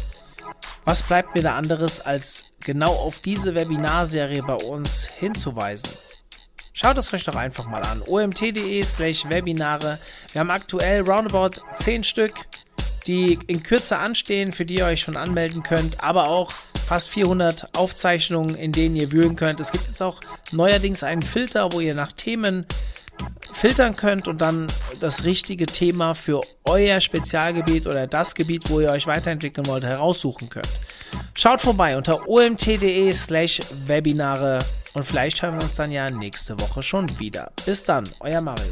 Was 0.84 1.02
bleibt 1.02 1.34
mir 1.34 1.42
da 1.42 1.56
anderes, 1.56 2.00
als 2.00 2.44
genau 2.64 2.90
auf 2.90 3.18
diese 3.18 3.54
Webinarserie 3.54 4.42
bei 4.42 4.54
uns 4.54 5.04
hinzuweisen? 5.04 5.90
Schaut 6.80 6.96
es 6.96 7.12
euch 7.12 7.24
doch 7.24 7.34
einfach 7.34 7.66
mal 7.66 7.82
an. 7.82 8.02
omt.de 8.06 8.80
slash 8.84 9.24
Webinare. 9.28 9.98
Wir 10.30 10.38
haben 10.38 10.52
aktuell 10.52 11.00
roundabout 11.00 11.60
10 11.74 12.04
Stück, 12.04 12.34
die 13.08 13.36
in 13.48 13.64
Kürze 13.64 13.98
anstehen, 13.98 14.52
für 14.52 14.64
die 14.64 14.76
ihr 14.76 14.86
euch 14.86 15.00
schon 15.00 15.16
anmelden 15.16 15.64
könnt, 15.64 16.04
aber 16.04 16.28
auch 16.28 16.52
fast 16.86 17.10
400 17.10 17.76
Aufzeichnungen, 17.76 18.54
in 18.54 18.70
denen 18.70 18.94
ihr 18.94 19.10
wühlen 19.10 19.34
könnt. 19.34 19.58
Es 19.58 19.72
gibt 19.72 19.88
jetzt 19.88 20.00
auch 20.00 20.20
neuerdings 20.52 21.02
einen 21.02 21.22
Filter, 21.22 21.72
wo 21.72 21.80
ihr 21.80 21.96
nach 21.96 22.12
Themen 22.12 22.64
filtern 23.52 23.96
könnt 23.96 24.28
und 24.28 24.40
dann 24.40 24.68
das 25.00 25.24
richtige 25.24 25.66
Thema 25.66 26.14
für 26.14 26.42
euer 26.64 27.00
Spezialgebiet 27.00 27.88
oder 27.88 28.06
das 28.06 28.36
Gebiet, 28.36 28.70
wo 28.70 28.78
ihr 28.78 28.92
euch 28.92 29.08
weiterentwickeln 29.08 29.66
wollt, 29.66 29.82
heraussuchen 29.82 30.48
könnt. 30.48 30.68
Schaut 31.36 31.60
vorbei 31.60 31.96
unter 31.96 32.28
omt.de 32.28 33.12
slash 33.12 33.58
Webinare 33.86 34.60
und 34.98 35.04
vielleicht 35.04 35.42
hören 35.42 35.54
wir 35.54 35.62
uns 35.62 35.76
dann 35.76 35.92
ja 35.92 36.10
nächste 36.10 36.58
Woche 36.60 36.82
schon 36.82 37.18
wieder. 37.20 37.52
Bis 37.64 37.84
dann, 37.84 38.04
euer 38.20 38.40
Mario. 38.40 38.66